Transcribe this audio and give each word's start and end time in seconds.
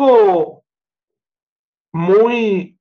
algo 0.00 0.64
muy, 1.92 2.78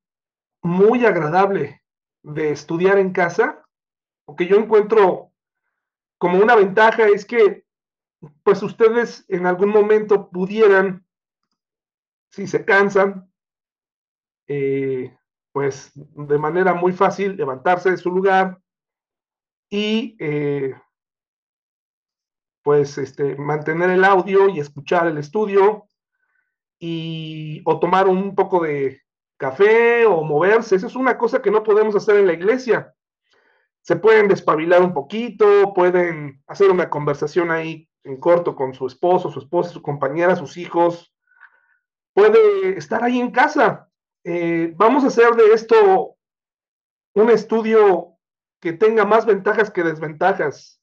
muy 0.61 1.05
agradable 1.05 1.81
de 2.23 2.51
estudiar 2.51 2.97
en 2.97 3.11
casa, 3.11 3.65
o 4.25 4.35
que 4.35 4.47
yo 4.47 4.57
encuentro 4.57 5.31
como 6.17 6.39
una 6.39 6.55
ventaja, 6.55 7.07
es 7.07 7.25
que 7.25 7.65
pues 8.43 8.61
ustedes 8.63 9.25
en 9.29 9.45
algún 9.45 9.69
momento 9.69 10.29
pudieran, 10.29 11.05
si 12.31 12.47
se 12.47 12.65
cansan, 12.65 13.31
eh, 14.47 15.15
pues 15.51 15.91
de 15.95 16.37
manera 16.37 16.73
muy 16.73 16.91
fácil 16.91 17.35
levantarse 17.35 17.91
de 17.91 17.97
su 17.97 18.11
lugar 18.11 18.61
y 19.69 20.15
eh, 20.19 20.73
pues 22.63 22.97
este, 22.97 23.35
mantener 23.35 23.89
el 23.89 24.03
audio 24.03 24.49
y 24.49 24.59
escuchar 24.59 25.07
el 25.07 25.17
estudio 25.17 25.88
y 26.79 27.61
o 27.65 27.79
tomar 27.79 28.07
un 28.07 28.33
poco 28.35 28.63
de 28.63 29.01
café 29.37 30.05
o 30.05 30.23
moverse. 30.23 30.75
Eso 30.75 30.87
es 30.87 30.95
una 30.95 31.17
cosa 31.17 31.41
que 31.41 31.51
no 31.51 31.63
podemos 31.63 31.95
hacer 31.95 32.15
en 32.17 32.27
la 32.27 32.33
iglesia. 32.33 32.93
Se 33.81 33.95
pueden 33.95 34.27
despabilar 34.27 34.81
un 34.81 34.93
poquito, 34.93 35.73
pueden 35.73 36.41
hacer 36.47 36.69
una 36.71 36.89
conversación 36.89 37.51
ahí 37.51 37.89
en 38.03 38.17
corto 38.17 38.55
con 38.55 38.73
su 38.73 38.87
esposo, 38.87 39.29
su 39.29 39.39
esposa, 39.39 39.71
su 39.71 39.81
compañera, 39.81 40.35
sus 40.35 40.57
hijos. 40.57 41.13
Puede 42.13 42.77
estar 42.77 43.03
ahí 43.03 43.19
en 43.19 43.31
casa. 43.31 43.89
Eh, 44.23 44.73
vamos 44.75 45.03
a 45.03 45.07
hacer 45.07 45.31
de 45.35 45.53
esto 45.53 46.15
un 47.13 47.29
estudio 47.29 48.17
que 48.59 48.73
tenga 48.73 49.05
más 49.05 49.25
ventajas 49.25 49.71
que 49.71 49.83
desventajas. 49.83 50.81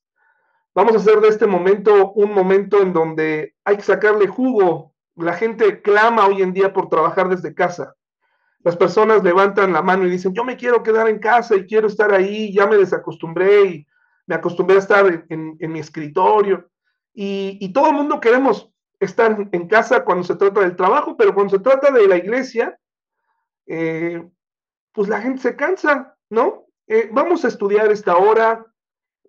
Vamos 0.75 0.95
a 0.95 0.99
hacer 0.99 1.21
de 1.21 1.29
este 1.29 1.47
momento 1.47 2.13
un 2.13 2.33
momento 2.33 2.83
en 2.83 2.93
donde 2.93 3.55
hay 3.65 3.77
que 3.77 3.83
sacarle 3.83 4.27
jugo. 4.27 4.95
La 5.17 5.35
gente 5.35 5.81
clama 5.81 6.27
hoy 6.27 6.43
en 6.43 6.53
día 6.53 6.73
por 6.73 6.89
trabajar 6.89 7.29
desde 7.29 7.55
casa. 7.55 7.95
Las 8.61 8.77
personas 8.77 9.23
levantan 9.23 9.73
la 9.73 9.83
mano 9.83 10.07
y 10.07 10.11
dicen, 10.11 10.35
yo 10.35 10.45
me 10.45 10.57
quiero 10.57 10.83
quedar 10.83 11.09
en 11.09 11.19
casa 11.19 11.57
y 11.57 11.67
quiero 11.67 11.87
estar 11.87 12.13
ahí, 12.13 12.53
ya 12.53 12.67
me 12.67 12.77
desacostumbré 12.77 13.65
y 13.65 13.87
me 14.27 14.35
acostumbré 14.35 14.77
a 14.77 14.81
estar 14.81 15.25
en, 15.29 15.57
mi 15.59 15.79
escritorio. 15.79 16.69
Y, 17.15 17.73
todo 17.73 17.89
el 17.89 17.95
mundo 17.95 18.21
queremos 18.21 18.71
estar 19.01 19.49
en 19.53 19.69
casa 19.69 20.05
cuando 20.05 20.25
se 20.25 20.37
trata 20.37 20.61
del 20.61 20.77
trabajo, 20.77 21.17
pero 21.17 21.33
cuando 21.33 21.57
se 21.57 21.63
trata 21.63 21.91
de 21.91 22.09
la 22.09 22.17
iglesia, 22.17 22.79
eh, 23.67 24.23
pues 24.93 25.09
la 25.09 25.21
gente 25.21 25.43
se 25.43 25.57
cansa, 25.57 26.17
¿no? 26.29 26.67
Eh, 26.89 27.09
vamos 27.13 27.45
a 27.45 27.49
estudiar 27.49 27.91
esta 27.91 28.17
hora, 28.17 28.67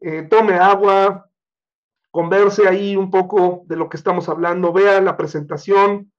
eh, 0.02 0.24
tome 0.24 0.56
agua, 0.56 1.27
converse 2.18 2.68
ahí 2.68 2.96
un 2.96 3.12
poco 3.12 3.62
de 3.68 3.76
lo 3.76 3.90
que 3.90 3.98
estamos 3.98 4.28
hablando, 4.28 4.74
vea 4.74 5.00
la 5.02 5.16
presentación. 5.16 6.12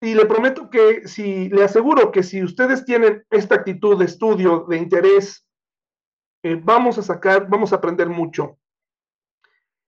Y 0.00 0.14
le 0.14 0.24
prometo 0.24 0.70
que 0.70 1.06
si, 1.06 1.50
le 1.50 1.64
aseguro 1.64 2.10
que 2.10 2.22
si 2.22 2.42
ustedes 2.42 2.86
tienen 2.86 3.26
esta 3.28 3.56
actitud 3.56 3.98
de 3.98 4.06
estudio, 4.06 4.64
de 4.66 4.78
interés, 4.78 5.46
vamos 6.62 6.96
a 6.96 7.02
sacar, 7.02 7.50
vamos 7.50 7.74
a 7.74 7.76
aprender 7.76 8.08
mucho 8.08 8.56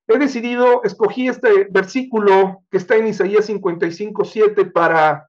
he 0.08 0.18
decidido, 0.18 0.82
escogí 0.84 1.28
este 1.28 1.68
versículo 1.70 2.62
que 2.70 2.78
está 2.78 2.96
en 2.96 3.08
Isaías 3.08 3.46
55, 3.46 4.24
7 4.24 4.66
para 4.66 5.28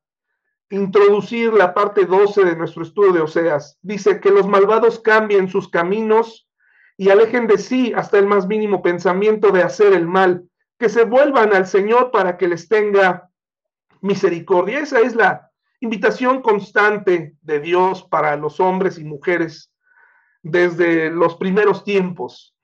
introducir 0.69 1.53
la 1.53 1.73
parte 1.73 2.05
12 2.05 2.43
de 2.43 2.55
nuestro 2.55 2.83
estudio 2.83 3.13
de 3.13 3.21
Oseas. 3.21 3.77
Dice 3.81 4.19
que 4.19 4.31
los 4.31 4.47
malvados 4.47 4.99
cambien 4.99 5.47
sus 5.47 5.69
caminos 5.69 6.47
y 6.97 7.09
alejen 7.09 7.47
de 7.47 7.57
sí 7.57 7.93
hasta 7.95 8.19
el 8.19 8.27
más 8.27 8.47
mínimo 8.47 8.81
pensamiento 8.81 9.51
de 9.51 9.63
hacer 9.63 9.93
el 9.93 10.07
mal, 10.07 10.49
que 10.77 10.89
se 10.89 11.05
vuelvan 11.05 11.53
al 11.53 11.65
Señor 11.65 12.11
para 12.11 12.37
que 12.37 12.47
les 12.47 12.67
tenga 12.67 13.29
misericordia. 14.01 14.79
Esa 14.79 14.99
es 14.99 15.15
la 15.15 15.49
invitación 15.79 16.41
constante 16.41 17.35
de 17.41 17.59
Dios 17.59 18.03
para 18.03 18.35
los 18.35 18.59
hombres 18.59 18.97
y 18.97 19.03
mujeres 19.03 19.71
desde 20.41 21.09
los 21.09 21.35
primeros 21.35 21.83
tiempos 21.83 22.55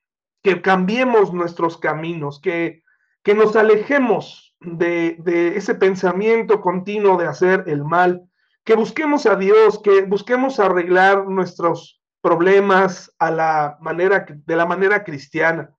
que 0.44 0.62
cambiemos 0.62 1.34
nuestros 1.34 1.78
caminos, 1.78 2.40
que, 2.40 2.84
que 3.24 3.34
nos 3.34 3.56
alejemos 3.56 4.56
de, 4.60 5.18
de, 5.20 5.58
ese 5.58 5.76
pensamiento 5.76 6.62
continuo 6.62 7.18
de 7.18 7.28
hacer 7.28 7.64
el 7.68 7.84
mal, 7.84 8.24
que 8.64 8.76
busquemos 8.76 9.26
a 9.26 9.36
Dios, 9.36 9.82
que 9.82 10.04
busquemos 10.04 10.60
arreglar 10.60 11.28
nuestros 11.28 11.99
problemas 12.22 13.14
a 13.20 13.32
la 13.32 13.78
manera, 13.82 14.26
de 14.28 14.56
la 14.56 14.66
manera 14.66 15.04
cristiana, 15.04 15.74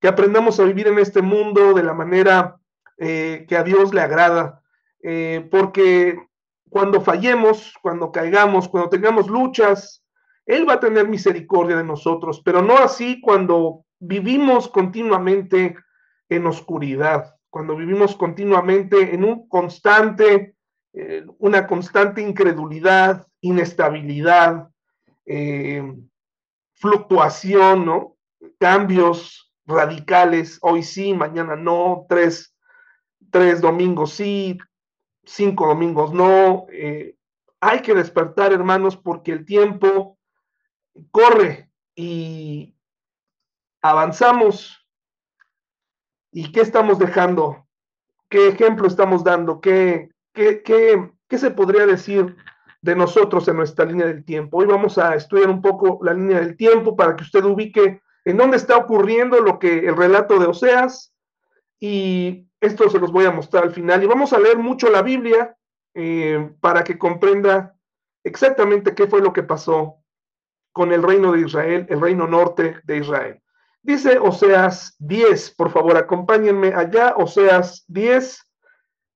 que 0.00 0.08
aprendamos 0.08 0.60
a 0.60 0.64
vivir 0.64 0.88
en 0.88 0.98
este 0.98 1.22
mundo 1.22 1.74
de 1.74 1.82
la 1.82 1.94
manera 1.94 2.56
eh, 2.98 3.46
que 3.48 3.56
a 3.56 3.62
Dios 3.62 3.92
le 3.94 4.00
agrada, 4.00 4.62
eh, 5.02 5.46
porque 5.50 6.18
cuando 6.68 7.00
fallemos, 7.00 7.74
cuando 7.80 8.12
caigamos, 8.12 8.68
cuando 8.68 8.90
tengamos 8.90 9.28
luchas, 9.28 10.04
Él 10.44 10.68
va 10.68 10.74
a 10.74 10.80
tener 10.80 11.08
misericordia 11.08 11.76
de 11.76 11.84
nosotros, 11.84 12.42
pero 12.44 12.62
no 12.62 12.76
así 12.78 13.20
cuando 13.20 13.84
vivimos 13.98 14.68
continuamente 14.68 15.76
en 16.28 16.46
oscuridad, 16.46 17.34
cuando 17.50 17.76
vivimos 17.76 18.16
continuamente 18.16 19.14
en 19.14 19.24
un 19.24 19.48
constante, 19.48 20.56
eh, 20.92 21.24
una 21.38 21.66
constante 21.66 22.20
incredulidad, 22.20 23.26
inestabilidad, 23.40 24.68
eh, 25.26 25.82
fluctuación, 26.74 27.84
¿no? 27.84 28.16
Cambios 28.58 29.52
radicales, 29.66 30.58
hoy 30.62 30.82
sí, 30.82 31.12
mañana 31.12 31.56
no, 31.56 32.06
tres, 32.08 32.54
tres 33.30 33.60
domingos 33.60 34.12
sí, 34.14 34.58
cinco 35.24 35.66
domingos 35.66 36.12
no. 36.12 36.66
Eh, 36.70 37.16
hay 37.60 37.82
que 37.82 37.94
despertar, 37.94 38.52
hermanos, 38.52 38.96
porque 38.96 39.32
el 39.32 39.44
tiempo 39.44 40.18
corre 41.10 41.70
y, 41.94 42.76
avanzamos 43.86 44.86
y 46.32 46.52
qué 46.52 46.60
estamos 46.60 46.98
dejando, 46.98 47.66
qué 48.28 48.48
ejemplo 48.48 48.86
estamos 48.86 49.24
dando, 49.24 49.60
qué, 49.60 50.10
qué, 50.32 50.62
qué, 50.62 51.38
se 51.38 51.50
podría 51.50 51.86
decir 51.86 52.36
de 52.86 52.94
nosotros 52.94 53.46
en 53.48 53.56
nuestra 53.56 53.84
línea 53.84 54.06
del 54.06 54.24
tiempo. 54.24 54.58
Hoy 54.58 54.66
vamos 54.66 54.96
a 54.96 55.16
estudiar 55.16 55.50
un 55.50 55.60
poco 55.60 55.98
la 56.02 56.14
línea 56.14 56.38
del 56.38 56.56
tiempo 56.56 56.96
para 56.96 57.16
que 57.16 57.24
usted 57.24 57.44
ubique 57.44 58.00
en 58.24 58.36
dónde 58.36 58.56
está 58.56 58.76
ocurriendo 58.76 59.40
lo 59.40 59.58
que 59.58 59.80
el 59.80 59.96
relato 59.96 60.38
de 60.38 60.46
Oseas 60.46 61.12
y 61.80 62.46
esto 62.60 62.88
se 62.88 63.00
los 63.00 63.10
voy 63.10 63.24
a 63.24 63.32
mostrar 63.32 63.64
al 63.64 63.72
final 63.72 64.02
y 64.02 64.06
vamos 64.06 64.32
a 64.32 64.38
leer 64.38 64.58
mucho 64.58 64.88
la 64.88 65.02
Biblia 65.02 65.56
eh, 65.94 66.52
para 66.60 66.84
que 66.84 66.96
comprenda 66.96 67.74
exactamente 68.22 68.94
qué 68.94 69.08
fue 69.08 69.20
lo 69.20 69.32
que 69.32 69.42
pasó 69.42 69.96
con 70.72 70.92
el 70.92 71.02
reino 71.02 71.32
de 71.32 71.40
Israel, 71.40 71.86
el 71.88 72.00
reino 72.00 72.28
norte 72.28 72.76
de 72.84 72.98
Israel. 72.98 73.42
Dice 73.82 74.18
Oseas 74.18 74.94
10, 75.00 75.56
por 75.56 75.70
favor, 75.70 75.96
acompáñenme 75.96 76.68
allá, 76.68 77.14
Oseas 77.16 77.84
10, 77.88 78.46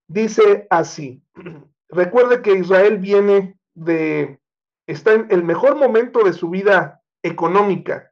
dice 0.08 0.66
así. 0.70 1.22
Recuerde 1.88 2.42
que 2.42 2.54
Israel 2.54 2.98
viene 2.98 3.59
de, 3.74 4.40
está 4.86 5.12
en 5.14 5.26
el 5.30 5.42
mejor 5.42 5.76
momento 5.76 6.22
de 6.24 6.32
su 6.32 6.50
vida 6.50 7.02
económica. 7.22 8.10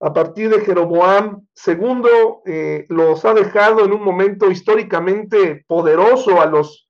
A 0.00 0.12
partir 0.12 0.50
de 0.50 0.64
Jeroboam 0.64 1.46
segundo, 1.54 2.42
eh, 2.44 2.86
los 2.88 3.24
ha 3.24 3.34
dejado 3.34 3.84
en 3.84 3.92
un 3.92 4.02
momento 4.02 4.50
históricamente 4.50 5.64
poderoso 5.68 6.40
a 6.40 6.46
los 6.46 6.88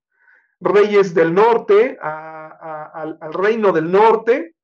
reyes 0.60 1.12
del 1.12 1.34
norte, 1.34 1.98
al 2.00 3.32
reino 3.32 3.72
del 3.72 3.90
norte, 3.90 4.54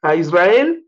a 0.00 0.14
Israel, 0.14 0.86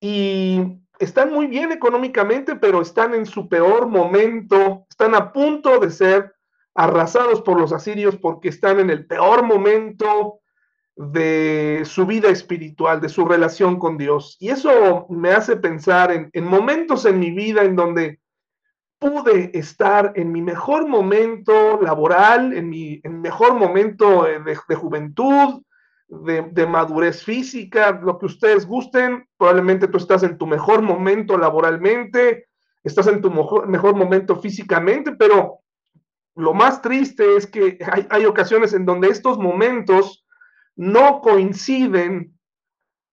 y 0.00 0.78
están 0.98 1.32
muy 1.32 1.48
bien 1.48 1.72
económicamente, 1.72 2.56
pero 2.56 2.80
están 2.80 3.12
en 3.14 3.26
su 3.26 3.48
peor 3.48 3.88
momento, 3.88 4.86
están 4.88 5.14
a 5.14 5.32
punto 5.32 5.80
de 5.80 5.90
ser 5.90 6.34
arrasados 6.74 7.42
por 7.42 7.60
los 7.60 7.72
asirios 7.72 8.16
porque 8.16 8.48
están 8.48 8.80
en 8.80 8.88
el 8.88 9.06
peor 9.06 9.42
momento 9.42 10.41
de 10.96 11.82
su 11.84 12.06
vida 12.06 12.28
espiritual, 12.28 13.00
de 13.00 13.08
su 13.08 13.24
relación 13.24 13.78
con 13.78 13.96
Dios. 13.96 14.36
Y 14.40 14.50
eso 14.50 15.06
me 15.08 15.30
hace 15.30 15.56
pensar 15.56 16.30
en, 16.32 16.44
momentos 16.44 17.06
en 17.06 17.18
mi 17.18 17.30
vida 17.30 17.62
en 17.62 17.76
donde 17.76 18.20
pude 18.98 19.56
estar 19.58 20.12
en 20.14 20.30
mi 20.30 20.42
mejor 20.42 20.86
momento 20.86 21.80
laboral, 21.80 22.52
en 22.52 22.68
mi 22.68 23.00
mejor 23.04 23.54
momento 23.54 24.26
de 24.44 24.74
juventud, 24.74 25.62
de, 26.12 26.66
madurez 26.66 27.24
física, 27.24 27.98
lo 28.02 28.18
que 28.18 28.26
ustedes 28.26 28.66
gusten. 28.66 29.26
Probablemente 29.38 29.88
tú 29.88 29.96
estás 29.96 30.22
en 30.22 30.36
tu 30.36 30.46
mejor 30.46 30.82
momento 30.82 31.38
laboralmente, 31.38 32.48
estás 32.84 33.06
en 33.06 33.22
tu 33.22 33.30
mejor, 33.30 33.66
mejor 33.66 33.96
momento 33.96 34.36
físicamente, 34.36 35.12
pero 35.12 35.60
lo 36.34 36.52
más 36.52 36.82
triste 36.82 37.36
es 37.36 37.46
que 37.46 37.78
hay, 37.90 38.06
hay 38.10 38.24
ocasiones 38.26 38.74
en 38.74 38.84
donde 38.84 39.08
estos 39.08 39.38
momentos 39.38 40.21
no 40.76 41.20
coinciden 41.20 42.38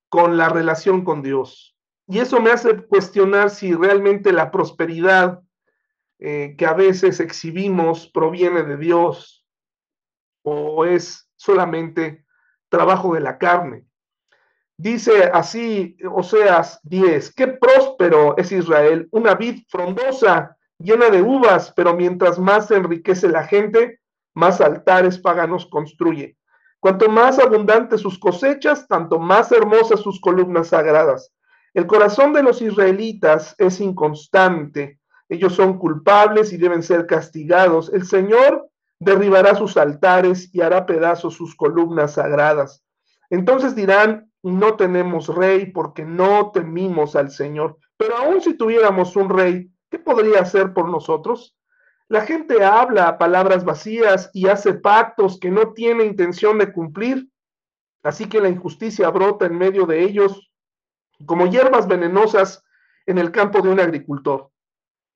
con 0.10 0.38
la 0.38 0.50
relación 0.50 1.04
con 1.04 1.22
Dios. 1.22 1.78
Y 2.08 2.20
eso 2.20 2.40
me 2.40 2.52
hace 2.52 2.76
cuestionar 2.88 3.52
si 3.52 3.74
realmente 3.74 4.32
la 4.32 4.50
prosperidad 4.50 5.42
eh, 6.18 6.56
que 6.58 6.66
a 6.66 6.74
veces 6.74 7.20
exhibimos 7.20 8.08
proviene 8.08 8.64
de 8.64 8.78
Dios 8.78 9.46
o 10.44 10.86
es 10.86 11.30
solamente 11.36 12.26
trabajo 12.70 13.14
de 13.14 13.22
la 13.22 13.38
carne. 13.38 13.86
Dice 14.76 15.30
así 15.34 15.98
Oseas 16.10 16.80
10, 16.84 17.36
qué 17.36 17.48
próspero 17.48 18.36
es 18.38 18.52
Israel, 18.52 19.08
una 19.12 19.36
vid 19.36 19.64
frondosa, 19.68 20.58
llena 20.78 21.10
de 21.10 21.22
uvas, 21.22 21.74
pero 21.76 21.94
mientras 21.94 22.40
más 22.40 22.72
enriquece 22.72 23.28
la 23.28 23.46
gente, 23.46 24.00
más 24.34 24.62
altares 24.62 25.20
paganos 25.20 25.66
construye. 25.66 26.39
Cuanto 26.80 27.10
más 27.10 27.40
abundantes 27.40 28.02
sus 28.02 28.18
cosechas, 28.18 28.88
tanto 28.88 29.20
más 29.20 29.52
hermosas 29.52 30.00
sus 30.00 30.20
columnas 30.22 30.70
sagradas. 30.70 31.34
El 31.74 31.88
corazón 31.88 32.34
de 32.34 32.42
los 32.42 32.62
israelitas 32.62 33.54
es 33.58 33.80
inconstante, 33.82 35.00
ellos 35.30 35.54
son 35.54 35.78
culpables 35.78 36.52
y 36.52 36.58
deben 36.58 36.82
ser 36.82 37.06
castigados. 37.06 37.94
El 37.94 38.06
Señor 38.06 38.70
derribará 39.00 39.56
sus 39.56 39.78
altares 39.78 40.54
y 40.54 40.62
hará 40.62 40.86
pedazos 40.88 41.36
sus 41.36 41.56
columnas 41.56 42.14
sagradas. 42.14 42.84
Entonces 43.30 43.76
dirán, 43.76 44.32
no 44.42 44.76
tenemos 44.76 45.28
rey 45.28 45.68
porque 45.68 46.04
no 46.04 46.52
temimos 46.52 47.16
al 47.16 47.30
Señor. 47.30 47.78
Pero 47.98 48.18
aun 48.18 48.42
si 48.42 48.56
tuviéramos 48.56 49.16
un 49.16 49.30
rey, 49.30 49.70
¿qué 49.92 50.00
podría 50.00 50.40
hacer 50.40 50.74
por 50.74 50.90
nosotros? 50.90 51.56
La 52.10 52.22
gente 52.22 52.64
habla 52.64 53.20
palabras 53.20 53.64
vacías 53.64 54.32
y 54.34 54.48
hace 54.48 54.74
pactos 54.74 55.40
que 55.40 55.52
no 55.52 55.74
tiene 55.74 56.06
intención 56.06 56.58
de 56.58 56.74
cumplir. 56.74 57.30
Así 58.02 58.28
que 58.28 58.42
la 58.42 58.50
injusticia 58.50 59.10
brota 59.12 59.46
en 59.46 59.56
medio 59.56 59.86
de 59.86 60.04
ellos 60.04 60.52
como 61.28 61.46
hierbas 61.46 61.88
venenosas 61.88 62.64
en 63.06 63.20
el 63.20 63.32
campo 63.32 63.62
de 63.62 63.70
un 63.70 63.80
agricultor. 63.80 64.50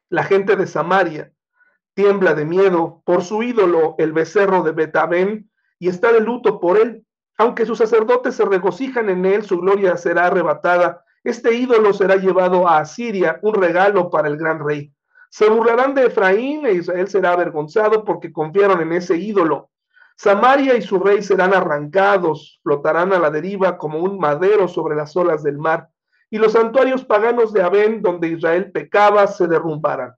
La 0.10 0.24
gente 0.24 0.56
de 0.56 0.68
Samaria 0.68 1.34
tiembla 1.96 2.36
de 2.36 2.46
miedo 2.46 3.02
por 3.06 3.24
su 3.24 3.42
ídolo, 3.42 3.96
el 3.98 4.14
becerro 4.14 4.62
de 4.62 4.74
Betabén, 4.74 5.50
y 5.80 5.88
está 5.88 6.14
de 6.14 6.22
luto 6.22 6.60
por 6.60 6.78
él. 6.78 7.08
Aunque 7.40 7.66
sus 7.66 7.80
sacerdotes 7.80 8.36
se 8.36 8.46
regocijan 8.46 9.10
en 9.10 9.26
él, 9.26 9.44
su 9.44 9.60
gloria 9.60 9.98
será 9.98 10.28
arrebatada. 10.28 11.04
Este 11.24 11.56
ídolo 11.56 11.92
será 11.92 12.18
llevado 12.18 12.68
a 12.68 12.78
Asiria, 12.78 13.40
un 13.42 13.56
regalo 13.56 14.12
para 14.12 14.28
el 14.28 14.38
gran 14.38 14.64
rey. 14.64 14.93
Se 15.34 15.50
burlarán 15.50 15.96
de 15.96 16.06
Efraín 16.06 16.64
e 16.64 16.74
Israel 16.74 17.08
será 17.08 17.32
avergonzado 17.32 18.06
porque 18.06 18.32
confiaron 18.32 18.82
en 18.82 18.94
ese 18.94 19.18
ídolo. 19.18 19.72
Samaria 20.16 20.76
y 20.76 20.84
su 20.84 21.00
rey 21.00 21.24
serán 21.24 21.56
arrancados, 21.56 22.60
flotarán 22.62 23.14
a 23.14 23.18
la 23.18 23.32
deriva 23.32 23.80
como 23.80 23.98
un 23.98 24.20
madero 24.20 24.68
sobre 24.68 24.96
las 24.96 25.18
olas 25.18 25.42
del 25.42 25.58
mar, 25.58 25.90
y 26.30 26.38
los 26.38 26.52
santuarios 26.52 27.04
paganos 27.04 27.52
de 27.52 27.64
Abén, 27.64 28.04
donde 28.04 28.28
Israel 28.28 28.72
pecaba, 28.72 29.26
se 29.26 29.48
derrumbarán. 29.48 30.14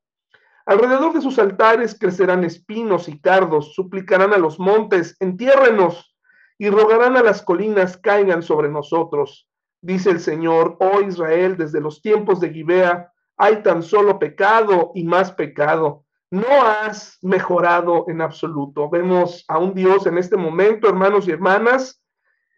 Alrededor 0.65 1.13
de 1.13 1.21
sus 1.21 1.39
altares 1.39 1.97
crecerán 1.97 2.43
espinos 2.43 3.07
y 3.07 3.17
cardos, 3.17 3.73
suplicarán 3.73 4.33
a 4.33 4.37
los 4.37 4.59
montes, 4.59 5.15
entiérrenos, 5.21 6.13
y 6.57 6.69
rogarán 6.69 7.15
a 7.15 7.23
las 7.23 7.41
colinas, 7.41 7.95
caigan 7.95 8.43
sobre 8.43 8.67
nosotros. 8.67 9.47
Dice 9.79 10.09
el 10.09 10.19
Señor, 10.19 10.75
oh 10.81 10.99
Israel, 10.99 11.55
desde 11.55 11.79
los 11.79 12.01
tiempos 12.01 12.41
de 12.41 12.49
Gibea 12.49 13.13
hay 13.37 13.61
tan 13.63 13.83
solo 13.83 14.19
pecado 14.19 14.91
y 14.95 15.03
más 15.03 15.31
pecado. 15.31 16.05
No 16.31 16.47
has 16.63 17.17
mejorado 17.21 18.05
en 18.07 18.21
absoluto. 18.21 18.89
Vemos 18.89 19.45
a 19.47 19.57
un 19.57 19.73
Dios 19.73 20.05
en 20.05 20.17
este 20.17 20.37
momento, 20.37 20.89
hermanos 20.89 21.27
y 21.27 21.31
hermanas, 21.31 22.01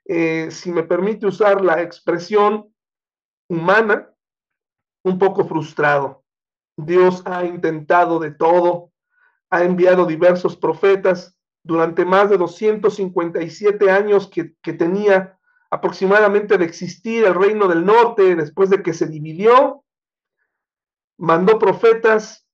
eh, 0.06 0.50
si 0.51 0.71
me 0.71 0.83
permite 0.83 1.27
usar 1.27 1.62
la 1.62 1.81
expresión 1.81 2.74
humana, 3.50 4.09
un 5.03 5.19
poco 5.19 5.45
frustrado. 5.45 6.24
Dios 6.77 7.23
ha 7.25 7.44
intentado 7.45 8.19
de 8.19 8.31
todo, 8.31 8.91
ha 9.50 9.63
enviado 9.63 10.06
diversos 10.06 10.56
profetas, 10.56 11.38
durante 11.68 12.06
más 12.06 12.30
de 12.30 12.38
257 12.38 13.91
años 13.91 14.30
que, 14.30 14.73
tenía 14.73 15.38
aproximadamente 15.69 16.57
de 16.57 16.63
existir 16.63 17.25
el 17.25 17.35
reino 17.35 17.68
del 17.68 17.85
norte, 17.85 18.35
después 18.35 18.69
de 18.69 18.81
que 18.81 18.94
se 18.94 19.06
dividió, 19.06 19.83
mandó 21.18 21.60
profetas. 21.60 22.48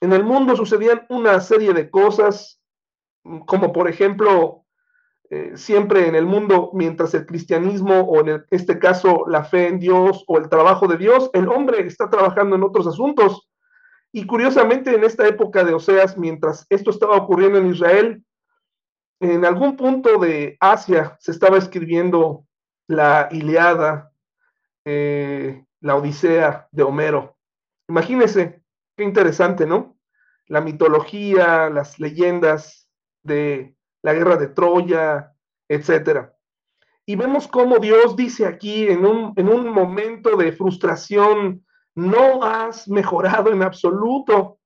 En 0.00 0.12
el 0.12 0.24
mundo 0.24 0.56
sucedían 0.56 1.06
una 1.08 1.40
serie 1.40 1.72
de 1.72 1.90
cosas, 1.90 2.60
como 3.46 3.72
por 3.72 3.88
ejemplo, 3.88 4.64
eh, 5.30 5.56
siempre 5.56 6.06
en 6.06 6.14
el 6.14 6.26
mundo, 6.26 6.70
mientras 6.74 7.14
el 7.14 7.26
cristianismo 7.26 8.00
o 8.00 8.20
en 8.20 8.44
este 8.50 8.78
caso 8.78 9.24
la 9.26 9.44
fe 9.44 9.68
en 9.68 9.78
Dios 9.78 10.22
o 10.26 10.38
el 10.38 10.48
trabajo 10.48 10.86
de 10.86 10.98
Dios, 10.98 11.30
el 11.32 11.48
hombre 11.48 11.86
está 11.86 12.10
trabajando 12.10 12.56
en 12.56 12.62
otros 12.62 12.86
asuntos. 12.86 13.48
Y 14.12 14.26
curiosamente, 14.26 14.94
en 14.94 15.02
esta 15.02 15.26
época 15.26 15.64
de 15.64 15.74
Oseas, 15.74 16.16
mientras 16.16 16.66
esto 16.70 16.90
estaba 16.90 17.16
ocurriendo 17.16 17.58
en 17.58 17.66
Israel, 17.66 18.24
en 19.20 19.44
algún 19.44 19.76
punto 19.76 20.18
de 20.18 20.56
Asia 20.60 21.16
se 21.18 21.32
estaba 21.32 21.56
escribiendo 21.56 22.44
la 22.86 23.28
Iliada, 23.30 24.12
eh, 24.84 25.64
la 25.80 25.96
Odisea 25.96 26.68
de 26.70 26.82
Homero. 26.82 27.33
Imagínense, 27.88 28.62
qué 28.96 29.04
interesante, 29.04 29.66
¿no? 29.66 29.98
La 30.46 30.60
mitología, 30.60 31.70
las 31.70 31.98
leyendas 31.98 32.88
de 33.22 33.76
la 34.02 34.14
guerra 34.14 34.36
de 34.36 34.48
Troya, 34.48 35.32
etcétera. 35.68 36.34
Y 37.06 37.16
vemos 37.16 37.48
cómo 37.48 37.78
Dios 37.78 38.16
dice 38.16 38.46
aquí 38.46 38.88
en 38.88 39.04
un, 39.04 39.32
en 39.36 39.48
un 39.48 39.68
momento 39.68 40.36
de 40.36 40.52
frustración 40.52 41.64
no 41.94 42.42
has 42.42 42.88
mejorado 42.88 43.52
en 43.52 43.62
absoluto, 43.62 44.58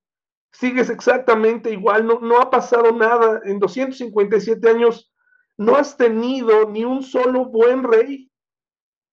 sigues 0.52 0.88
exactamente 0.88 1.70
igual, 1.70 2.06
no, 2.06 2.20
no 2.20 2.40
ha 2.40 2.50
pasado 2.50 2.92
nada, 2.92 3.40
en 3.44 3.58
257 3.58 4.68
años 4.68 5.12
no 5.56 5.76
has 5.76 5.96
tenido 5.96 6.68
ni 6.70 6.84
un 6.84 7.02
solo 7.02 7.46
buen 7.46 7.82
rey. 7.82 8.30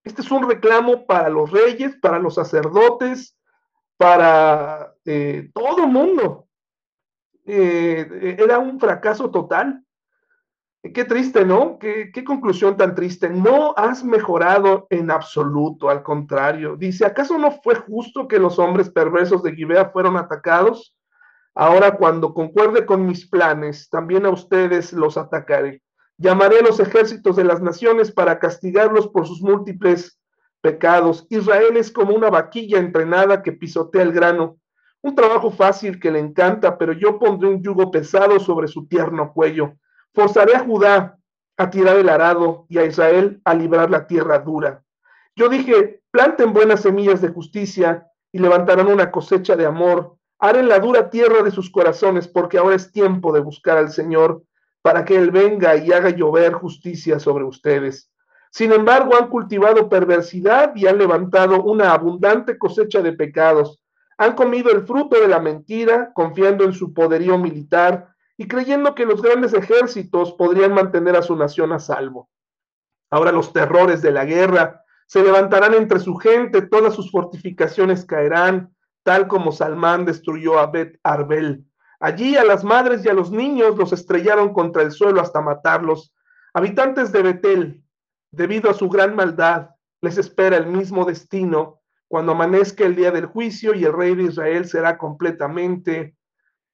Este 0.04 0.22
es 0.22 0.30
un 0.30 0.48
reclamo 0.48 1.08
para 1.08 1.30
los 1.30 1.52
reyes, 1.52 1.98
para 2.00 2.20
los 2.20 2.36
sacerdotes, 2.36 3.36
para 3.98 4.94
eh, 5.06 5.50
todo 5.54 5.86
el 5.86 5.92
mundo. 5.92 6.48
Eh, 7.46 8.38
era 8.40 8.60
un 8.60 8.80
fracaso 8.80 9.30
total. 9.30 9.84
Qué 10.94 11.04
triste, 11.04 11.46
¿no? 11.46 11.80
Qué, 11.80 12.24
conclusión 12.24 12.78
tan 12.78 12.94
triste. 12.94 13.30
No 13.30 13.74
has 13.76 14.04
mejorado 14.04 14.86
en 14.90 15.10
absoluto, 15.10 15.90
al 15.90 16.04
contrario. 16.04 16.76
Dice, 16.76 17.06
¿acaso 17.06 17.38
no 17.38 17.52
fue 17.52 17.76
justo 17.76 18.28
que 18.28 18.40
los 18.40 18.60
hombres 18.60 18.90
perversos 18.90 19.42
de 19.42 19.56
Gibea 19.56 19.90
fueron 19.90 20.16
atacados? 20.16 20.96
Ahora 21.56 21.96
cuando 21.96 22.34
concuerde 22.34 22.86
con 22.86 23.06
mis 23.06 23.28
planes, 23.28 23.90
también 23.90 24.26
a 24.26 24.30
ustedes 24.30 24.94
los 24.94 25.18
atacaré. 25.18 25.82
Llamaré 26.18 26.60
a 26.60 26.64
los 26.64 26.80
ejércitos 26.80 27.36
de 27.36 27.46
las 27.46 27.62
naciones 27.62 28.12
para 28.12 28.40
castigarlos 28.40 29.08
por 29.08 29.26
sus 29.26 29.42
múltiples 29.42 30.20
pecados. 30.66 31.28
Israel 31.30 31.78
es 31.78 31.92
como 31.92 32.16
una 32.16 32.32
vaquilla 32.32 32.80
entrenada 32.80 33.44
que 33.44 33.52
pisotea 33.52 34.02
el 34.02 34.12
grano. 34.12 34.58
Un 35.04 35.14
trabajo 35.14 35.52
fácil 35.52 36.00
que 36.00 36.10
le 36.10 36.18
encanta, 36.18 36.80
pero 36.80 36.92
yo 36.92 37.20
pondré 37.20 37.50
un 37.50 37.62
yugo 37.62 37.92
pesado 37.92 38.40
sobre 38.40 38.68
su 38.68 38.88
tierno 38.88 39.32
cuello 39.32 39.74
Forzaré 40.16 40.56
a 40.56 40.60
Judá 40.62 41.20
a 41.58 41.70
tirar 41.70 41.98
el 41.98 42.10
arado 42.10 42.66
y 42.68 42.80
a 42.80 42.86
Israel 42.86 43.42
a 43.46 43.54
librar 43.54 43.92
la 43.92 44.08
tierra 44.08 44.40
dura. 44.40 44.84
Yo 45.36 45.50
dije, 45.50 46.02
planten 46.10 46.52
buenas 46.52 46.82
semillas 46.82 47.22
de 47.22 47.28
justicia 47.28 48.08
y 48.32 48.40
levantarán 48.40 48.88
una 48.88 49.12
cosecha 49.12 49.56
de 49.56 49.68
amor. 49.68 50.18
Harán 50.40 50.68
la 50.68 50.80
dura 50.80 51.12
tierra 51.12 51.44
de 51.44 51.52
sus 51.52 51.70
corazones, 51.70 52.28
porque 52.28 52.58
ahora 52.58 52.76
es 52.76 52.92
tiempo 52.92 53.34
de 53.34 53.42
buscar 53.42 53.78
al 53.78 53.92
Señor 53.92 54.42
para 54.82 55.06
que 55.06 55.16
Él 55.16 55.30
venga 55.30 55.76
y 55.76 55.92
haga 55.92 56.10
llover 56.10 56.54
justicia 56.54 57.20
sobre 57.20 57.44
ustedes. 57.44 58.10
Sin 58.56 58.72
embargo, 58.72 59.18
han 59.18 59.28
cultivado 59.28 59.90
perversidad 59.90 60.74
y 60.78 60.88
han 60.88 60.98
levantado 60.98 61.62
una 61.62 61.92
abundante 61.92 62.58
cosecha 62.58 63.02
de 63.02 63.12
pecados. 63.12 63.82
Han 64.18 64.34
comido 64.34 64.72
el 64.72 64.88
fruto 64.88 65.20
de 65.20 65.28
la 65.28 65.42
mentira, 65.42 66.14
confiando 66.14 66.64
en 66.64 66.72
su 66.72 66.94
poderío 66.94 67.38
militar 67.38 68.16
y 68.38 68.48
creyendo 68.48 68.96
que 68.96 69.06
los 69.06 69.22
grandes 69.22 69.54
ejércitos 69.54 70.32
podrían 70.36 70.74
mantener 70.74 71.18
a 71.18 71.22
su 71.22 71.36
nación 71.36 71.74
a 71.74 71.80
salvo. 71.80 72.30
Ahora 73.10 73.34
los 73.34 73.52
terrores 73.52 74.02
de 74.02 74.12
la 74.12 74.24
guerra 74.24 74.86
se 75.06 75.22
levantarán 75.22 75.74
entre 75.74 76.00
su 76.00 76.16
gente, 76.16 76.62
todas 76.62 76.96
sus 76.96 77.12
fortificaciones 77.12 78.06
caerán, 78.06 78.74
tal 79.04 79.28
como 79.28 79.52
Salmán 79.52 80.06
destruyó 80.06 80.60
a 80.60 80.68
Bet 80.68 80.98
Arbel. 81.04 81.66
Allí 82.00 82.38
a 82.38 82.46
las 82.46 82.64
madres 82.64 83.04
y 83.04 83.10
a 83.10 83.14
los 83.14 83.32
niños 83.32 83.76
los 83.76 83.92
estrellaron 83.92 84.54
contra 84.54 84.82
el 84.82 84.94
suelo 84.94 85.20
hasta 85.20 85.42
matarlos. 85.42 86.14
Habitantes 86.54 87.12
de 87.12 87.22
Betel, 87.22 87.85
debido 88.36 88.70
a 88.70 88.74
su 88.74 88.90
gran 88.90 89.16
maldad, 89.16 89.70
les 90.02 90.18
espera 90.18 90.58
el 90.58 90.68
mismo 90.68 91.06
destino 91.06 91.82
cuando 92.08 92.34
amanezca 92.34 92.86
el 92.86 92.96
día 92.96 93.12
del 93.12 93.26
juicio 93.26 93.74
y 93.74 93.84
el 93.86 93.94
rey 93.94 94.16
de 94.16 94.24
Israel 94.24 94.66
será 94.68 94.98
completamente 94.98 96.16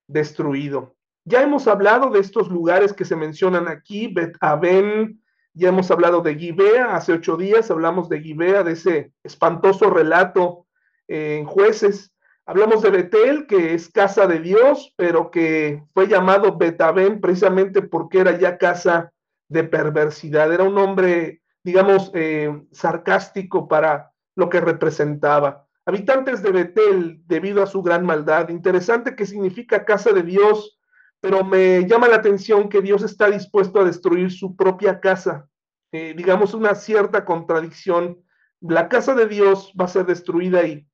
destruido. 0.08 0.96
Ya 1.24 1.42
hemos 1.42 1.68
hablado 1.68 2.10
de 2.10 2.20
estos 2.20 2.50
lugares 2.50 2.94
que 2.94 3.06
se 3.06 3.16
mencionan 3.16 3.68
aquí, 3.68 4.08
Bet 4.08 4.36
Aben, 4.42 5.22
ya 5.54 5.70
hemos 5.70 5.92
hablado 5.92 6.22
de 6.22 6.36
Gibea, 6.36 6.96
hace 6.96 7.14
ocho 7.14 7.38
días 7.38 7.70
hablamos 7.70 8.10
de 8.10 8.22
Gibea, 8.22 8.64
de 8.64 8.74
ese 8.74 9.14
espantoso 9.24 9.90
relato 9.90 10.66
eh, 11.08 11.38
en 11.38 11.46
jueces. 11.46 12.14
Hablamos 12.46 12.82
de 12.82 12.90
Betel, 12.90 13.46
que 13.48 13.74
es 13.74 13.90
casa 13.90 14.28
de 14.28 14.40
Dios, 14.40 14.94
pero 14.98 15.30
que 15.30 15.84
fue 15.94 16.08
llamado 16.08 16.58
Betabén 16.58 17.22
precisamente 17.22 17.82
porque 17.82 18.20
era 18.20 18.38
ya 18.38 18.58
casa 18.58 19.14
de 19.48 19.66
perversidad. 19.66 20.52
Era 20.52 20.64
un 20.64 20.78
hombre, 20.78 21.41
digamos, 21.64 22.12
eh, 22.14 22.66
sarcástico 22.72 23.68
para 23.68 24.12
lo 24.36 24.50
que 24.50 24.62
representaba. 24.62 25.68
Habitantes 25.86 26.42
de 26.42 26.52
Betel, 26.52 27.22
debido 27.26 27.64
a 27.64 27.68
su 27.68 27.82
gran 27.82 28.06
maldad. 28.06 28.50
Interesante 28.50 29.16
que 29.16 29.26
significa 29.26 29.86
casa 29.86 30.12
de 30.12 30.24
Dios, 30.24 30.80
pero 31.20 31.44
me 31.44 31.88
llama 31.88 32.08
la 32.08 32.18
atención 32.18 32.70
que 32.70 32.82
Dios 32.82 33.04
está 33.04 33.30
dispuesto 33.30 33.80
a 33.80 33.86
destruir 33.86 34.32
su 34.32 34.56
propia 34.56 35.00
casa. 35.00 35.48
Eh, 35.92 36.14
digamos, 36.16 36.54
una 36.54 36.76
cierta 36.76 37.26
contradicción. 37.26 38.24
La 38.62 38.90
casa 38.90 39.14
de 39.16 39.28
Dios 39.28 39.74
va 39.80 39.86
a 39.86 39.90
ser 39.90 40.06
destruida 40.06 40.64
y 40.64 40.88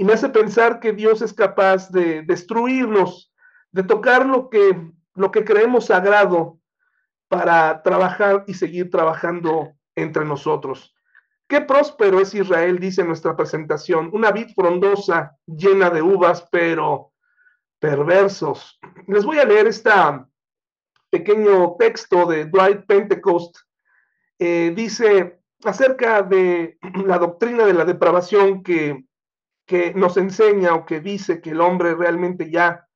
y 0.00 0.04
me 0.04 0.14
hace 0.14 0.30
pensar 0.30 0.80
que 0.80 0.94
Dios 0.94 1.20
es 1.20 1.34
capaz 1.34 1.90
de 1.90 2.22
destruirnos, 2.22 3.30
de 3.70 3.82
tocar 3.82 4.24
lo 4.24 4.48
que, 4.48 4.90
lo 5.14 5.30
que 5.30 5.44
creemos 5.44 5.88
sagrado 5.88 6.58
para 7.28 7.82
trabajar 7.82 8.44
y 8.46 8.54
seguir 8.54 8.88
trabajando 8.90 9.74
entre 10.00 10.24
nosotros. 10.24 10.94
Qué 11.48 11.60
próspero 11.60 12.20
es 12.20 12.34
Israel, 12.34 12.78
dice 12.78 13.04
nuestra 13.04 13.36
presentación, 13.36 14.10
una 14.12 14.30
vid 14.30 14.48
frondosa 14.54 15.36
llena 15.46 15.90
de 15.90 16.00
uvas, 16.02 16.46
pero 16.50 17.12
perversos. 17.78 18.78
Les 19.06 19.24
voy 19.24 19.38
a 19.38 19.44
leer 19.44 19.66
este 19.66 19.90
pequeño 21.10 21.76
texto 21.78 22.26
de 22.26 22.44
Dwight 22.44 22.86
Pentecost. 22.86 23.56
Eh, 24.38 24.72
dice 24.76 25.40
acerca 25.64 26.22
de 26.22 26.78
la 27.06 27.18
doctrina 27.18 27.66
de 27.66 27.74
la 27.74 27.84
depravación 27.84 28.62
que 28.62 29.04
que 29.70 29.94
nos 29.94 30.16
enseña 30.16 30.74
o 30.74 30.84
que 30.84 30.98
dice 30.98 31.40
que 31.40 31.50
el 31.50 31.60
hombre 31.60 31.94
realmente 31.94 32.50
ya 32.50 32.88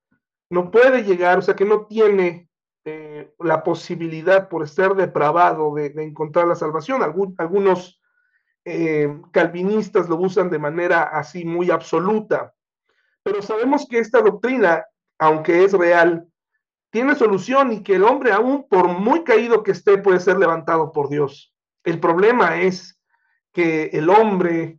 no 0.51 0.73
puede 0.73 1.05
llegar, 1.05 1.39
o 1.39 1.43
sea, 1.43 1.55
que 1.55 1.65
no 1.65 1.87
tiene 1.87 2.49
eh, 2.85 3.33
la 3.39 3.65
posibilidad 3.65 4.49
por 4.49 4.69
ser 4.69 4.95
depravado 4.95 5.75
de, 5.75 5.87
encontrar 6.03 6.47
la 6.47 6.55
salvación. 6.55 7.03
algunos 7.03 8.01
eh, 8.65 9.21
calvinistas 9.33 10.09
lo 10.09 10.17
usan 10.17 10.51
de 10.51 10.59
manera 10.59 11.03
así 11.05 11.45
muy 11.45 11.71
absoluta, 11.71 12.55
pero 13.23 13.41
sabemos 13.43 13.87
que 13.89 13.99
esta 13.99 14.21
doctrina, 14.21 14.85
aunque 15.19 15.65
es 15.65 15.73
real, 15.73 16.29
tiene 16.91 17.15
solución 17.15 17.73
y 17.73 17.83
que 17.83 17.97
el 17.97 18.05
hombre, 18.05 18.33
aún 18.33 18.69
por 18.69 18.89
muy 18.89 19.25
caído 19.25 19.63
que 19.63 19.73
esté, 19.73 19.99
puede 19.99 20.21
ser 20.21 20.39
levantado 20.39 20.93
por 20.93 21.09
Dios. 21.09 21.55
El 21.83 21.99
problema 22.01 22.61
es 22.61 23.01
que 23.53 23.87
el 23.93 24.11
hombre 24.11 24.79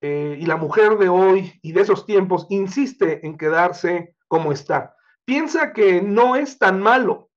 eh, 0.00 0.36
y 0.38 0.46
la 0.46 0.56
mujer 0.56 0.98
de 0.98 1.08
hoy 1.08 1.58
y 1.62 1.72
de 1.72 1.80
esos 1.80 2.06
tiempos 2.06 2.46
insiste 2.50 3.26
en 3.26 3.36
quedarse 3.36 4.14
como 4.28 4.52
está. 4.52 4.94
Piensa 5.24 5.72
que 5.72 6.00
no 6.00 6.36
es 6.36 6.58
tan 6.58 6.80
malo, 6.80 7.27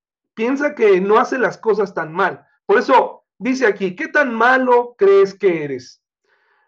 piensa 0.42 0.74
que 0.74 1.00
no 1.00 1.20
hace 1.20 1.38
las 1.38 1.60
cosas 1.60 1.94
tan 1.94 2.12
mal. 2.12 2.44
Por 2.66 2.80
eso 2.80 3.26
dice 3.38 3.68
aquí, 3.68 3.96
¿qué 3.96 4.08
tan 4.08 4.34
malo 4.34 4.96
crees 4.98 5.36
que 5.36 5.64
eres? 5.64 6.02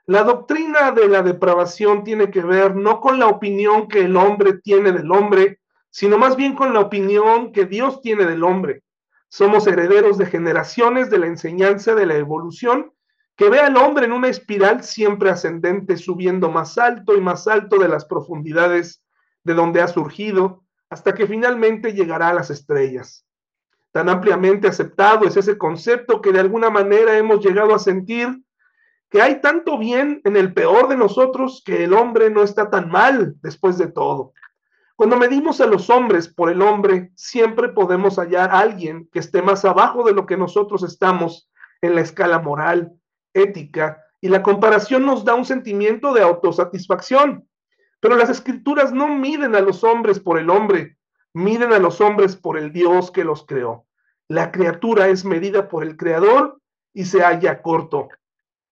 La 0.05 0.21
doctrina 0.21 0.91
de 0.91 1.07
la 1.07 1.23
depravación 1.23 2.03
tiene 2.03 2.29
que 2.29 2.43
ver 2.43 2.75
no 2.75 3.01
con 3.01 3.17
la 3.17 3.25
opinión 3.25 3.87
que 3.87 4.01
el 4.01 4.15
hombre 4.15 4.59
tiene 4.59 4.91
del 4.91 5.11
hombre, 5.11 5.59
sino 5.89 6.19
más 6.19 6.35
bien 6.35 6.53
con 6.53 6.71
la 6.71 6.81
opinión 6.81 7.51
que 7.51 7.65
Dios 7.65 7.99
tiene 8.01 8.25
del 8.25 8.43
hombre. 8.43 8.83
Somos 9.27 9.65
herederos 9.65 10.19
de 10.19 10.27
generaciones 10.27 11.09
de 11.09 11.17
la 11.17 11.25
enseñanza 11.25 11.95
de 11.95 12.05
la 12.05 12.17
evolución 12.17 12.93
que 13.35 13.49
ve 13.49 13.59
al 13.59 13.75
hombre 13.77 14.05
en 14.05 14.11
una 14.11 14.27
espiral 14.27 14.83
siempre 14.83 15.31
ascendente, 15.31 15.97
subiendo 15.97 16.51
más 16.51 16.77
alto 16.77 17.17
y 17.17 17.21
más 17.21 17.47
alto 17.47 17.79
de 17.79 17.87
las 17.87 18.05
profundidades 18.05 19.03
de 19.43 19.55
donde 19.55 19.81
ha 19.81 19.87
surgido, 19.87 20.63
hasta 20.91 21.15
que 21.15 21.25
finalmente 21.25 21.93
llegará 21.93 22.29
a 22.29 22.35
las 22.35 22.51
estrellas. 22.51 23.25
Tan 23.93 24.09
ampliamente 24.09 24.67
aceptado 24.67 25.27
es 25.27 25.37
ese 25.37 25.55
concepto 25.55 26.19
que 26.19 26.31
de 26.31 26.39
alguna 26.39 26.71
manera 26.71 27.15
hemos 27.15 27.45
llegado 27.45 27.75
a 27.75 27.79
sentir 27.79 28.43
que 29.11 29.21
hay 29.21 29.39
tanto 29.39 29.77
bien 29.77 30.19
en 30.23 30.35
el 30.35 30.51
peor 30.51 30.87
de 30.87 30.97
nosotros 30.97 31.61
que 31.63 31.83
el 31.83 31.93
hombre 31.93 32.31
no 32.31 32.41
está 32.41 32.71
tan 32.71 32.89
mal 32.89 33.35
después 33.43 33.77
de 33.77 33.85
todo. 33.85 34.33
Cuando 34.95 35.15
medimos 35.15 35.61
a 35.61 35.67
los 35.67 35.91
hombres 35.91 36.27
por 36.27 36.49
el 36.49 36.63
hombre, 36.63 37.11
siempre 37.15 37.69
podemos 37.69 38.17
hallar 38.17 38.49
a 38.49 38.61
alguien 38.61 39.07
que 39.11 39.19
esté 39.19 39.43
más 39.43 39.63
abajo 39.63 40.03
de 40.03 40.13
lo 40.13 40.25
que 40.25 40.37
nosotros 40.37 40.81
estamos 40.81 41.51
en 41.83 41.93
la 41.93 42.01
escala 42.01 42.39
moral, 42.39 42.93
ética 43.31 44.01
y 44.21 44.29
la 44.29 44.41
comparación 44.41 45.05
nos 45.05 45.23
da 45.23 45.35
un 45.35 45.45
sentimiento 45.45 46.13
de 46.15 46.23
autosatisfacción. 46.23 47.47
Pero 47.99 48.15
las 48.15 48.31
escrituras 48.31 48.91
no 48.91 49.07
miden 49.07 49.53
a 49.53 49.61
los 49.61 49.83
hombres 49.83 50.19
por 50.19 50.39
el 50.39 50.49
hombre, 50.49 50.97
miden 51.33 51.73
a 51.73 51.79
los 51.79 52.01
hombres 52.01 52.35
por 52.35 52.57
el 52.57 52.71
Dios 52.71 53.11
que 53.11 53.23
los 53.23 53.45
creó. 53.45 53.85
La 54.27 54.51
criatura 54.51 55.07
es 55.07 55.25
medida 55.25 55.67
por 55.67 55.83
el 55.83 55.97
Creador 55.97 56.59
y 56.93 57.05
se 57.05 57.21
halla 57.21 57.61
corto. 57.61 58.09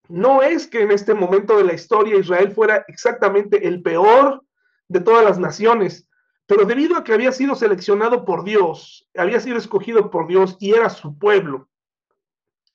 No 0.07 0.41
es 0.41 0.67
que 0.67 0.81
en 0.81 0.91
este 0.91 1.13
momento 1.13 1.57
de 1.57 1.63
la 1.63 1.73
historia 1.73 2.17
Israel 2.17 2.51
fuera 2.51 2.85
exactamente 2.87 3.67
el 3.67 3.81
peor 3.81 4.43
de 4.87 4.99
todas 4.99 5.23
las 5.23 5.39
naciones, 5.39 6.07
pero 6.45 6.65
debido 6.65 6.97
a 6.97 7.03
que 7.03 7.13
había 7.13 7.31
sido 7.31 7.55
seleccionado 7.55 8.25
por 8.25 8.43
Dios, 8.43 9.07
había 9.15 9.39
sido 9.39 9.57
escogido 9.57 10.11
por 10.11 10.27
Dios 10.27 10.57
y 10.59 10.73
era 10.73 10.89
su 10.89 11.17
pueblo, 11.17 11.69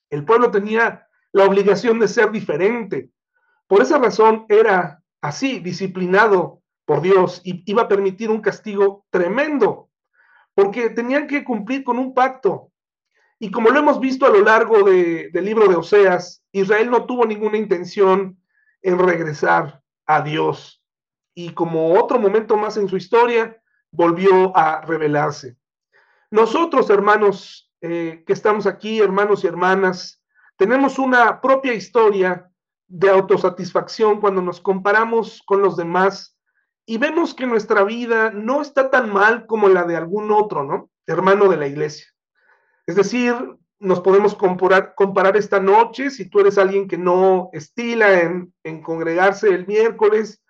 el 0.09 0.23
pueblo 0.23 0.51
tenía 0.51 1.07
la 1.31 1.45
obligación 1.45 1.99
de 1.99 2.07
ser 2.07 2.31
diferente. 2.31 3.09
Por 3.67 3.81
esa 3.81 3.97
razón 3.97 4.45
era 4.47 5.03
así, 5.21 5.59
disciplinado 5.59 6.61
por 6.87 7.01
Dios 7.01 7.41
y 7.43 7.69
iba 7.69 7.81
a 7.83 7.87
permitir 7.89 8.31
un 8.31 8.39
castigo 8.39 9.05
tremendo, 9.09 9.89
porque 10.55 10.89
tenían 10.89 11.27
que 11.27 11.43
cumplir 11.43 11.83
con 11.83 11.99
un 11.99 12.13
pacto. 12.13 12.71
Y 13.39 13.51
como 13.51 13.69
lo 13.69 13.79
hemos 13.79 13.99
visto 13.99 14.25
a 14.25 14.29
lo 14.29 14.39
largo 14.39 14.83
del 14.83 15.43
libro 15.45 15.67
de 15.67 15.75
Oseas, 15.75 16.45
Israel 16.53 16.89
no 16.89 17.05
tuvo 17.05 17.25
ninguna 17.25 17.57
intención 17.57 18.41
en 18.81 18.97
regresar 18.97 19.83
a 20.05 20.21
Dios. 20.21 20.81
Y 21.35 21.49
como 21.49 21.93
otro 21.93 22.19
momento 22.19 22.55
más 22.55 22.77
en 22.77 22.87
su 22.87 22.95
historia, 22.95 23.61
volvió 23.91 24.55
a 24.55 24.79
rebelarse. 24.79 25.57
Nosotros, 26.31 26.89
hermanos, 26.89 27.69
eh, 27.81 28.23
que 28.25 28.31
estamos 28.31 28.65
aquí, 28.65 28.99
hermanos 28.99 29.43
y 29.43 29.47
hermanas, 29.47 30.23
tenemos 30.55 30.97
una 30.99 31.41
propia 31.41 31.73
historia 31.73 32.49
de 32.87 33.09
autosatisfacción 33.09 34.21
cuando 34.21 34.41
nos 34.41 34.61
comparamos 34.61 35.43
con 35.45 35.61
los 35.61 35.75
demás 35.75 36.36
y 36.89 36.97
vemos 36.97 37.33
que 37.33 37.45
nuestra 37.45 37.83
vida 37.83 38.31
no 38.31 38.61
está 38.61 38.89
tan 38.89 39.11
mal 39.11 39.45
como 39.45 39.67
la 39.67 39.83
de 39.83 39.97
algún 39.97 40.31
otro, 40.31 40.63
¿no? 40.63 40.89
Hermano 41.05 41.49
de 41.49 41.57
la 41.57 41.67
iglesia. 41.67 42.07
Es 42.85 42.95
decir, 42.95 43.35
nos 43.77 43.99
podemos 43.99 44.33
comparar, 44.33 44.95
comparar 44.95 45.35
esta 45.35 45.59
noche, 45.59 46.09
si 46.09 46.29
tú 46.29 46.39
eres 46.39 46.57
alguien 46.57 46.87
que 46.87 46.97
no 46.97 47.49
estila 47.51 48.21
en, 48.21 48.81
congregarse 48.81 49.49
el 49.49 49.67
miércoles, 49.67 50.41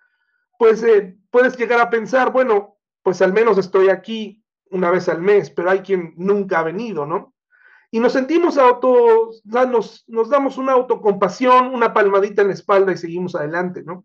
pues 0.56 0.82
eh, 0.84 1.18
puedes 1.30 1.58
llegar 1.58 1.80
a 1.80 1.90
pensar, 1.90 2.30
bueno, 2.32 2.76
pues 3.02 3.20
al 3.20 3.32
menos 3.32 3.58
estoy 3.58 3.88
aquí 3.88 4.44
una 4.70 4.92
vez 4.92 5.08
al 5.08 5.20
mes, 5.20 5.50
pero 5.50 5.70
hay 5.70 5.80
quien 5.80 6.14
nunca 6.16 6.60
ha 6.60 6.62
venido, 6.62 7.04
¿no? 7.04 7.34
y 7.90 8.00
nos 8.00 8.12
sentimos 8.12 8.58
auto, 8.58 9.30
nos, 9.44 10.04
nos 10.06 10.28
damos 10.28 10.58
una 10.58 10.72
autocompasión, 10.72 11.74
una 11.74 11.94
palmadita 11.94 12.42
en 12.42 12.48
la 12.48 12.54
espalda 12.54 12.92
y 12.92 12.98
seguimos 12.98 13.34
adelante, 13.34 13.82
¿no? 13.82 14.04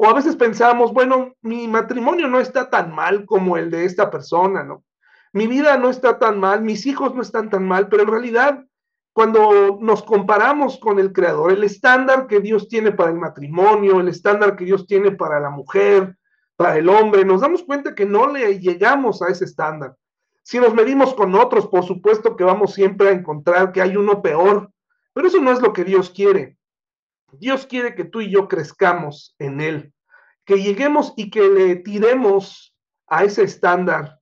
O 0.00 0.06
a 0.06 0.14
veces 0.14 0.36
pensamos, 0.36 0.92
bueno, 0.92 1.34
mi 1.42 1.66
matrimonio 1.66 2.28
no 2.28 2.38
está 2.38 2.70
tan 2.70 2.94
mal 2.94 3.26
como 3.26 3.56
el 3.56 3.68
de 3.68 3.84
esta 3.84 4.10
persona, 4.10 4.62
¿no? 4.62 4.84
Mi 5.32 5.48
vida 5.48 5.76
no 5.76 5.90
está 5.90 6.20
tan 6.20 6.38
mal, 6.38 6.62
mis 6.62 6.86
hijos 6.86 7.16
no 7.16 7.20
están 7.20 7.50
tan 7.50 7.66
mal, 7.66 7.88
pero 7.88 8.04
en 8.04 8.08
realidad, 8.08 8.64
cuando 9.12 9.76
nos 9.80 10.04
comparamos 10.04 10.78
con 10.78 11.00
el 11.00 11.12
Creador, 11.12 11.50
el 11.50 11.64
estándar 11.64 12.28
que 12.28 12.38
Dios 12.38 12.68
tiene 12.68 12.92
para 12.92 13.10
el 13.10 13.18
matrimonio, 13.18 13.98
el 13.98 14.06
estándar 14.06 14.54
que 14.54 14.66
Dios 14.66 14.86
tiene 14.86 15.10
para 15.10 15.40
la 15.40 15.50
mujer, 15.50 16.16
para 16.54 16.76
el 16.76 16.88
hombre, 16.88 17.24
nos 17.24 17.40
damos 17.40 17.64
cuenta 17.64 17.96
que 17.96 18.06
no 18.06 18.28
le 18.28 18.60
llegamos 18.60 19.20
a 19.20 19.26
ese 19.26 19.46
estándar. 19.46 19.96
Si 20.42 20.60
nos 20.60 20.74
medimos 20.74 21.12
con 21.12 21.34
otros, 21.34 21.66
por 21.66 21.84
supuesto 21.84 22.36
que 22.36 22.44
vamos 22.44 22.72
siempre 22.72 23.08
a 23.08 23.12
encontrar 23.12 23.72
que 23.72 23.82
hay 23.82 23.96
uno 23.96 24.22
peor, 24.22 24.70
pero 25.12 25.26
eso 25.26 25.40
no 25.40 25.50
es 25.50 25.60
lo 25.60 25.72
que 25.72 25.82
Dios 25.82 26.10
quiere. 26.10 26.57
Dios 27.32 27.66
quiere 27.66 27.94
que 27.94 28.04
tú 28.04 28.20
y 28.20 28.30
yo 28.30 28.48
crezcamos 28.48 29.34
en 29.38 29.60
Él, 29.60 29.92
que 30.44 30.62
lleguemos 30.62 31.12
y 31.16 31.30
que 31.30 31.48
le 31.48 31.76
tiremos 31.76 32.74
a 33.06 33.24
ese 33.24 33.42
estándar, 33.42 34.18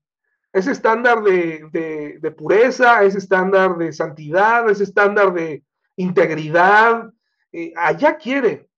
ese 0.52 0.72
estándar 0.72 1.22
de, 1.22 2.34
pureza, 2.36 3.02
ese 3.04 3.18
estándar 3.18 3.76
de 3.76 3.92
santidad, 3.92 4.68
ese 4.70 4.84
estándar 4.84 5.32
de 5.32 5.64
integridad. 5.96 7.12
Eh, 7.52 7.72
allá 7.76 8.16
quiere. 8.16 8.68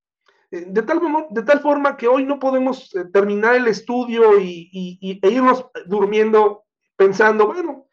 Eh, 0.50 0.64
de 0.68 0.82
tal, 0.82 1.00
de 1.30 1.42
tal 1.42 1.60
forma 1.60 1.96
que 1.96 2.08
hoy 2.08 2.24
no 2.24 2.38
podemos 2.38 2.94
eh, 2.94 3.04
terminar 3.12 3.54
el 3.54 3.68
estudio 3.68 4.40
y, 4.40 4.98
e 5.22 5.30
irnos 5.30 5.66
durmiendo 5.86 6.64
pensando, 6.96 7.46
bueno, 7.46 7.86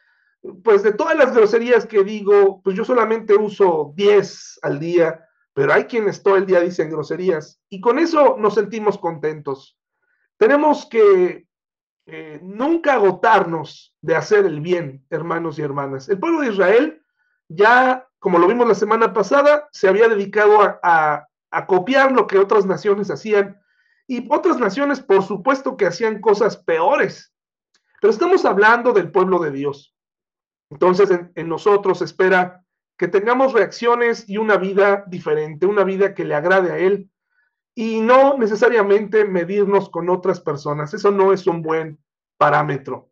pues 0.63 0.83
de 0.83 0.93
todas 0.93 1.15
las 1.15 1.35
groserías 1.35 1.85
que 1.85 2.03
digo, 2.03 2.61
pues 2.63 2.75
yo 2.75 2.85
solamente 2.85 3.35
uso 3.35 3.93
10 3.95 4.59
al 4.63 4.79
día, 4.79 5.24
pero 5.55 5.71
hay 5.71 5.85
quienes 5.85 6.21
todo 6.21 6.35
el 6.35 6.45
día 6.45 6.59
dicen 6.59 6.89
groserías 6.89 7.61
y 7.69 7.79
con 7.79 7.97
eso 7.97 8.35
nos 8.37 8.55
sentimos 8.55 8.97
contentos. 8.97 9.79
Tenemos 10.37 10.85
que 10.85 11.47
eh, 12.07 12.41
nunca 12.43 12.95
agotarnos 12.95 13.95
de 14.01 14.17
hacer 14.17 14.45
el 14.45 14.59
bien, 14.59 15.05
hermanos 15.09 15.57
y 15.57 15.61
hermanas. 15.61 16.09
El 16.09 16.19
pueblo 16.19 16.41
de 16.41 16.49
Israel 16.49 17.01
ya, 17.47 18.05
como 18.19 18.37
lo 18.37 18.47
vimos 18.47 18.67
la 18.67 18.75
semana 18.75 19.13
pasada, 19.13 19.69
se 19.71 19.87
había 19.87 20.09
dedicado 20.09 20.59
a, 20.83 21.25
copiar 21.67 22.11
lo 22.11 22.27
que 22.27 22.37
otras 22.37 22.65
naciones 22.65 23.09
hacían 23.09 23.57
y 24.07 24.27
otras 24.29 24.59
naciones, 24.59 24.99
por 24.99 25.23
supuesto, 25.23 25.77
que 25.77 25.85
hacían 25.85 26.19
cosas 26.19 26.57
peores. 26.57 27.33
Pero 28.01 28.11
estamos 28.11 28.43
hablando 28.43 28.91
del 28.91 29.09
pueblo 29.09 29.39
de 29.39 29.51
Dios. 29.51 29.95
Entonces, 30.69 31.09
en, 31.33 31.47
nosotros 31.47 32.01
espera 32.01 32.64
que 32.97 33.07
tengamos 33.07 33.53
reacciones 33.53 34.29
y 34.29 34.37
una 34.37 34.57
vida 34.57 35.03
diferente, 35.07 35.65
una 35.65 35.83
vida 35.83 36.13
que 36.13 36.25
le 36.25 36.35
agrade 36.35 36.71
a 36.71 36.77
Él 36.77 37.09
y 37.73 37.99
no 37.99 38.37
necesariamente 38.37 39.25
medirnos 39.25 39.89
con 39.89 40.09
otras 40.09 40.39
personas. 40.39 40.93
Eso 40.93 41.11
no 41.11 41.33
es 41.33 41.45
un 41.45 41.61
buen 41.61 41.99
parámetro. 42.37 43.09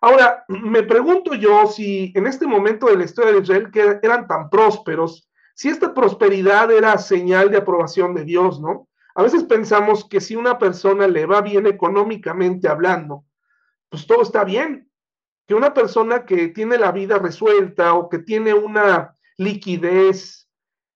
Ahora, 0.00 0.44
me 0.48 0.82
pregunto 0.82 1.34
yo 1.34 1.66
si 1.66 2.12
en 2.14 2.26
este 2.26 2.46
momento 2.46 2.86
de 2.86 2.96
la 2.96 3.04
historia 3.04 3.32
de 3.32 3.40
Israel, 3.40 3.70
que 3.70 3.98
eran 4.02 4.26
tan 4.26 4.48
prósperos, 4.48 5.28
si 5.54 5.68
esta 5.68 5.92
prosperidad 5.92 6.70
era 6.70 6.96
señal 6.96 7.50
de 7.50 7.58
aprobación 7.58 8.14
de 8.14 8.24
Dios, 8.24 8.60
¿no? 8.60 8.88
A 9.14 9.22
veces 9.22 9.44
pensamos 9.44 10.08
que 10.08 10.20
si 10.20 10.36
una 10.36 10.58
persona 10.58 11.06
le 11.06 11.26
va 11.26 11.42
bien 11.42 11.66
económicamente 11.66 12.68
hablando, 12.68 13.24
pues 13.90 14.06
todo 14.06 14.22
está 14.22 14.44
bien. 14.44 14.89
Que 15.50 15.56
una 15.56 15.74
persona 15.74 16.24
que 16.24 16.46
tiene 16.46 16.78
la 16.78 16.92
vida 16.92 17.18
resuelta 17.18 17.94
o 17.94 18.08
que 18.08 18.20
tiene 18.20 18.54
una 18.54 19.16
liquidez, 19.36 20.48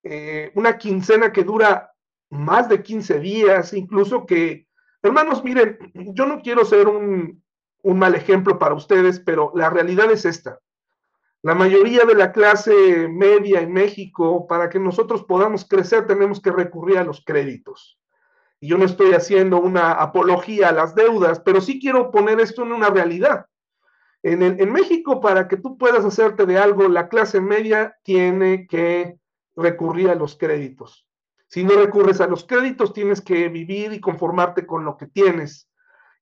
eh, 0.04 0.52
una 0.54 0.78
quincena 0.78 1.32
que 1.32 1.42
dura 1.42 1.90
más 2.30 2.68
de 2.68 2.80
15 2.80 3.18
días, 3.18 3.72
incluso 3.72 4.24
que, 4.24 4.68
hermanos, 5.02 5.42
miren, 5.42 5.76
yo 5.92 6.26
no 6.26 6.40
quiero 6.40 6.64
ser 6.64 6.86
un, 6.86 7.42
un 7.82 7.98
mal 7.98 8.14
ejemplo 8.14 8.56
para 8.56 8.76
ustedes, 8.76 9.18
pero 9.18 9.50
la 9.56 9.70
realidad 9.70 10.08
es 10.12 10.24
esta. 10.24 10.60
La 11.42 11.56
mayoría 11.56 12.04
de 12.04 12.14
la 12.14 12.30
clase 12.30 13.08
media 13.08 13.60
en 13.60 13.72
México, 13.72 14.46
para 14.46 14.68
que 14.68 14.78
nosotros 14.78 15.24
podamos 15.24 15.66
crecer, 15.68 16.06
tenemos 16.06 16.40
que 16.40 16.52
recurrir 16.52 16.98
a 16.98 17.04
los 17.04 17.24
créditos. 17.24 17.98
Y 18.60 18.68
yo 18.68 18.78
no 18.78 18.84
estoy 18.84 19.14
haciendo 19.14 19.60
una 19.60 19.94
apología 19.94 20.68
a 20.68 20.72
las 20.72 20.94
deudas, 20.94 21.40
pero 21.40 21.60
sí 21.60 21.80
quiero 21.80 22.12
poner 22.12 22.38
esto 22.38 22.62
en 22.62 22.70
una 22.70 22.90
realidad. 22.90 23.46
En, 24.26 24.72
México, 24.72 25.20
para 25.20 25.48
que 25.48 25.58
tú 25.58 25.76
puedas 25.76 26.02
hacerte 26.02 26.46
de 26.46 26.56
algo, 26.56 26.88
la 26.88 27.10
clase 27.10 27.42
media 27.42 27.94
tiene 28.02 28.66
que 28.66 29.18
recurrir 29.54 30.08
a 30.08 30.14
los 30.14 30.34
créditos. 30.34 31.06
Si 31.46 31.62
no 31.62 31.74
recurres 31.74 32.22
a 32.22 32.26
los 32.26 32.46
créditos, 32.46 32.94
tienes 32.94 33.20
que 33.20 33.50
vivir 33.50 33.92
y 33.92 34.00
conformarte 34.00 34.66
con 34.66 34.82
lo 34.82 34.96
que 34.96 35.08
tienes. 35.08 35.68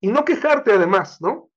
Y 0.00 0.08
no 0.08 0.24
quejarte 0.24 0.72
además, 0.72 1.20
¿no? 1.20 1.50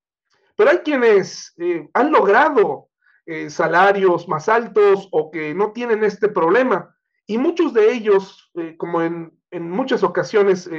Pero 0.56 0.70
hay 0.70 0.78
quienes 0.78 1.52
eh, 1.58 1.90
han 1.96 2.12
logrado 2.12 2.90
eh, 3.26 3.50
salarios 3.50 4.28
más 4.28 4.48
altos 4.48 5.08
o 5.12 5.32
que 5.32 5.56
no 5.56 5.72
tienen 5.72 6.04
este 6.04 6.30
problema. 6.30 6.96
Y 7.26 7.40
muchos 7.40 7.74
de 7.74 7.92
ellos, 7.92 8.52
eh, 8.54 8.78
como 8.78 9.02
en, 9.02 9.34
muchas 9.52 10.04
ocasiones 10.04 10.70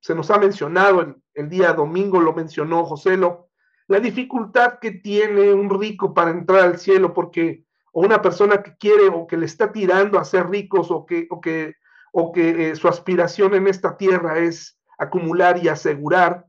se 0.00 0.14
nos 0.14 0.30
ha 0.30 0.38
mencionado, 0.38 1.00
el, 1.00 1.16
el, 1.32 1.48
día 1.48 1.72
domingo 1.72 2.20
lo 2.20 2.34
mencionó 2.34 2.84
Joselo, 2.84 3.45
la 3.88 4.00
dificultad 4.00 4.78
que 4.80 4.90
tiene 4.92 5.52
un 5.52 5.70
rico 5.80 6.12
para 6.12 6.30
entrar 6.30 6.62
al 6.62 6.78
cielo, 6.78 7.14
porque 7.14 7.64
o 7.92 8.02
una 8.02 8.20
persona 8.20 8.62
que 8.62 8.76
quiere 8.76 9.08
o 9.08 9.26
que 9.26 9.36
le 9.36 9.46
está 9.46 9.72
tirando 9.72 10.18
a 10.18 10.24
ser 10.24 10.48
ricos 10.48 10.90
o 10.90 11.06
que, 11.06 11.26
o 11.30 11.40
que, 11.40 11.76
o 12.12 12.32
que 12.32 12.74
su 12.76 12.88
aspiración 12.88 13.54
en 13.54 13.68
esta 13.68 13.96
tierra 13.96 14.38
es 14.38 14.78
acumular 14.98 15.62
y 15.62 15.68
asegurar, 15.68 16.46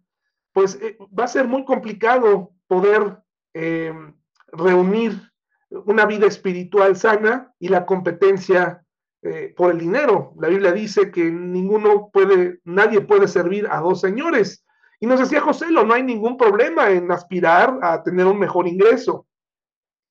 pues 0.52 0.80
va 1.18 1.26
a 1.26 1.30
ser 1.30 1.48
muy 1.48 1.64
complicado 1.64 2.52
poder 2.68 3.20
eh, 3.54 3.94
reunir 4.52 5.22
una 5.70 6.06
vida 6.06 6.28
espiritual 6.28 6.96
sana 6.96 7.54
y 7.60 7.68
la 7.70 7.86
competencia 7.86 8.84
eh, 9.22 9.54
por 9.56 9.72
el 9.72 9.80
dinero. 9.80 10.34
La 10.40 10.48
Biblia 10.48 10.72
dice 10.72 11.12
que 11.12 11.32
ninguno 11.32 12.10
puede, 12.12 12.60
nadie 12.64 13.02
puede 13.02 13.28
servir 13.28 13.68
a 13.70 13.80
dos 13.80 14.00
señores. 14.00 14.66
Y 15.00 15.06
nos 15.06 15.20
decía 15.20 15.42
José, 15.42 15.72
no 15.72 15.94
hay 15.94 16.04
ningún 16.04 16.38
problema 16.38 16.90
en 16.90 17.12
aspirar 17.12 17.80
a 17.82 18.02
tener 18.02 18.26
un 18.26 18.40
mejor 18.40 18.68
ingreso. 18.68 19.28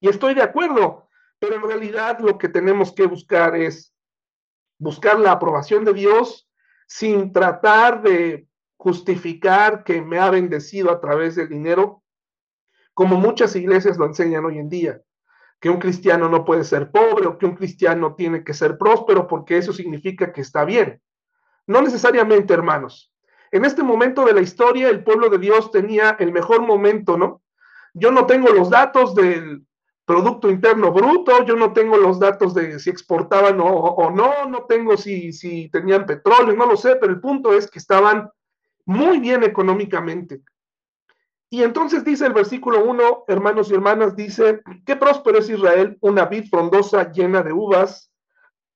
Y 0.00 0.08
estoy 0.08 0.34
de 0.34 0.42
acuerdo, 0.42 1.08
pero 1.38 1.56
en 1.56 1.62
realidad 1.62 2.18
lo 2.20 2.38
que 2.38 2.48
tenemos 2.48 2.92
que 2.92 3.06
buscar 3.06 3.56
es 3.56 3.92
buscar 4.78 5.18
la 5.18 5.32
aprobación 5.32 5.84
de 5.84 5.94
Dios 5.94 6.48
sin 6.86 7.32
tratar 7.32 8.02
de 8.02 8.46
justificar 8.76 9.82
que 9.82 10.00
me 10.02 10.18
ha 10.18 10.30
bendecido 10.30 10.90
a 10.90 11.00
través 11.00 11.34
del 11.34 11.48
dinero, 11.48 12.02
como 12.94 13.16
muchas 13.16 13.56
iglesias 13.56 13.96
lo 13.98 14.06
enseñan 14.06 14.44
hoy 14.44 14.58
en 14.58 14.68
día, 14.68 15.02
que 15.60 15.70
un 15.70 15.78
cristiano 15.78 16.28
no 16.28 16.44
puede 16.44 16.62
ser 16.62 16.90
pobre 16.90 17.26
o 17.26 17.38
que 17.38 17.46
un 17.46 17.56
cristiano 17.56 18.14
tiene 18.14 18.44
que 18.44 18.54
ser 18.54 18.78
próspero 18.78 19.26
porque 19.26 19.58
eso 19.58 19.72
significa 19.72 20.32
que 20.32 20.42
está 20.42 20.64
bien. 20.64 21.02
No 21.66 21.82
necesariamente, 21.82 22.54
hermanos. 22.54 23.12
En 23.50 23.64
este 23.64 23.82
momento 23.82 24.24
de 24.24 24.34
la 24.34 24.40
historia, 24.40 24.88
el 24.88 25.04
pueblo 25.04 25.28
de 25.28 25.38
Dios 25.38 25.70
tenía 25.70 26.16
el 26.18 26.32
mejor 26.32 26.62
momento, 26.62 27.16
¿no? 27.16 27.42
Yo 27.94 28.10
no 28.10 28.26
tengo 28.26 28.48
los 28.50 28.70
datos 28.70 29.14
del 29.14 29.64
Producto 30.04 30.48
Interno 30.48 30.92
Bruto, 30.92 31.44
yo 31.44 31.56
no 31.56 31.72
tengo 31.72 31.96
los 31.96 32.20
datos 32.20 32.54
de 32.54 32.78
si 32.78 32.90
exportaban 32.90 33.60
o, 33.60 33.66
o 33.66 34.10
no, 34.10 34.46
no 34.46 34.64
tengo 34.64 34.96
si, 34.96 35.32
si 35.32 35.68
tenían 35.70 36.06
petróleo, 36.06 36.54
no 36.54 36.66
lo 36.66 36.76
sé, 36.76 36.96
pero 36.96 37.12
el 37.12 37.20
punto 37.20 37.52
es 37.52 37.70
que 37.70 37.78
estaban 37.78 38.30
muy 38.84 39.18
bien 39.18 39.42
económicamente. 39.42 40.42
Y 41.50 41.62
entonces 41.62 42.04
dice 42.04 42.26
el 42.26 42.32
versículo 42.32 42.84
1, 42.84 43.24
hermanos 43.28 43.70
y 43.70 43.74
hermanas, 43.74 44.14
dice, 44.14 44.62
qué 44.84 44.96
próspero 44.96 45.38
es 45.38 45.48
Israel, 45.48 45.96
una 46.00 46.26
vid 46.26 46.48
frondosa 46.48 47.10
llena 47.10 47.42
de 47.42 47.52
uvas, 47.52 48.12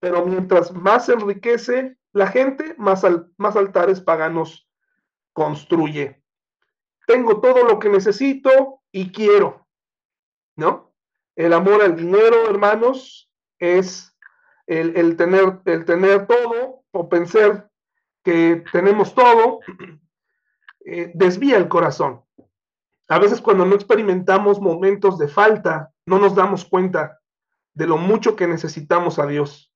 pero 0.00 0.24
mientras 0.24 0.72
más 0.72 1.06
se 1.06 1.12
enriquece 1.12 1.96
la 2.12 2.27
gente, 2.27 2.75
más, 2.79 3.05
más 3.37 3.57
altares 3.57 4.01
paganos 4.01 4.68
construye. 5.33 6.23
Tengo 7.07 7.40
todo 7.40 7.64
lo 7.64 7.79
que 7.79 7.88
necesito 7.88 8.83
y 8.92 9.12
quiero, 9.12 9.66
¿no? 10.57 10.92
El 11.37 11.53
amor 11.53 11.83
al 11.83 11.96
dinero, 11.96 12.49
hermanos, 12.49 13.31
es 13.59 14.16
el, 14.66 15.16
tener, 15.16 15.61
el 15.64 15.85
tener 15.85 16.27
todo 16.27 16.85
o 16.92 17.09
pensar 17.09 17.70
que 18.23 18.64
tenemos 18.73 19.14
todo, 19.14 19.61
eh, 20.85 21.11
desvía 21.14 21.57
el 21.57 21.68
corazón. 21.68 22.23
A 23.09 23.18
veces 23.18 23.40
cuando 23.40 23.64
no 23.64 23.75
experimentamos 23.75 24.61
momentos 24.61 25.18
de 25.18 25.29
falta, 25.29 25.92
no 26.07 26.18
nos 26.18 26.35
damos 26.35 26.64
cuenta 26.64 27.20
de 27.75 27.87
lo 27.87 27.96
mucho 27.96 28.37
que 28.37 28.46
necesitamos 28.46 29.18
a 29.18 29.27
Dios. 29.27 29.69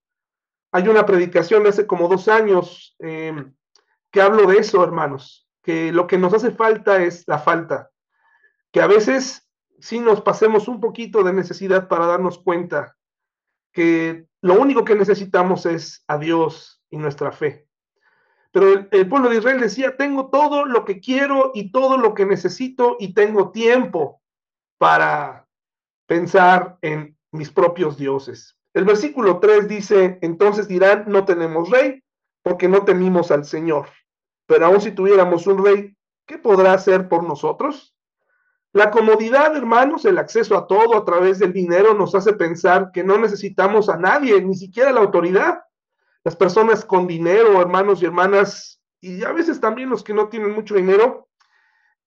Hay 0.75 0.89
una 0.89 1.07
predicación 1.07 1.63
de 1.63 1.69
hace 1.69 1.87
como 1.87 2.09
dos 2.09 2.27
años 2.27 2.97
em, 2.99 3.55
que 4.11 4.21
hablo 4.21 4.45
de 4.49 4.57
eso, 4.57 4.83
hermanos, 4.83 5.49
que 5.63 5.93
lo 5.93 6.09
que 6.09 6.19
nos 6.19 6.35
hace 6.35 6.51
falta 6.51 7.01
es 7.01 7.23
la 7.29 7.39
falta, 7.39 7.93
que 8.73 8.83
a 8.83 8.89
veces 8.89 9.49
sí 9.79 10.01
nos 10.01 10.21
pasemos 10.21 10.67
un 10.67 10.81
poquito 10.81 11.23
de 11.23 11.33
necesidad 11.33 11.87
para 11.87 12.07
darnos 12.07 12.41
cuenta 12.41 12.97
que 13.71 14.27
lo 14.41 14.55
único 14.61 14.85
que 14.85 14.97
necesitamos 14.97 15.65
es 15.65 16.03
a 16.09 16.19
Dios 16.19 16.83
y 16.91 16.97
nuestra 16.97 17.31
fe. 17.31 17.69
Pero 18.51 18.89
el, 18.91 19.09
pueblo 19.09 19.29
de 19.29 19.37
Israel 19.37 19.61
decía, 19.61 19.97
tengo 19.97 20.29
todo 20.29 20.65
lo 20.65 20.85
que 20.85 20.99
quiero 20.99 21.53
y 21.55 21.71
todo 21.71 21.99
lo 21.99 22.15
que 22.15 22.27
necesito 22.27 22.97
y 22.99 23.15
tengo 23.15 23.53
tiempo 23.53 24.21
para 24.77 25.47
pensar 26.07 26.79
en 26.83 27.17
mis 27.31 27.53
propios 27.53 27.97
dioses. 27.97 28.59
El 28.75 28.85
versículo 28.85 29.39
3 29.39 29.69
dice, 29.69 30.19
entonces 30.21 30.69
dirán, 30.69 31.05
no 31.07 31.25
tenemos 31.25 31.71
rey 31.71 32.03
porque 32.43 32.69
no 32.69 32.85
temimos 32.85 33.31
al 33.31 33.45
Señor. 33.45 33.87
Pero 34.47 34.67
aun 34.67 34.81
si 34.81 34.91
tuviéramos 34.91 35.47
un 35.47 35.65
rey, 35.65 35.97
¿qué 36.27 36.37
podrá 36.37 36.75
hacer 36.75 37.09
por 37.09 37.25
nosotros? 37.25 37.97
La 38.73 38.91
comodidad, 38.91 39.57
hermanos, 39.57 40.05
el 40.05 40.19
acceso 40.19 40.57
a 40.59 40.67
todo 40.67 40.97
a 40.97 41.05
través 41.05 41.39
del 41.39 41.53
dinero 41.53 41.95
nos 41.95 42.15
hace 42.15 42.35
pensar 42.35 42.91
que 42.93 43.05
no 43.05 43.17
necesitamos 43.17 43.89
a 43.89 43.97
nadie, 43.97 44.43
ni 44.43 44.57
siquiera 44.57 44.93
la 44.93 45.01
autoridad 45.01 45.61
las 46.25 46.37
personas 46.37 46.85
con 46.85 47.07
dinero, 47.07 47.61
hermanos 47.61 48.03
y 48.03 48.07
hermanas, 48.07 48.83
y 49.01 49.23
a 49.25 49.33
veces 49.33 49.61
también 49.61 49.91
los 49.91 50.03
que 50.03 50.15
no 50.15 50.29
tienen 50.29 50.53
mucho 50.53 50.75
dinero, 50.75 51.29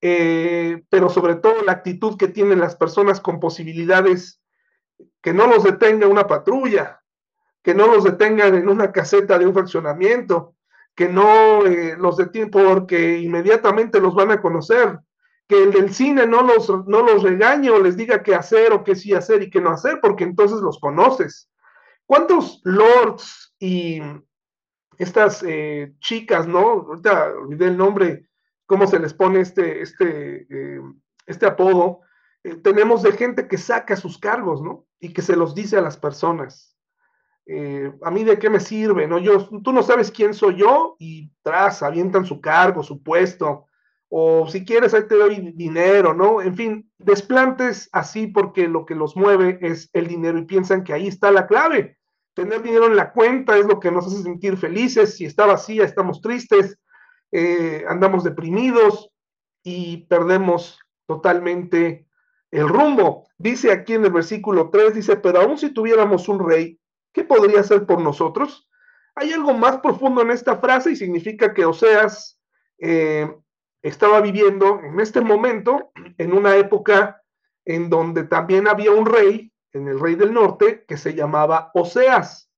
eh, 0.01 0.83
pero 0.89 1.09
sobre 1.09 1.35
todo 1.35 1.61
la 1.61 1.73
actitud 1.73 2.17
que 2.17 2.27
tienen 2.27 2.59
las 2.59 2.75
personas 2.75 3.21
con 3.21 3.39
posibilidades, 3.39 4.41
que 5.21 5.33
no 5.33 5.47
los 5.47 5.63
detenga 5.63 6.07
una 6.07 6.27
patrulla, 6.27 7.01
que 7.63 7.73
no 7.73 7.87
los 7.87 8.03
detengan 8.03 8.55
en 8.55 8.69
una 8.69 8.91
caseta 8.91 9.37
de 9.37 9.45
un 9.45 9.53
fraccionamiento, 9.53 10.55
que 10.95 11.09
no 11.09 11.65
eh, 11.65 11.95
los 11.97 12.17
detengan 12.17 12.49
porque 12.49 13.19
inmediatamente 13.19 13.99
los 13.99 14.15
van 14.15 14.31
a 14.31 14.41
conocer, 14.41 14.99
que 15.47 15.63
el 15.63 15.71
del 15.71 15.93
cine 15.93 16.27
no 16.27 16.41
los, 16.41 16.69
no 16.87 17.01
los 17.03 17.23
regañe 17.23 17.69
o 17.69 17.81
les 17.81 17.95
diga 17.95 18.23
qué 18.23 18.35
hacer 18.35 18.73
o 18.73 18.83
qué 18.83 18.95
sí 18.95 19.13
hacer 19.13 19.41
y 19.43 19.49
qué 19.49 19.61
no 19.61 19.71
hacer, 19.71 19.99
porque 20.01 20.23
entonces 20.23 20.59
los 20.59 20.79
conoces. 20.79 21.49
¿Cuántos 22.05 22.61
lords 22.63 23.53
y 23.59 24.01
estas 24.97 25.43
eh, 25.43 25.93
chicas, 25.99 26.47
¿no? 26.47 26.59
Ahorita 26.59 27.31
olvidé 27.37 27.67
el 27.67 27.77
nombre, 27.77 28.27
cómo 28.65 28.87
se 28.87 28.99
les 28.99 29.13
pone 29.13 29.41
este, 29.41 29.81
este, 29.81 30.47
eh, 30.49 30.81
este 31.25 31.45
apodo, 31.45 32.01
tenemos 32.55 33.03
de 33.03 33.11
gente 33.13 33.47
que 33.47 33.57
saca 33.57 33.95
sus 33.95 34.17
cargos, 34.17 34.61
¿no? 34.61 34.85
Y 34.99 35.13
que 35.13 35.21
se 35.21 35.35
los 35.35 35.55
dice 35.55 35.77
a 35.77 35.81
las 35.81 35.97
personas. 35.97 36.77
Eh, 37.45 37.93
a 38.01 38.11
mí 38.11 38.23
de 38.23 38.37
qué 38.39 38.49
me 38.49 38.59
sirve, 38.59 39.07
¿no? 39.07 39.21
Tú 39.63 39.71
no 39.71 39.83
sabes 39.83 40.11
quién 40.11 40.33
soy 40.33 40.57
yo 40.57 40.95
y 40.99 41.31
tras, 41.41 41.81
avientan 41.81 42.25
su 42.25 42.41
cargo, 42.41 42.83
su 42.83 43.01
puesto, 43.01 43.67
o 44.09 44.47
si 44.47 44.63
quieres, 44.63 44.93
ahí 44.93 45.07
te 45.07 45.15
doy 45.15 45.53
dinero, 45.53 46.13
¿no? 46.13 46.41
En 46.41 46.55
fin, 46.55 46.89
desplantes 46.97 47.89
así 47.91 48.27
porque 48.27 48.67
lo 48.67 48.85
que 48.85 48.95
los 48.95 49.17
mueve 49.17 49.59
es 49.61 49.89
el 49.93 50.07
dinero 50.07 50.37
y 50.37 50.45
piensan 50.45 50.83
que 50.83 50.93
ahí 50.93 51.07
está 51.07 51.31
la 51.31 51.47
clave. 51.47 51.97
Tener 52.33 52.61
dinero 52.61 52.85
en 52.85 52.95
la 52.95 53.11
cuenta 53.11 53.57
es 53.57 53.65
lo 53.65 53.79
que 53.79 53.91
nos 53.91 54.07
hace 54.07 54.23
sentir 54.23 54.57
felices. 54.57 55.15
Si 55.15 55.25
está 55.25 55.45
vacía, 55.45 55.83
estamos 55.83 56.21
tristes, 56.21 56.77
eh, 57.31 57.83
andamos 57.87 58.23
deprimidos 58.23 59.09
y 59.63 60.05
perdemos 60.07 60.79
totalmente 61.05 62.06
el 62.51 62.67
rumbo. 62.67 63.27
Dice 63.37 63.71
aquí 63.71 63.93
en 63.93 64.05
el 64.05 64.11
versículo 64.11 64.69
3, 64.69 64.93
dice, 64.93 65.17
pero 65.17 65.41
aún 65.41 65.57
si 65.57 65.71
tuviéramos 65.71 66.27
un 66.29 66.47
rey, 66.47 66.79
¿qué 67.13 67.23
podría 67.23 67.61
hacer 67.61 67.85
por 67.85 68.01
nosotros? 68.01 68.67
Hay 69.15 69.33
algo 69.33 69.53
más 69.53 69.77
profundo 69.79 70.21
en 70.21 70.31
esta 70.31 70.57
frase 70.57 70.91
y 70.91 70.95
significa 70.95 71.53
que 71.53 71.65
Oseas 71.65 72.39
eh, 72.79 73.29
estaba 73.81 74.21
viviendo 74.21 74.79
en 74.83 74.99
este 74.99 75.21
momento, 75.21 75.91
en 76.17 76.33
una 76.33 76.55
época 76.55 77.21
en 77.65 77.89
donde 77.89 78.23
también 78.23 78.67
había 78.67 78.91
un 78.91 79.05
rey, 79.05 79.51
en 79.73 79.87
el 79.87 79.99
rey 79.99 80.15
del 80.15 80.33
norte, 80.33 80.85
que 80.87 80.97
se 80.97 81.13
llamaba 81.13 81.71
Oseas. 81.73 82.49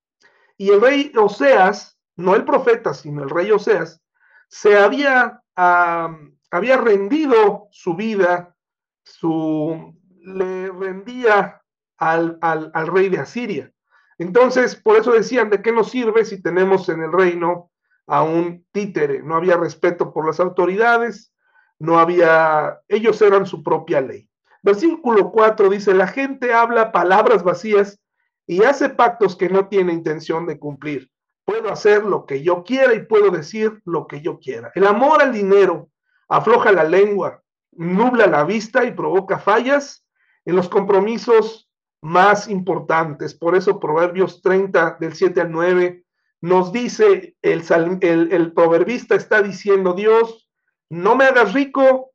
Y 0.57 0.69
el 0.69 0.81
rey 0.81 1.11
Oseas, 1.17 1.97
no 2.15 2.35
el 2.35 2.45
profeta, 2.45 2.93
sino 2.93 3.23
el 3.23 3.29
rey 3.29 3.51
Oseas, 3.51 4.01
se 4.49 4.77
había, 4.77 5.41
había 5.55 6.77
rendido 6.77 7.67
su 7.71 7.95
vida, 7.95 8.55
su, 9.03 9.95
le 10.21 10.71
rendía 10.71 11.61
al, 11.97 12.37
al, 12.41 12.87
rey 12.87 13.09
de 13.09 13.19
Asiria. 13.19 13.71
Entonces, 14.17 14.75
por 14.75 14.97
eso 14.97 15.11
decían, 15.11 15.49
¿de 15.49 15.61
qué 15.61 15.71
nos 15.71 15.91
sirve 15.91 16.25
si 16.25 16.41
tenemos 16.41 16.89
en 16.89 17.03
el 17.03 17.11
reino 17.11 17.69
a 18.09 18.23
un 18.23 18.65
títere, 18.71 19.21
no 19.21 19.35
había 19.35 19.55
respeto 19.55 20.11
por 20.11 20.25
las 20.25 20.39
autoridades, 20.39 21.31
no 21.77 21.99
había, 21.99 22.79
ellos 22.87 23.21
eran 23.21 23.45
su 23.45 23.63
propia 23.63 24.01
ley. 24.01 24.27
Versículo 24.63 25.31
4 25.31 25.69
dice, 25.69 25.93
la 25.93 26.07
gente 26.07 26.53
habla 26.53 26.91
palabras 26.91 27.43
vacías 27.43 27.99
y 28.47 28.63
hace 28.63 28.89
pactos 28.89 29.35
que 29.35 29.47
no 29.47 29.67
tiene 29.67 29.93
intención 29.93 30.47
de 30.47 30.57
cumplir. 30.57 31.11
Puedo 31.45 31.71
hacer 31.71 32.03
lo 32.03 32.25
que 32.25 32.41
yo 32.41 32.63
quiera 32.63 32.95
y 32.95 33.05
puedo 33.05 33.29
decir 33.29 33.79
lo 33.85 34.07
que 34.07 34.21
yo 34.21 34.39
quiera. 34.39 34.71
El 34.73 34.87
amor 34.87 35.21
al 35.21 35.31
dinero 35.31 35.89
afloja 36.27 36.71
la 36.71 36.83
lengua, 36.83 37.43
nubla 37.79 38.27
la 38.27 38.43
vista 38.43 38.83
y 38.83 38.91
provoca 38.91 39.39
fallas 39.39 40.05
en 40.43 40.57
los 40.57 40.67
compromisos 40.67 41.69
más 42.01 42.49
importantes. 42.49 43.33
Por 43.33 43.55
eso 43.55 43.79
Proverbios 43.79 44.41
30 44.41 44.97
del 44.99 45.13
7 45.13 45.41
al 45.41 45.51
9 45.51 46.03
nos 46.41 46.73
dice 46.73 47.35
el, 47.41 47.63
el, 48.01 48.33
el 48.33 48.53
proverbista, 48.53 49.15
está 49.15 49.41
diciendo, 49.41 49.93
Dios, 49.93 50.49
no 50.89 51.15
me 51.15 51.23
hagas 51.23 51.53
rico, 51.53 52.11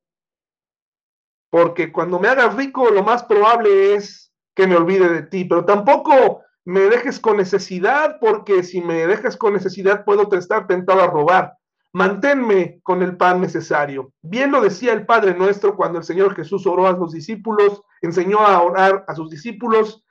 porque 1.51 1.93
cuando 1.93 2.19
me 2.19 2.29
hagas 2.29 2.55
rico 2.57 2.91
lo 2.91 3.03
más 3.03 3.25
probable 3.25 3.95
es 3.95 4.35
que 4.55 4.67
me 4.67 4.77
olvide 4.77 5.09
de 5.09 5.23
ti, 5.23 5.47
pero 5.47 5.65
tampoco 5.65 6.43
me 6.67 6.81
dejes 6.81 7.19
con 7.19 7.39
necesidad, 7.39 8.19
porque 8.21 8.63
si 8.65 8.83
me 8.83 9.07
dejas 9.07 9.37
con 9.37 9.55
necesidad 9.55 10.05
puedo 10.05 10.31
estar 10.37 10.67
tentado 10.67 11.03
a 11.03 11.07
robar. 11.07 11.55
Manténme 11.95 12.81
con 12.83 13.05
el 13.05 13.17
pan 13.17 13.41
necesario. 13.41 14.13
Bien 14.21 14.51
lo 14.51 14.61
decía 14.61 14.93
el 14.93 15.07
Padre 15.07 15.33
nuestro 15.33 15.77
cuando 15.77 15.99
el 16.01 16.05
Señor 16.05 16.35
Jesús 16.35 16.67
oró 16.67 16.89
a 16.89 16.97
sus 16.97 17.13
discípulos, 17.13 17.83
enseñó 18.03 18.41
a 18.41 18.61
orar 18.61 19.05
a 19.07 19.15
sus 19.15 19.31
discípulos, 19.31 20.05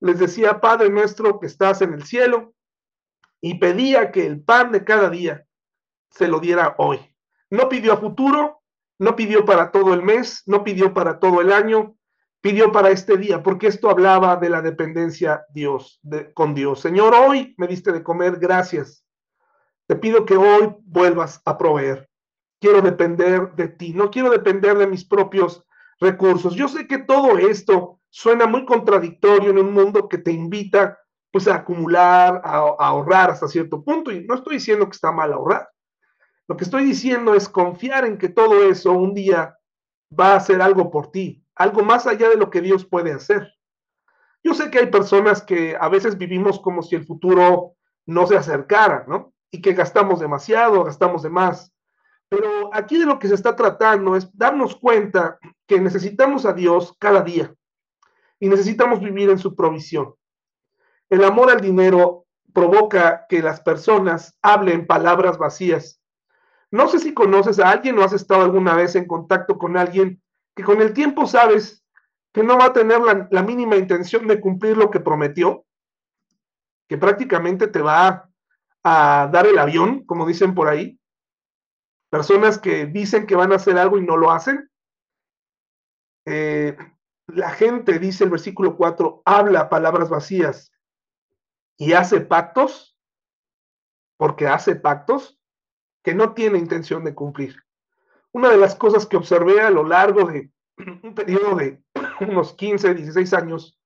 les 0.00 0.18
decía, 0.18 0.60
Padre 0.60 0.90
nuestro 0.90 1.40
que 1.40 1.46
estás 1.46 1.80
en 1.80 1.94
el 1.94 2.02
cielo, 2.02 2.52
y 3.40 3.54
pedía 3.54 4.12
que 4.12 4.26
el 4.26 4.42
pan 4.42 4.72
de 4.72 4.84
cada 4.84 5.08
día 5.08 5.46
se 6.10 6.28
lo 6.28 6.38
diera 6.38 6.74
hoy. 6.76 7.00
No 7.48 7.70
pidió 7.70 7.94
a 7.94 7.96
futuro, 7.96 8.60
no 8.98 9.16
pidió 9.16 9.46
para 9.46 9.70
todo 9.70 9.94
el 9.94 10.02
mes, 10.02 10.42
no 10.44 10.62
pidió 10.62 10.92
para 10.92 11.18
todo 11.18 11.40
el 11.40 11.50
año, 11.50 11.96
pidió 12.42 12.72
para 12.72 12.90
este 12.90 13.16
día, 13.16 13.42
porque 13.42 13.68
esto 13.68 13.88
hablaba 13.88 14.36
de 14.36 14.50
la 14.50 14.60
dependencia 14.60 15.46
Dios, 15.54 15.98
de, 16.02 16.30
con 16.34 16.54
Dios. 16.54 16.80
Señor, 16.80 17.14
hoy 17.14 17.54
me 17.56 17.68
diste 17.68 17.90
de 17.90 18.02
comer, 18.02 18.38
gracias. 18.38 19.02
Te 19.92 19.98
pido 19.98 20.24
que 20.24 20.38
hoy 20.38 20.74
vuelvas 20.86 21.42
a 21.44 21.58
proveer. 21.58 22.08
Quiero 22.62 22.80
depender 22.80 23.54
de 23.56 23.68
ti, 23.68 23.92
no 23.92 24.10
quiero 24.10 24.30
depender 24.30 24.78
de 24.78 24.86
mis 24.86 25.04
propios 25.04 25.66
recursos. 26.00 26.54
Yo 26.54 26.66
sé 26.66 26.86
que 26.86 26.96
todo 26.96 27.36
esto 27.36 28.00
suena 28.08 28.46
muy 28.46 28.64
contradictorio 28.64 29.50
en 29.50 29.58
un 29.58 29.74
mundo 29.74 30.08
que 30.08 30.16
te 30.16 30.32
invita 30.32 30.98
pues 31.30 31.46
a 31.46 31.56
acumular, 31.56 32.40
a, 32.42 32.56
a, 32.56 32.86
ahorrar 32.88 33.32
hasta 33.32 33.48
cierto 33.48 33.84
punto. 33.84 34.10
Y 34.10 34.24
no 34.24 34.36
estoy 34.36 34.54
diciendo 34.54 34.86
que 34.86 34.92
está 34.92 35.12
mal 35.12 35.30
ahorrar. 35.30 35.68
Lo 36.48 36.56
que 36.56 36.64
estoy 36.64 36.84
diciendo 36.86 37.34
es 37.34 37.46
confiar 37.46 38.06
en 38.06 38.16
que 38.16 38.30
todo 38.30 38.62
eso 38.62 38.92
un 38.92 39.12
día 39.12 39.58
va 40.18 40.32
a 40.32 40.36
hacer 40.36 40.62
algo 40.62 40.90
por 40.90 41.10
ti, 41.10 41.44
algo 41.54 41.84
más 41.84 42.06
allá 42.06 42.30
de 42.30 42.36
lo 42.36 42.48
que 42.48 42.62
Dios 42.62 42.86
puede 42.86 43.12
hacer. 43.12 43.46
Yo 44.42 44.54
sé 44.54 44.70
que 44.70 44.78
hay 44.78 44.86
personas 44.86 45.42
que 45.42 45.76
a 45.78 45.90
veces 45.90 46.16
vivimos 46.16 46.58
como 46.60 46.82
si 46.82 46.96
el 46.96 47.04
futuro 47.04 47.74
no 48.06 48.26
se 48.26 48.38
acercara, 48.38 49.04
¿no? 49.06 49.31
Y 49.52 49.60
que 49.60 49.74
gastamos 49.74 50.18
demasiado, 50.18 50.82
gastamos 50.82 51.22
de 51.22 51.30
más. 51.30 51.72
Pero 52.28 52.74
aquí 52.74 52.98
de 52.98 53.04
lo 53.04 53.18
que 53.18 53.28
se 53.28 53.34
está 53.34 53.54
tratando 53.54 54.16
es 54.16 54.34
darnos 54.36 54.74
cuenta 54.74 55.38
que 55.66 55.78
necesitamos 55.78 56.46
a 56.46 56.54
Dios 56.54 56.96
cada 56.98 57.20
día 57.20 57.54
y 58.40 58.48
necesitamos 58.48 59.00
vivir 59.00 59.28
en 59.28 59.38
su 59.38 59.54
provisión. 59.54 60.14
El 61.10 61.24
amor 61.24 61.50
al 61.50 61.60
dinero 61.60 62.24
provoca 62.54 63.26
que 63.28 63.42
las 63.42 63.60
personas 63.60 64.36
hablen 64.40 64.86
palabras 64.86 65.36
vacías. 65.36 66.00
No 66.70 66.88
sé 66.88 67.00
si 67.00 67.12
conoces 67.12 67.58
a 67.58 67.68
alguien 67.70 67.98
o 67.98 68.02
has 68.02 68.14
estado 68.14 68.42
alguna 68.42 68.74
vez 68.74 68.96
en 68.96 69.06
contacto 69.06 69.58
con 69.58 69.76
alguien 69.76 70.22
que 70.56 70.64
con 70.64 70.80
el 70.80 70.94
tiempo 70.94 71.26
sabes 71.26 71.84
que 72.32 72.42
no 72.42 72.56
va 72.56 72.66
a 72.66 72.72
tener 72.72 73.00
la, 73.00 73.28
la 73.30 73.42
mínima 73.42 73.76
intención 73.76 74.26
de 74.26 74.40
cumplir 74.40 74.78
lo 74.78 74.90
que 74.90 75.00
prometió, 75.00 75.66
que 76.88 76.96
prácticamente 76.96 77.68
te 77.68 77.82
va 77.82 78.31
a 78.84 79.28
dar 79.32 79.46
el 79.46 79.58
avión, 79.58 80.04
como 80.04 80.26
dicen 80.26 80.54
por 80.54 80.68
ahí. 80.68 80.98
Personas 82.10 82.58
que 82.58 82.86
dicen 82.86 83.26
que 83.26 83.36
van 83.36 83.52
a 83.52 83.56
hacer 83.56 83.78
algo 83.78 83.98
y 83.98 84.02
no 84.02 84.16
lo 84.16 84.30
hacen. 84.30 84.70
Eh, 86.26 86.76
la 87.28 87.50
gente, 87.50 87.98
dice 87.98 88.24
el 88.24 88.30
versículo 88.30 88.76
4, 88.76 89.22
habla 89.24 89.68
palabras 89.68 90.10
vacías 90.10 90.72
y 91.78 91.94
hace 91.94 92.20
pactos, 92.20 92.98
porque 94.16 94.46
hace 94.46 94.76
pactos 94.76 95.40
que 96.02 96.14
no 96.14 96.34
tiene 96.34 96.58
intención 96.58 97.04
de 97.04 97.14
cumplir. 97.14 97.56
Una 98.32 98.50
de 98.50 98.56
las 98.56 98.74
cosas 98.74 99.06
que 99.06 99.16
observé 99.16 99.60
a 99.60 99.70
lo 99.70 99.84
largo 99.84 100.24
de 100.26 100.52
un 101.02 101.14
periodo 101.14 101.56
de 101.56 101.82
unos 102.20 102.54
15, 102.54 102.94
16 102.94 103.32
años 103.34 103.78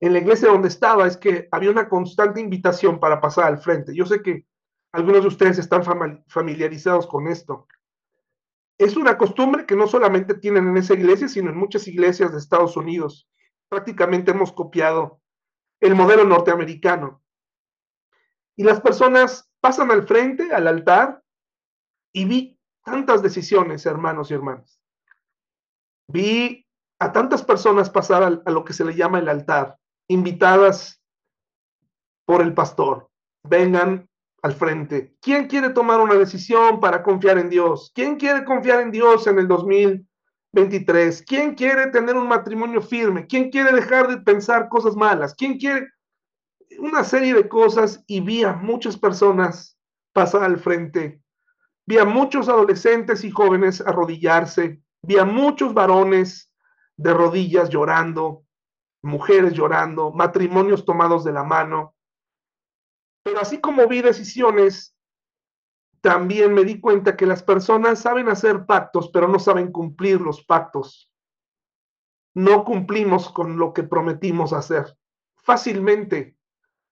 en 0.00 0.12
la 0.12 0.18
iglesia 0.18 0.48
donde 0.48 0.68
estaba 0.68 1.06
es 1.06 1.16
que 1.16 1.48
había 1.50 1.70
una 1.70 1.88
constante 1.88 2.40
invitación 2.40 3.00
para 3.00 3.20
pasar 3.20 3.46
al 3.46 3.58
frente. 3.58 3.94
Yo 3.94 4.04
sé 4.06 4.22
que 4.22 4.46
algunos 4.92 5.22
de 5.22 5.28
ustedes 5.28 5.58
están 5.58 5.82
familiarizados 6.28 7.06
con 7.06 7.28
esto. 7.28 7.66
Es 8.78 8.96
una 8.96 9.16
costumbre 9.16 9.64
que 9.66 9.76
no 9.76 9.86
solamente 9.86 10.34
tienen 10.34 10.68
en 10.68 10.76
esa 10.76 10.94
iglesia, 10.94 11.28
sino 11.28 11.50
en 11.50 11.56
muchas 11.56 11.88
iglesias 11.88 12.32
de 12.32 12.38
Estados 12.38 12.76
Unidos. 12.76 13.28
Prácticamente 13.68 14.32
hemos 14.32 14.52
copiado 14.52 15.20
el 15.80 15.94
modelo 15.94 16.24
norteamericano. 16.24 17.22
Y 18.54 18.64
las 18.64 18.80
personas 18.80 19.50
pasan 19.60 19.90
al 19.90 20.06
frente, 20.06 20.52
al 20.54 20.66
altar, 20.66 21.22
y 22.12 22.24
vi 22.24 22.58
tantas 22.84 23.22
decisiones, 23.22 23.84
hermanos 23.84 24.30
y 24.30 24.34
hermanas. 24.34 24.80
Vi 26.08 26.66
a 26.98 27.12
tantas 27.12 27.42
personas 27.42 27.90
pasar 27.90 28.22
a, 28.22 28.50
lo 28.50 28.64
que 28.64 28.72
se 28.72 28.84
le 28.84 28.94
llama 28.94 29.18
el 29.18 29.28
altar, 29.28 29.78
invitadas 30.08 31.02
por 32.24 32.42
el 32.42 32.54
pastor. 32.54 33.08
Vengan 33.44 34.08
al 34.42 34.54
frente. 34.54 35.14
¿Quién 35.20 35.46
quiere 35.46 35.70
tomar 35.70 36.00
una 36.00 36.14
decisión 36.14 36.80
para 36.80 37.02
confiar 37.02 37.38
en 37.38 37.50
Dios? 37.50 37.92
¿Quién 37.94 38.16
quiere 38.16 38.44
confiar 38.44 38.80
en 38.80 38.90
Dios 38.90 39.26
en 39.26 39.38
el 39.38 39.48
2023? 39.48 41.22
¿Quién 41.26 41.54
quiere 41.54 41.88
tener 41.88 42.16
un 42.16 42.28
matrimonio 42.28 42.80
firme? 42.80 43.26
¿Quién 43.26 43.50
quiere 43.50 43.72
dejar 43.72 44.08
de 44.08 44.18
pensar 44.18 44.68
cosas 44.68 44.94
malas? 44.96 45.34
¿Quién 45.34 45.58
quiere 45.58 45.88
una 46.78 47.04
serie 47.04 47.34
de 47.34 47.48
cosas 47.48 48.02
y 48.06 48.20
vi 48.20 48.44
a 48.44 48.52
muchas 48.52 48.96
personas 48.96 49.78
pasar 50.12 50.44
al 50.44 50.58
frente? 50.58 51.20
Vi 51.86 51.98
a 51.98 52.04
muchos 52.04 52.48
adolescentes 52.48 53.22
y 53.24 53.30
jóvenes 53.30 53.80
arrodillarse, 53.80 54.80
vi 55.02 55.18
a 55.18 55.24
muchos 55.24 55.72
varones 55.72 56.50
de 56.96 57.14
rodillas 57.14 57.68
llorando, 57.68 58.45
mujeres 59.02 59.52
llorando, 59.52 60.10
matrimonios 60.10 60.84
tomados 60.84 61.24
de 61.24 61.32
la 61.32 61.44
mano. 61.44 61.94
Pero 63.22 63.40
así 63.40 63.60
como 63.60 63.86
vi 63.88 64.02
decisiones, 64.02 64.96
también 66.00 66.54
me 66.54 66.64
di 66.64 66.80
cuenta 66.80 67.16
que 67.16 67.26
las 67.26 67.42
personas 67.42 68.00
saben 68.00 68.28
hacer 68.28 68.66
pactos, 68.66 69.10
pero 69.10 69.26
no 69.26 69.38
saben 69.38 69.72
cumplir 69.72 70.20
los 70.20 70.44
pactos. 70.44 71.12
No 72.34 72.64
cumplimos 72.64 73.30
con 73.30 73.58
lo 73.58 73.72
que 73.72 73.82
prometimos 73.82 74.52
hacer. 74.52 74.96
Fácilmente 75.42 76.36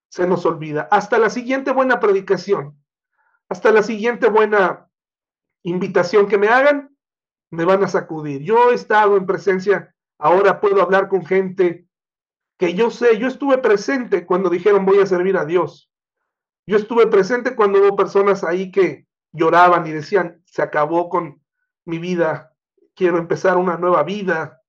se 0.08 0.26
nos 0.26 0.46
olvida. 0.46 0.88
Hasta 0.90 1.18
la 1.18 1.30
siguiente 1.30 1.72
buena 1.72 2.00
predicación, 2.00 2.82
hasta 3.48 3.70
la 3.72 3.82
siguiente 3.82 4.28
buena 4.28 4.88
invitación 5.62 6.28
que 6.28 6.38
me 6.38 6.48
hagan, 6.48 6.96
me 7.50 7.64
van 7.64 7.84
a 7.84 7.88
sacudir. 7.88 8.42
Yo 8.42 8.70
he 8.70 8.74
estado 8.74 9.16
en 9.16 9.26
presencia, 9.26 9.94
ahora 10.18 10.60
puedo 10.60 10.82
hablar 10.82 11.08
con 11.08 11.24
gente 11.24 11.86
que 12.58 12.74
yo 12.74 12.90
sé, 12.90 13.18
yo 13.18 13.26
estuve 13.26 13.58
presente 13.58 14.26
cuando 14.26 14.50
dijeron 14.50 14.84
voy 14.84 14.98
a 14.98 15.06
servir 15.06 15.36
a 15.36 15.44
Dios. 15.44 15.90
Yo 16.66 16.76
estuve 16.76 17.06
presente 17.06 17.54
cuando 17.54 17.80
hubo 17.80 17.96
personas 17.96 18.44
ahí 18.44 18.70
que 18.70 19.06
lloraban 19.32 19.86
y 19.86 19.90
decían, 19.90 20.42
se 20.46 20.62
acabó 20.62 21.08
con 21.08 21.42
mi 21.84 21.98
vida, 21.98 22.54
quiero 22.94 23.18
empezar 23.18 23.56
una 23.56 23.76
nueva 23.76 24.02
vida. 24.02 24.62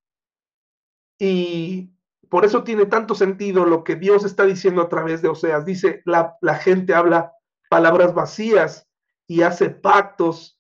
Y 1.18 1.94
por 2.30 2.44
eso 2.44 2.64
tiene 2.64 2.86
tanto 2.88 3.16
sentido 3.16 3.66
lo 3.66 3.84
que 3.84 3.96
Dios 3.96 4.26
está 4.26 4.46
diciendo 4.46 4.82
a 4.82 4.90
través 4.90 5.22
de 5.22 5.30
Oseas. 5.30 5.66
Dice, 5.66 6.02
la, 6.06 6.36
la 6.42 6.56
gente 6.56 6.94
habla 6.94 7.34
palabras 7.70 8.14
vacías 8.14 8.90
y 9.28 9.44
hace 9.44 9.70
pactos 9.70 10.60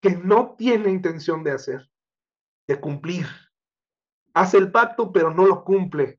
que 0.00 0.10
no 0.10 0.54
tiene 0.56 0.90
intención 0.90 1.42
de 1.42 1.52
hacer, 1.52 1.90
de 2.66 2.80
cumplir. 2.80 3.26
Hace 4.34 4.58
el 4.58 4.70
pacto, 4.70 5.12
pero 5.12 5.32
no 5.32 5.46
lo 5.46 5.64
cumple. 5.64 6.17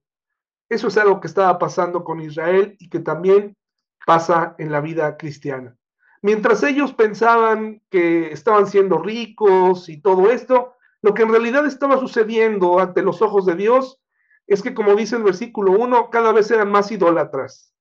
Eso 0.69 0.87
es 0.87 0.97
algo 0.97 1.19
que 1.19 1.27
estaba 1.27 1.57
pasando 1.57 2.03
con 2.03 2.21
Israel 2.21 2.75
y 2.79 2.89
que 2.89 2.99
también 2.99 3.57
pasa 4.05 4.55
en 4.59 4.71
la 4.71 4.81
vida 4.81 5.17
cristiana. 5.17 5.75
Mientras 6.21 6.63
ellos 6.63 6.93
pensaban 6.93 7.81
que 7.89 8.31
estaban 8.31 8.67
siendo 8.67 8.99
ricos 8.99 9.89
y 9.89 10.01
todo 10.01 10.29
esto, 10.29 10.75
lo 11.01 11.13
que 11.13 11.23
en 11.23 11.29
realidad 11.29 11.65
estaba 11.65 11.97
sucediendo 11.97 12.79
ante 12.79 13.01
los 13.01 13.21
ojos 13.21 13.45
de 13.45 13.55
Dios 13.55 13.99
es 14.45 14.61
que, 14.61 14.73
como 14.73 14.95
dice 14.95 15.15
el 15.15 15.23
versículo 15.23 15.71
1, 15.71 16.09
cada 16.09 16.31
vez 16.31 16.51
eran 16.51 16.71
más 16.71 16.91
idólatras. 16.91 17.73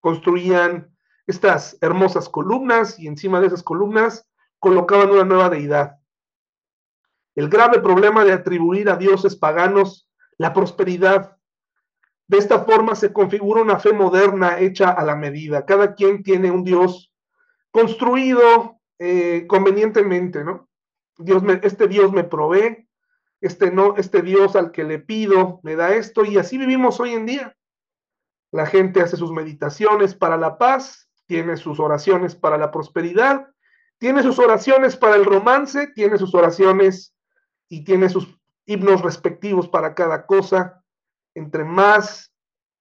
Construían 0.00 0.96
estas 1.26 1.76
hermosas 1.80 2.28
columnas 2.28 2.98
y 2.98 3.06
encima 3.06 3.40
de 3.40 3.48
esas 3.48 3.62
columnas 3.62 4.26
colocaban 4.58 5.10
una 5.10 5.24
nueva 5.24 5.50
deidad. 5.50 5.98
El 7.34 7.48
grave 7.48 7.80
problema 7.80 8.24
de 8.24 8.32
atribuir 8.32 8.88
a 8.88 8.96
dioses 8.96 9.36
paganos 9.36 10.08
la 10.38 10.52
prosperidad 10.52 11.37
de 12.28 12.36
esta 12.36 12.64
forma 12.64 12.94
se 12.94 13.12
configura 13.12 13.62
una 13.62 13.78
fe 13.78 13.92
moderna 13.92 14.58
hecha 14.58 14.90
a 14.90 15.02
la 15.02 15.16
medida. 15.16 15.64
Cada 15.64 15.94
quien 15.94 16.22
tiene 16.22 16.50
un 16.50 16.62
Dios 16.62 17.10
construido 17.70 18.78
eh, 18.98 19.46
convenientemente, 19.48 20.44
¿no? 20.44 20.68
Dios 21.16 21.42
me, 21.42 21.58
este 21.62 21.88
Dios 21.88 22.12
me 22.12 22.24
provee, 22.24 22.86
este 23.40 23.70
no, 23.70 23.94
este 23.96 24.22
Dios 24.22 24.56
al 24.56 24.72
que 24.72 24.84
le 24.84 24.98
pido 24.98 25.60
me 25.62 25.74
da 25.74 25.94
esto 25.94 26.24
y 26.24 26.36
así 26.36 26.58
vivimos 26.58 27.00
hoy 27.00 27.14
en 27.14 27.26
día. 27.26 27.56
La 28.52 28.66
gente 28.66 29.00
hace 29.00 29.16
sus 29.16 29.32
meditaciones 29.32 30.14
para 30.14 30.36
la 30.36 30.58
paz, 30.58 31.10
tiene 31.26 31.56
sus 31.56 31.80
oraciones 31.80 32.34
para 32.34 32.58
la 32.58 32.70
prosperidad, 32.70 33.48
tiene 33.98 34.22
sus 34.22 34.38
oraciones 34.38 34.96
para 34.96 35.16
el 35.16 35.24
romance, 35.24 35.88
tiene 35.94 36.18
sus 36.18 36.34
oraciones 36.34 37.14
y 37.68 37.84
tiene 37.84 38.10
sus 38.10 38.38
himnos 38.66 39.00
respectivos 39.02 39.68
para 39.68 39.94
cada 39.94 40.26
cosa 40.26 40.77
entre 41.34 41.64
más 41.64 42.32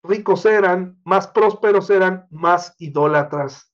ricos 0.04 0.46
eran, 0.46 1.00
más 1.04 1.28
prósperos 1.28 1.90
eran, 1.90 2.28
más 2.32 2.76
idólatras. 2.80 3.72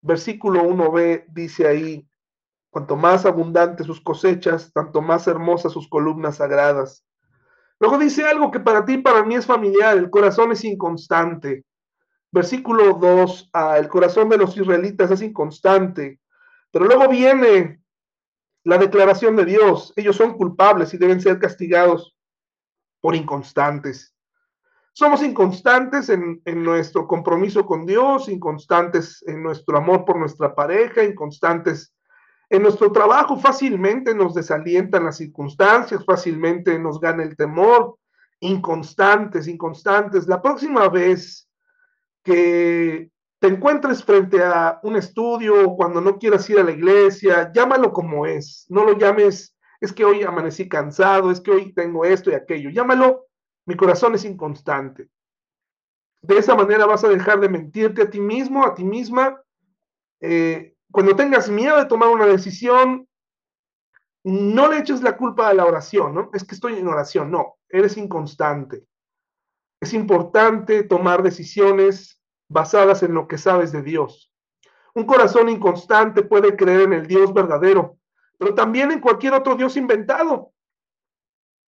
Versículo 0.00 0.62
1b 0.62 1.26
dice 1.28 1.66
ahí, 1.66 2.08
cuanto 2.70 2.96
más 2.96 3.26
abundantes 3.26 3.86
sus 3.86 4.00
cosechas, 4.00 4.72
tanto 4.72 5.02
más 5.02 5.26
hermosas 5.26 5.72
sus 5.72 5.88
columnas 5.88 6.36
sagradas. 6.36 7.04
Luego 7.78 7.98
dice 7.98 8.24
algo 8.24 8.50
que 8.50 8.60
para 8.60 8.84
ti 8.84 8.94
y 8.94 8.98
para 8.98 9.24
mí 9.24 9.34
es 9.34 9.46
familiar, 9.46 9.96
el 9.96 10.08
corazón 10.08 10.52
es 10.52 10.64
inconstante. 10.64 11.64
Versículo 12.30 12.94
2, 12.94 13.50
ah, 13.52 13.76
el 13.78 13.88
corazón 13.88 14.28
de 14.28 14.38
los 14.38 14.56
israelitas 14.56 15.10
es 15.10 15.20
inconstante. 15.20 16.20
Pero 16.70 16.86
luego 16.86 17.08
viene 17.08 17.82
la 18.64 18.78
declaración 18.78 19.36
de 19.36 19.44
Dios, 19.44 19.92
ellos 19.96 20.16
son 20.16 20.34
culpables 20.34 20.94
y 20.94 20.98
deben 20.98 21.20
ser 21.20 21.38
castigados 21.38 22.11
por 23.02 23.14
inconstantes. 23.14 24.14
Somos 24.94 25.22
inconstantes 25.22 26.08
en, 26.08 26.40
nuestro 26.62 27.06
compromiso 27.06 27.66
con 27.66 27.84
Dios, 27.84 28.28
inconstantes 28.28 29.22
en 29.26 29.42
nuestro 29.42 29.76
amor 29.76 30.04
por 30.04 30.18
nuestra 30.18 30.54
pareja, 30.54 31.02
inconstantes 31.02 31.94
en 32.48 32.62
nuestro 32.62 32.92
trabajo. 32.92 33.36
Fácilmente 33.38 34.14
nos 34.14 34.34
desalientan 34.34 35.04
las 35.04 35.16
circunstancias, 35.16 36.04
fácilmente 36.04 36.78
nos 36.78 37.00
gana 37.00 37.22
el 37.22 37.36
temor. 37.36 37.96
Inconstantes, 38.40 39.48
inconstantes. 39.48 40.26
La 40.26 40.40
próxima 40.40 40.88
vez 40.88 41.48
que 42.22 43.10
te 43.40 43.48
encuentres 43.48 44.04
frente 44.04 44.44
a 44.44 44.78
un 44.82 44.96
estudio, 44.96 45.74
cuando 45.74 46.00
no 46.00 46.18
quieras 46.18 46.48
ir 46.50 46.60
a 46.60 46.64
la 46.64 46.70
iglesia, 46.70 47.50
llámalo 47.52 47.92
como 47.92 48.26
es. 48.26 48.66
No 48.68 48.84
lo 48.84 48.96
llames 48.98 49.51
es 49.82 49.92
que 49.92 50.04
hoy 50.04 50.22
amanecí 50.22 50.68
cansado, 50.68 51.32
es 51.32 51.40
que 51.40 51.50
hoy 51.50 51.72
tengo 51.72 52.04
esto 52.04 52.30
y 52.30 52.34
aquello. 52.34 52.70
Llámalo, 52.70 53.26
mi 53.66 53.74
corazón 53.74 54.14
es 54.14 54.24
inconstante. 54.24 55.10
De 56.22 56.38
esa 56.38 56.54
manera 56.54 56.86
vas 56.86 57.02
a 57.02 57.08
dejar 57.08 57.40
de 57.40 57.48
mentirte 57.48 58.02
a 58.02 58.08
ti 58.08 58.20
mismo, 58.20 58.64
a 58.64 58.74
ti 58.74 58.84
misma. 58.84 59.42
Eh, 60.20 60.76
cuando 60.92 61.16
tengas 61.16 61.50
miedo 61.50 61.78
de 61.78 61.86
tomar 61.86 62.10
una 62.10 62.26
decisión, 62.26 63.08
no 64.22 64.70
le 64.70 64.78
eches 64.78 65.02
la 65.02 65.16
culpa 65.16 65.48
a 65.48 65.54
la 65.54 65.66
oración, 65.66 66.14
¿no? 66.14 66.30
Es 66.32 66.44
que 66.44 66.54
estoy 66.54 66.78
en 66.78 66.86
oración, 66.86 67.32
no, 67.32 67.56
eres 67.68 67.96
inconstante. 67.96 68.86
Es 69.80 69.92
importante 69.94 70.84
tomar 70.84 71.24
decisiones 71.24 72.22
basadas 72.48 73.02
en 73.02 73.14
lo 73.14 73.26
que 73.26 73.36
sabes 73.36 73.72
de 73.72 73.82
Dios. 73.82 74.32
Un 74.94 75.06
corazón 75.06 75.48
inconstante 75.48 76.22
puede 76.22 76.54
creer 76.54 76.82
en 76.82 76.92
el 76.92 77.08
Dios 77.08 77.34
verdadero, 77.34 77.98
pero 78.38 78.54
también 78.54 78.90
en 78.90 79.00
cualquier 79.00 79.34
otro 79.34 79.54
Dios 79.54 79.76
inventado. 79.76 80.52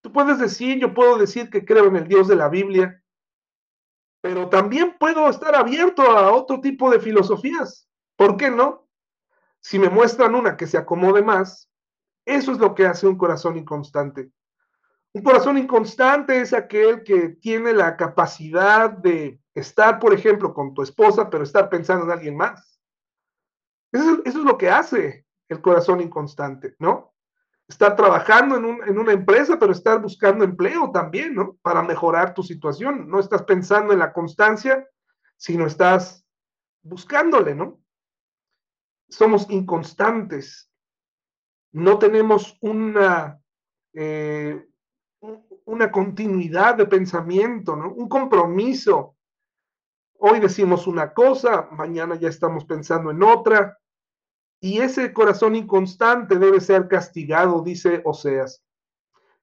Tú 0.02 0.12
puedes 0.12 0.38
decir, 0.38 0.78
yo 0.78 0.92
puedo 0.92 1.16
decir 1.16 1.48
que 1.48 1.64
creo 1.64 1.86
en 1.86 1.96
el 1.96 2.06
Dios 2.06 2.28
de 2.28 2.36
la 2.36 2.48
Biblia, 2.48 3.02
pero 4.20 4.48
también 4.48 4.96
puedo 4.98 5.28
estar 5.28 5.54
abierto 5.54 6.02
a 6.02 6.32
otro 6.32 6.60
tipo 6.60 6.90
de 6.90 7.00
filosofías. 7.00 7.88
¿Por 8.16 8.36
qué 8.36 8.50
no? 8.50 8.88
Si 9.60 9.78
me 9.78 9.88
muestran 9.88 10.34
una 10.34 10.56
que 10.56 10.66
se 10.66 10.76
acomode 10.76 11.22
más, 11.22 11.70
eso 12.26 12.52
es 12.52 12.58
lo 12.58 12.74
que 12.74 12.86
hace 12.86 13.06
un 13.06 13.16
corazón 13.16 13.56
inconstante. 13.56 14.30
Un 15.12 15.22
corazón 15.22 15.58
inconstante 15.58 16.40
es 16.40 16.52
aquel 16.52 17.02
que 17.02 17.30
tiene 17.30 17.72
la 17.72 17.96
capacidad 17.96 18.90
de 18.90 19.40
estar, 19.54 19.98
por 19.98 20.12
ejemplo, 20.12 20.52
con 20.52 20.74
tu 20.74 20.82
esposa, 20.82 21.30
pero 21.30 21.44
estar 21.44 21.70
pensando 21.70 22.04
en 22.04 22.10
alguien 22.10 22.36
más. 22.36 22.80
Eso, 23.92 24.22
eso 24.24 24.38
es 24.38 24.44
lo 24.44 24.58
que 24.58 24.70
hace 24.70 25.23
el 25.48 25.60
corazón 25.60 26.00
inconstante, 26.00 26.74
¿no? 26.78 27.12
Estar 27.66 27.96
trabajando 27.96 28.56
en, 28.56 28.98
una 28.98 29.12
empresa, 29.12 29.58
pero 29.58 29.72
estar 29.72 30.00
buscando 30.00 30.44
empleo 30.44 30.90
también, 30.90 31.34
¿no? 31.34 31.56
Para 31.62 31.82
mejorar 31.82 32.34
tu 32.34 32.42
situación. 32.42 33.08
No 33.08 33.20
estás 33.20 33.42
pensando 33.44 33.92
en 33.92 34.00
la 34.00 34.12
constancia, 34.12 34.86
sino 35.36 35.66
estás 35.66 36.26
buscándole, 36.82 37.54
¿no? 37.54 37.80
Somos 39.08 39.48
inconstantes. 39.48 40.70
No 41.72 41.98
tenemos 41.98 42.58
una, 42.60 43.40
eh, 43.94 44.68
una 45.64 45.90
continuidad 45.90 46.74
de 46.76 46.86
pensamiento, 46.86 47.76
¿no? 47.76 47.92
Un 47.94 48.08
compromiso. 48.08 49.16
Hoy 50.18 50.38
decimos 50.38 50.86
una 50.86 51.14
cosa, 51.14 51.68
mañana 51.72 52.16
ya 52.16 52.28
estamos 52.28 52.66
pensando 52.66 53.10
en 53.10 53.22
otra 53.22 53.78
y 54.64 54.80
ese 54.80 55.12
corazón 55.12 55.56
inconstante 55.56 56.38
debe 56.38 56.58
ser 56.58 56.88
castigado, 56.88 57.62
dice 57.62 58.00
Oseas. 58.02 58.64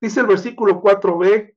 Dice 0.01 0.21
el 0.21 0.25
versículo 0.25 0.81
4b, 0.81 1.53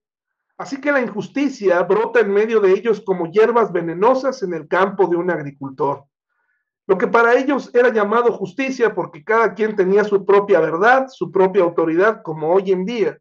así 0.59 0.83
que 0.83 0.92
la 0.92 1.00
injusticia 1.00 1.83
brota 1.85 2.20
en 2.20 2.31
medio 2.31 2.61
de 2.61 2.72
ellos 2.72 3.00
como 3.00 3.31
hierbas 3.31 3.72
venenosas 3.72 4.42
en 4.42 4.53
el 4.53 4.68
campo 4.68 5.07
de 5.07 5.16
un 5.16 5.31
agricultor. 5.31 6.05
Lo 6.87 6.98
que 6.98 7.07
para 7.07 7.38
ellos 7.38 7.70
era 7.72 7.90
llamado 7.90 8.35
justicia 8.35 8.94
porque 8.94 9.24
cada 9.24 9.55
quien 9.55 9.74
tenía 9.74 10.05
su 10.05 10.27
propia 10.27 10.61
verdad, 10.61 11.07
su 11.09 11.33
propia 11.33 11.62
autoridad, 11.62 12.20
como 12.22 12.53
hoy 12.53 12.70
en 12.70 12.85
día. 12.85 13.18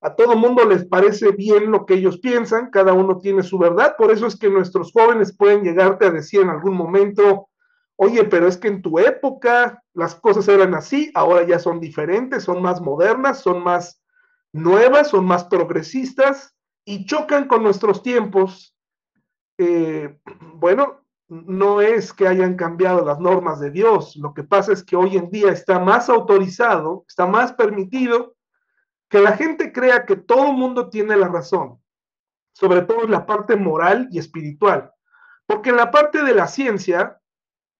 A 0.00 0.14
todo 0.14 0.36
mundo 0.36 0.64
les 0.66 0.86
parece 0.86 1.32
bien 1.32 1.72
lo 1.72 1.84
que 1.84 1.94
ellos 1.94 2.20
piensan, 2.20 2.70
cada 2.70 2.92
uno 2.92 3.18
tiene 3.18 3.42
su 3.42 3.58
verdad, 3.58 3.96
por 3.98 4.12
eso 4.12 4.28
es 4.28 4.38
que 4.38 4.50
nuestros 4.50 4.92
jóvenes 4.92 5.36
pueden 5.36 5.64
llegarte 5.64 6.06
a 6.06 6.12
decir 6.12 6.42
en 6.42 6.50
algún 6.50 6.76
momento, 6.76 7.48
oye, 8.00 8.24
pero 8.24 8.46
es 8.46 8.56
que 8.56 8.68
en 8.68 8.80
tu 8.80 8.98
época 8.98 9.82
las 9.92 10.14
cosas 10.14 10.46
eran 10.48 10.74
así, 10.74 11.10
ahora 11.14 11.44
ya 11.44 11.58
son 11.58 11.80
diferentes, 11.80 12.44
son 12.44 12.62
más 12.62 12.80
modernas, 12.80 13.40
son 13.40 13.62
más 13.62 14.00
nuevas, 14.52 15.08
son 15.08 15.24
más 15.26 15.44
progresistas 15.44 16.54
y 16.84 17.06
chocan 17.06 17.48
con 17.48 17.64
nuestros 17.64 18.02
tiempos. 18.02 18.76
Eh, 19.58 20.16
bueno, 20.54 21.04
no 21.26 21.80
es 21.80 22.12
que 22.12 22.28
hayan 22.28 22.54
cambiado 22.54 23.04
las 23.04 23.18
normas 23.18 23.58
de 23.58 23.72
Dios, 23.72 24.14
lo 24.16 24.32
que 24.32 24.44
pasa 24.44 24.72
es 24.72 24.84
que 24.84 24.94
hoy 24.94 25.16
en 25.16 25.28
día 25.30 25.50
está 25.50 25.80
más 25.80 26.08
autorizado, 26.08 27.04
está 27.08 27.26
más 27.26 27.52
permitido 27.52 28.36
que 29.10 29.20
la 29.20 29.36
gente 29.36 29.72
crea 29.72 30.06
que 30.06 30.16
todo 30.16 30.52
el 30.52 30.56
mundo 30.56 30.88
tiene 30.88 31.16
la 31.16 31.28
razón, 31.28 31.82
sobre 32.52 32.82
todo 32.82 33.02
en 33.02 33.10
la 33.10 33.26
parte 33.26 33.56
moral 33.56 34.08
y 34.12 34.20
espiritual, 34.20 34.92
porque 35.46 35.70
en 35.70 35.76
la 35.76 35.90
parte 35.90 36.22
de 36.22 36.34
la 36.34 36.46
ciencia, 36.46 37.18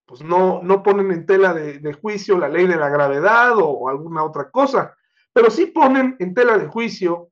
pues 0.08 0.22
no, 0.22 0.62
no 0.62 0.82
ponen 0.82 1.12
en 1.12 1.26
tela 1.26 1.52
de, 1.52 1.92
juicio 1.92 2.38
la 2.38 2.48
ley 2.48 2.66
de 2.66 2.76
la 2.76 2.88
gravedad 2.88 3.52
o, 3.58 3.90
alguna 3.90 4.24
otra 4.24 4.50
cosa, 4.50 4.96
pero 5.34 5.50
sí 5.50 5.66
ponen 5.66 6.16
en 6.18 6.32
tela 6.32 6.56
de 6.56 6.66
juicio 6.66 7.28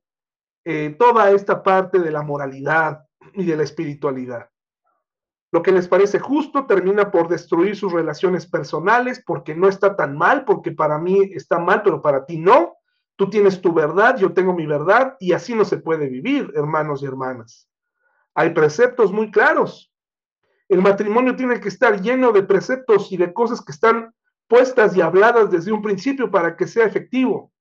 eh, 0.63 0.95
toda 0.97 1.31
esta 1.31 1.63
parte 1.63 1.97
de 1.97 2.11
la 2.11 2.21
moralidad 2.21 3.03
y 3.33 3.45
de 3.45 3.57
la 3.57 3.63
espiritualidad. 3.63 4.47
Lo 5.51 5.63
que 5.63 5.71
les 5.71 5.87
parece 5.87 6.19
justo 6.19 6.67
termina 6.67 7.09
por 7.09 7.27
destruir 7.27 7.75
sus 7.75 7.91
relaciones 7.91 8.45
personales 8.45 9.23
porque 9.25 9.55
no 9.55 9.67
está 9.67 9.95
tan 9.95 10.15
mal, 10.15 10.45
porque 10.45 10.71
para 10.71 10.99
mí 10.99 11.31
está 11.33 11.57
mal, 11.57 11.81
pero 11.81 11.99
para 11.99 12.27
ti 12.27 12.37
no. 12.37 12.75
Tú 13.15 13.27
tienes 13.27 13.59
tu 13.59 13.73
verdad, 13.73 14.17
yo 14.17 14.33
tengo 14.33 14.53
mi 14.53 14.67
verdad 14.67 15.15
y 15.19 15.31
así 15.31 15.55
no 15.55 15.65
se 15.65 15.77
puede 15.77 16.07
vivir, 16.09 16.51
hermanos 16.53 17.01
y 17.01 17.07
hermanas. 17.07 17.67
Hay 18.35 18.51
preceptos 18.51 19.11
muy 19.11 19.31
claros. 19.31 19.91
El 20.69 20.81
matrimonio 20.81 21.35
tiene 21.35 21.59
que 21.59 21.69
estar 21.69 22.01
lleno 22.01 22.31
de 22.31 22.43
preceptos 22.43 23.11
y 23.11 23.17
de 23.17 23.33
cosas 23.33 23.63
que 23.63 23.71
están 23.71 24.13
puestas 24.47 24.95
y 24.95 25.01
habladas 25.01 25.49
desde 25.49 25.71
un 25.71 25.81
principio 25.81 26.29
para 26.29 26.55
que 26.55 26.67
sea 26.67 26.85
efectivo. 26.85 27.51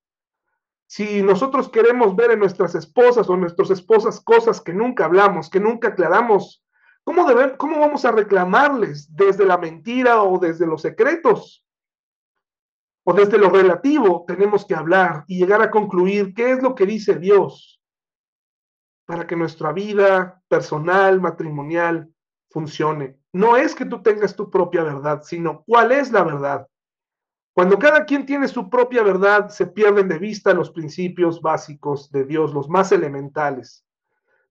Si 0.86 1.22
nosotros 1.22 1.68
queremos 1.68 2.14
ver 2.14 2.32
en 2.32 2.38
nuestras 2.38 2.74
esposas 2.74 3.28
o 3.28 3.36
nuestras 3.36 3.70
esposas 3.70 4.20
cosas 4.20 4.60
que 4.60 4.72
nunca 4.72 5.04
hablamos, 5.04 5.50
que 5.50 5.60
nunca 5.60 5.88
aclaramos, 5.88 6.66
¿Cómo, 7.06 7.24
¿Cómo 7.56 7.78
vamos 7.78 8.04
a 8.04 8.10
reclamarles 8.10 9.14
desde 9.14 9.44
la 9.44 9.58
mentira 9.58 10.24
o 10.24 10.40
desde 10.40 10.66
los 10.66 10.82
secretos? 10.82 11.64
O 13.04 13.12
desde 13.12 13.38
lo 13.38 13.48
relativo 13.48 14.24
tenemos 14.26 14.64
que 14.66 14.74
hablar 14.74 15.24
y 15.28 15.38
llegar 15.38 15.62
a 15.62 15.70
concluir 15.70 16.34
qué 16.34 16.50
es 16.50 16.60
lo 16.60 16.74
que 16.74 16.84
dice 16.84 17.14
Dios 17.14 17.80
para 19.04 19.24
que 19.24 19.36
nuestra 19.36 19.72
vida 19.72 20.42
personal, 20.48 21.20
matrimonial, 21.20 22.12
funcione. 22.50 23.18
No 23.32 23.56
es 23.56 23.74
que 23.74 23.84
tú 23.84 24.02
tengas 24.02 24.34
tu 24.34 24.50
propia 24.50 24.82
verdad, 24.82 25.22
sino 25.22 25.62
cuál 25.66 25.92
es 25.92 26.12
la 26.12 26.24
verdad. 26.24 26.66
Cuando 27.52 27.78
cada 27.78 28.04
quien 28.04 28.26
tiene 28.26 28.48
su 28.48 28.68
propia 28.68 29.02
verdad, 29.02 29.48
se 29.48 29.66
pierden 29.66 30.08
de 30.08 30.18
vista 30.18 30.52
los 30.52 30.70
principios 30.70 31.40
básicos 31.40 32.10
de 32.10 32.24
Dios, 32.24 32.52
los 32.52 32.68
más 32.68 32.92
elementales. 32.92 33.86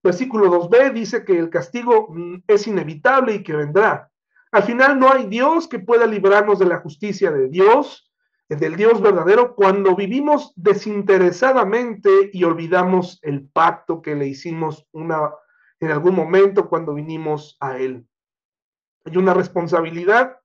Versículo 0.03 0.51
2b 0.51 0.93
dice 0.93 1.23
que 1.23 1.37
el 1.37 1.49
castigo 1.49 2.07
mm, 2.09 2.43
es 2.47 2.67
inevitable 2.67 3.35
y 3.35 3.43
que 3.43 3.55
vendrá. 3.55 4.11
Al 4.51 4.63
final 4.63 4.99
no 4.99 5.11
hay 5.11 5.25
Dios 5.25 5.67
que 5.67 5.79
pueda 5.79 6.05
librarnos 6.05 6.59
de 6.59 6.65
la 6.65 6.79
justicia 6.79 7.31
de 7.31 7.49
Dios, 7.49 8.11
del 8.49 8.75
Dios 8.75 9.01
verdadero, 9.01 9.55
cuando 9.55 9.95
vivimos 9.95 10.53
desinteresadamente 10.55 12.29
y 12.31 12.43
olvidamos 12.43 13.19
el 13.21 13.47
pacto 13.49 14.01
que 14.01 14.15
le 14.15 14.27
hicimos 14.27 14.87
una, 14.91 15.31
en 15.85 15.91
algún 15.91 16.15
momento 16.15 16.67
cuando 16.69 16.93
vinimos 16.93 17.57
a 17.59 17.77
Él. 17.77 18.07
Hay 19.05 19.17
una 19.17 19.33
responsabilidad. 19.33 20.39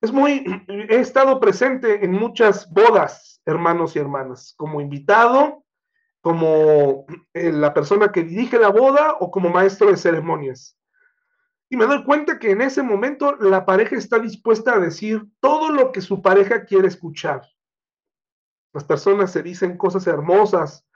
Es 0.00 0.12
muy, 0.12 0.44
he 0.68 0.96
estado 0.96 1.40
presente 1.40 2.04
en 2.04 2.12
muchas 2.12 2.70
bodas, 2.70 3.40
hermanos 3.46 3.96
y 3.96 3.98
hermanas, 3.98 4.54
como 4.56 4.80
invitado 4.80 5.64
como 6.24 7.04
eh, 7.34 7.52
la 7.52 7.74
persona 7.74 8.10
que 8.10 8.24
dirige 8.24 8.58
la 8.58 8.70
boda 8.70 9.16
o 9.20 9.30
como 9.30 9.50
maestro 9.50 9.90
de 9.90 9.98
ceremonias. 9.98 10.76
Y 11.68 11.76
me 11.76 11.86
doy 11.86 12.02
cuenta 12.04 12.38
que 12.38 12.50
en 12.50 12.62
ese 12.62 12.82
momento 12.82 13.36
la 13.36 13.66
pareja 13.66 13.96
está 13.96 14.18
dispuesta 14.18 14.74
a 14.74 14.80
decir 14.80 15.26
todo 15.40 15.70
lo 15.70 15.92
que 15.92 16.00
su 16.00 16.22
pareja 16.22 16.64
quiere 16.64 16.88
escuchar. 16.88 17.42
Las 18.72 18.84
personas 18.84 19.32
se 19.32 19.42
dicen 19.42 19.76
cosas 19.76 20.06
hermosas, 20.06 20.86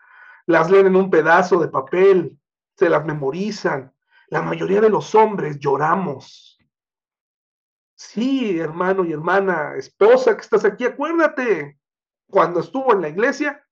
las 0.46 0.70
leen 0.70 0.86
en 0.86 0.96
un 0.96 1.10
pedazo 1.10 1.60
de 1.60 1.68
papel, 1.68 2.38
se 2.78 2.88
las 2.88 3.04
memorizan. 3.04 3.92
La 4.28 4.40
mayoría 4.40 4.80
de 4.80 4.88
los 4.88 5.12
hombres 5.16 5.58
lloramos. 5.58 6.56
Sí, 7.96 8.56
hermano 8.56 9.04
y 9.04 9.12
hermana, 9.12 9.74
esposa 9.76 10.36
que 10.36 10.42
estás 10.42 10.64
aquí, 10.64 10.84
acuérdate, 10.84 11.80
cuando 12.30 12.60
estuvo 12.60 12.92
en 12.92 13.00
la 13.00 13.08
iglesia, 13.08 13.66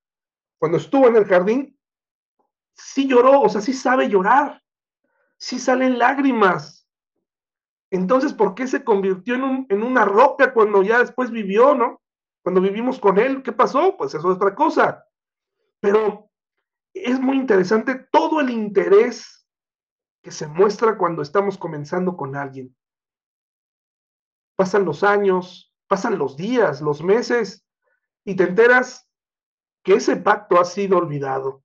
cuando 0.59 0.79
estuvo 0.79 1.07
en 1.07 1.15
el 1.15 1.25
jardín, 1.25 1.79
sí 2.73 3.07
lloró, 3.07 3.43
o 3.43 3.49
sea, 3.49 3.61
sí 3.61 3.73
sabe 3.75 4.09
llorar, 4.09 4.61
sí 5.37 5.61
salen 5.61 6.01
lágrimas. 6.01 6.89
Entonces, 7.93 8.33
¿por 8.33 8.57
qué 8.57 8.67
se 8.67 8.83
convirtió 8.83 9.37
en, 9.37 9.67
en 9.69 9.85
una 9.85 10.05
roca 10.05 10.53
cuando 10.53 10.83
ya 10.83 10.99
después 10.99 11.31
vivió, 11.31 11.77
no? 11.77 12.03
Cuando 12.43 12.61
vivimos 12.61 12.99
con 12.99 13.19
él, 13.19 13.45
¿qué 13.45 13.53
pasó? 13.53 13.97
Pues 13.97 14.15
eso 14.15 14.29
es 14.29 14.37
otra 14.37 14.53
cosa. 14.57 15.07
Pero 15.79 16.26
es 17.05 17.21
muy 17.21 17.37
interesante 17.37 17.95
todo 18.11 18.41
el 18.41 18.51
interés 18.51 19.47
que 20.23 20.31
se 20.31 20.47
muestra 20.47 20.97
cuando 20.97 21.23
estamos 21.23 21.59
comenzando 21.59 22.17
con 22.17 22.37
alguien. 22.37 22.75
Pasan 24.57 24.85
los 24.85 25.03
años, 25.03 25.75
pasan 25.87 26.19
los 26.19 26.37
días, 26.37 26.81
los 26.81 27.03
meses, 27.03 27.65
y 28.25 28.35
te 28.35 28.45
enteras 28.45 29.09
que 29.85 29.95
ese 29.95 30.17
pacto 30.17 30.59
ha 30.59 30.65
sido 30.65 30.99
olvidado. 30.99 31.63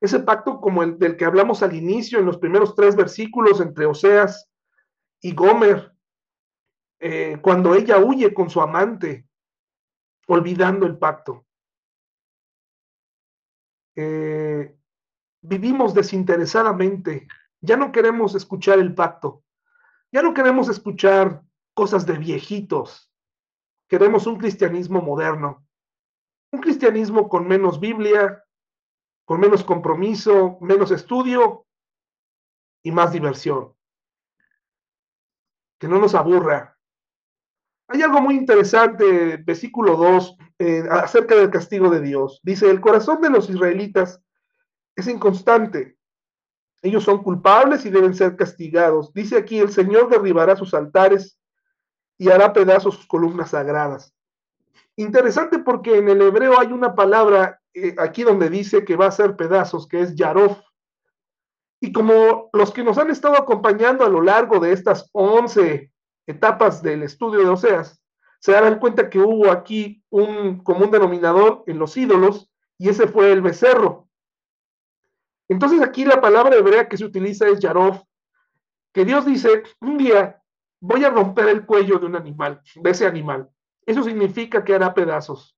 Ese 0.00 0.18
pacto 0.20 0.60
como 0.60 0.82
el 0.82 0.98
del 0.98 1.16
que 1.16 1.26
hablamos 1.26 1.62
al 1.62 1.74
inicio 1.74 2.18
en 2.18 2.26
los 2.26 2.38
primeros 2.38 2.74
tres 2.74 2.96
versículos 2.96 3.60
entre 3.60 3.86
Oseas 3.86 4.50
y 5.20 5.34
Gomer, 5.34 5.92
eh, 6.98 7.38
cuando 7.42 7.74
ella 7.74 7.98
huye 7.98 8.32
con 8.32 8.48
su 8.48 8.60
amante, 8.60 9.28
olvidando 10.26 10.86
el 10.86 10.98
pacto. 10.98 11.46
Eh, 14.02 14.76
vivimos 15.42 15.92
desinteresadamente, 15.94 17.28
ya 17.60 17.76
no 17.76 17.92
queremos 17.92 18.34
escuchar 18.34 18.78
el 18.78 18.94
pacto, 18.94 19.42
ya 20.12 20.22
no 20.22 20.32
queremos 20.32 20.68
escuchar 20.68 21.42
cosas 21.74 22.06
de 22.06 22.16
viejitos, 22.16 23.12
queremos 23.88 24.26
un 24.26 24.38
cristianismo 24.38 25.02
moderno 25.02 25.66
un 26.52 26.60
cristianismo 26.60 27.28
con 27.28 27.46
menos 27.46 27.78
Biblia, 27.78 28.44
con 29.24 29.40
menos 29.40 29.62
compromiso, 29.62 30.58
menos 30.60 30.90
estudio 30.90 31.66
y 32.82 32.90
más 32.90 33.12
diversión. 33.12 33.74
Que 35.78 35.88
no 35.88 35.98
nos 35.98 36.14
aburra. 36.14 36.78
Hay 37.92 38.02
algo 38.02 38.20
muy 38.20 38.36
interesante, 38.36 39.36
versículo 39.38 39.96
2, 39.96 40.36
eh, 40.60 40.84
acerca 40.92 41.34
del 41.34 41.50
castigo 41.50 41.90
de 41.90 42.00
Dios. 42.00 42.38
Dice, 42.44 42.70
el 42.70 42.80
corazón 42.80 43.20
de 43.20 43.30
los 43.30 43.50
israelitas 43.50 44.22
es 44.94 45.08
inconstante. 45.08 45.98
Ellos 46.82 47.02
son 47.02 47.20
culpables 47.24 47.84
y 47.84 47.90
deben 47.90 48.14
ser 48.14 48.36
castigados. 48.36 49.12
Dice 49.12 49.36
aquí, 49.36 49.58
el 49.58 49.72
Señor 49.72 50.08
derribará 50.08 50.54
sus 50.54 50.72
altares 50.72 51.36
y 52.16 52.30
hará 52.30 52.52
pedazos 52.52 52.94
sus 52.94 53.08
columnas 53.08 53.50
sagradas. 53.50 54.14
Interesante 54.94 55.58
porque 55.58 55.96
en 55.96 56.08
el 56.08 56.22
hebreo 56.22 56.60
hay 56.60 56.68
una 56.68 56.94
palabra 56.94 57.60
eh, 57.74 57.96
aquí 57.98 58.22
donde 58.22 58.50
dice 58.50 58.84
que 58.84 58.94
va 58.94 59.06
a 59.06 59.10
ser 59.10 59.34
pedazos, 59.34 59.88
que 59.88 60.00
es 60.00 60.14
yarof. 60.14 60.60
Y 61.80 61.92
como 61.92 62.50
los 62.52 62.70
que 62.70 62.84
nos 62.84 62.98
han 62.98 63.10
estado 63.10 63.34
acompañando 63.36 64.04
a 64.04 64.08
lo 64.08 64.20
largo 64.20 64.60
de 64.60 64.72
estas 64.72 65.10
11 65.10 65.89
etapas 66.30 66.82
del 66.82 67.02
estudio 67.02 67.40
de 67.40 67.48
Oseas, 67.48 68.02
se 68.40 68.52
darán 68.52 68.78
cuenta 68.78 69.10
que 69.10 69.18
hubo 69.18 69.50
aquí 69.50 70.02
un 70.08 70.62
común 70.62 70.90
denominador 70.90 71.62
en 71.66 71.78
los 71.78 71.96
ídolos 71.96 72.50
y 72.78 72.88
ese 72.88 73.06
fue 73.06 73.32
el 73.32 73.42
becerro. 73.42 74.08
Entonces 75.48 75.82
aquí 75.82 76.04
la 76.04 76.20
palabra 76.20 76.56
hebrea 76.56 76.88
que 76.88 76.96
se 76.96 77.04
utiliza 77.04 77.48
es 77.48 77.60
yarof, 77.60 78.02
que 78.94 79.04
Dios 79.04 79.26
dice, 79.26 79.64
un 79.80 79.98
día 79.98 80.42
voy 80.80 81.04
a 81.04 81.10
romper 81.10 81.48
el 81.48 81.66
cuello 81.66 81.98
de 81.98 82.06
un 82.06 82.16
animal, 82.16 82.62
de 82.74 82.90
ese 82.90 83.06
animal. 83.06 83.50
Eso 83.84 84.02
significa 84.02 84.64
que 84.64 84.74
hará 84.74 84.94
pedazos. 84.94 85.56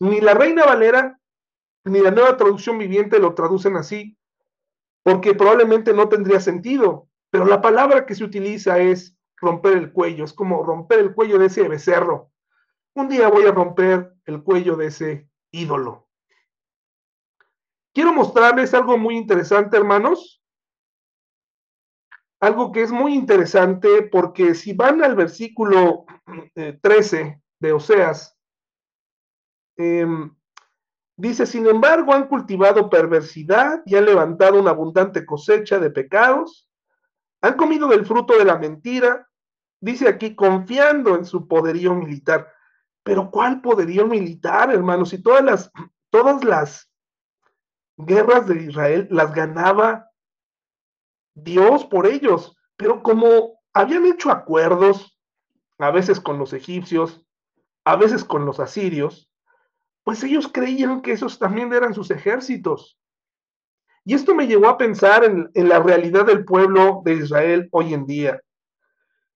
Ni 0.00 0.20
la 0.20 0.34
Reina 0.34 0.64
Valera 0.64 1.20
ni 1.84 2.00
la 2.00 2.10
nueva 2.10 2.36
traducción 2.36 2.78
viviente 2.78 3.18
lo 3.18 3.34
traducen 3.34 3.76
así, 3.76 4.16
porque 5.02 5.34
probablemente 5.34 5.92
no 5.92 6.08
tendría 6.08 6.40
sentido, 6.40 7.08
pero 7.30 7.44
la 7.44 7.60
palabra 7.60 8.06
que 8.06 8.14
se 8.14 8.24
utiliza 8.24 8.78
es 8.78 9.16
romper 9.36 9.76
el 9.76 9.92
cuello, 9.92 10.24
es 10.24 10.32
como 10.32 10.62
romper 10.62 11.00
el 11.00 11.14
cuello 11.14 11.38
de 11.38 11.46
ese 11.46 11.68
becerro. 11.68 12.30
Un 12.94 13.08
día 13.08 13.28
voy 13.28 13.44
a 13.46 13.52
romper 13.52 14.14
el 14.24 14.42
cuello 14.42 14.76
de 14.76 14.86
ese 14.86 15.28
ídolo. 15.50 16.08
Quiero 17.92 18.12
mostrarles 18.12 18.74
algo 18.74 18.98
muy 18.98 19.16
interesante, 19.16 19.76
hermanos 19.76 20.44
algo 22.44 22.72
que 22.72 22.82
es 22.82 22.92
muy 22.92 23.14
interesante 23.14 24.02
porque 24.02 24.54
si 24.54 24.74
van 24.74 25.02
al 25.02 25.14
versículo 25.16 26.04
13 26.82 27.20
eh, 27.20 27.40
de 27.58 27.72
Oseas, 27.72 28.38
em, 29.76 30.34
dice, 31.16 31.46
sin 31.46 31.66
embargo, 31.66 32.12
han 32.12 32.28
cultivado 32.28 32.90
perversidad 32.90 33.82
y 33.86 33.96
han 33.96 34.04
levantado 34.04 34.60
una 34.60 34.70
abundante 34.70 35.24
cosecha 35.24 35.78
de 35.78 35.90
pecados, 35.90 36.63
Han 37.44 37.58
comido 37.58 37.88
del 37.88 38.06
fruto 38.06 38.38
de 38.38 38.44
la 38.46 38.56
mentira, 38.56 39.28
dice 39.78 40.08
aquí, 40.08 40.34
confiando 40.34 41.14
en 41.14 41.26
su 41.26 41.46
poderío 41.46 41.94
militar. 41.94 42.50
Pero 43.02 43.30
¿cuál 43.30 43.60
poderío 43.60 44.06
militar, 44.06 44.72
hermanos? 44.72 45.10
Si 45.10 45.22
todas 45.22 45.44
las, 45.44 45.70
todas 46.08 46.42
las 46.42 46.90
guerras 47.98 48.46
de 48.46 48.62
Israel 48.62 49.08
las 49.10 49.34
ganaba 49.34 50.10
Dios 51.34 51.84
por 51.84 52.06
ellos, 52.06 52.56
pero 52.78 53.02
como 53.02 53.60
habían 53.74 54.06
hecho 54.06 54.30
acuerdos, 54.30 55.20
a 55.76 55.90
veces 55.90 56.20
con 56.20 56.38
los 56.38 56.54
egipcios, 56.54 57.26
a 57.84 57.96
veces 57.96 58.24
con 58.24 58.46
los 58.46 58.58
asirios, 58.58 59.30
pues 60.02 60.24
ellos 60.24 60.48
creían 60.48 61.02
que 61.02 61.12
esos 61.12 61.38
también 61.38 61.74
eran 61.74 61.92
sus 61.92 62.10
ejércitos. 62.10 62.98
Y 64.04 64.14
esto 64.14 64.34
me 64.34 64.46
llevó 64.46 64.68
a 64.68 64.76
pensar 64.76 65.24
en, 65.24 65.50
la 65.54 65.80
realidad 65.80 66.26
del 66.26 66.44
pueblo 66.44 67.00
de 67.04 67.14
Israel 67.14 67.68
hoy 67.72 67.94
en 67.94 68.06
día. 68.06 68.40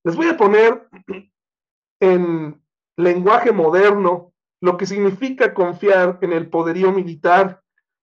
Les 0.04 0.14
voy 0.14 0.28
a 0.28 0.36
poner 0.36 0.88
en 2.00 2.62
lenguaje 2.96 3.50
moderno 3.52 4.32
lo 4.60 4.76
que 4.76 4.86
significa 4.86 5.54
confiar 5.54 6.18
en 6.20 6.32
el 6.32 6.50
poderío 6.50 6.92
militar, 6.92 7.62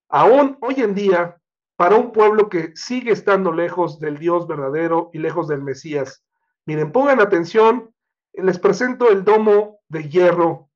aún 0.09 0.57
hoy 0.61 0.75
en 0.77 0.95
día, 0.95 1.37
para 1.75 1.97
un 1.97 2.11
pueblo 2.11 2.49
que 2.49 2.71
sigue 2.75 3.11
estando 3.11 3.51
lejos 3.51 3.99
del 3.99 4.17
Dios 4.17 4.47
verdadero 4.47 5.09
y 5.13 5.19
lejos 5.19 5.47
del 5.47 5.61
Mesías. 5.61 6.23
Miren, 6.65 6.91
pongan 6.91 7.19
atención, 7.19 7.93
les 8.33 8.57
presento 8.57 9.11
el 9.11 9.23
domo 9.23 9.81
de 9.89 10.09
hierro, 10.09 10.69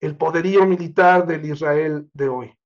el 0.00 0.16
poderío 0.16 0.66
militar 0.66 1.26
del 1.26 1.46
Israel 1.46 2.10
de 2.12 2.28
hoy. 2.28 2.58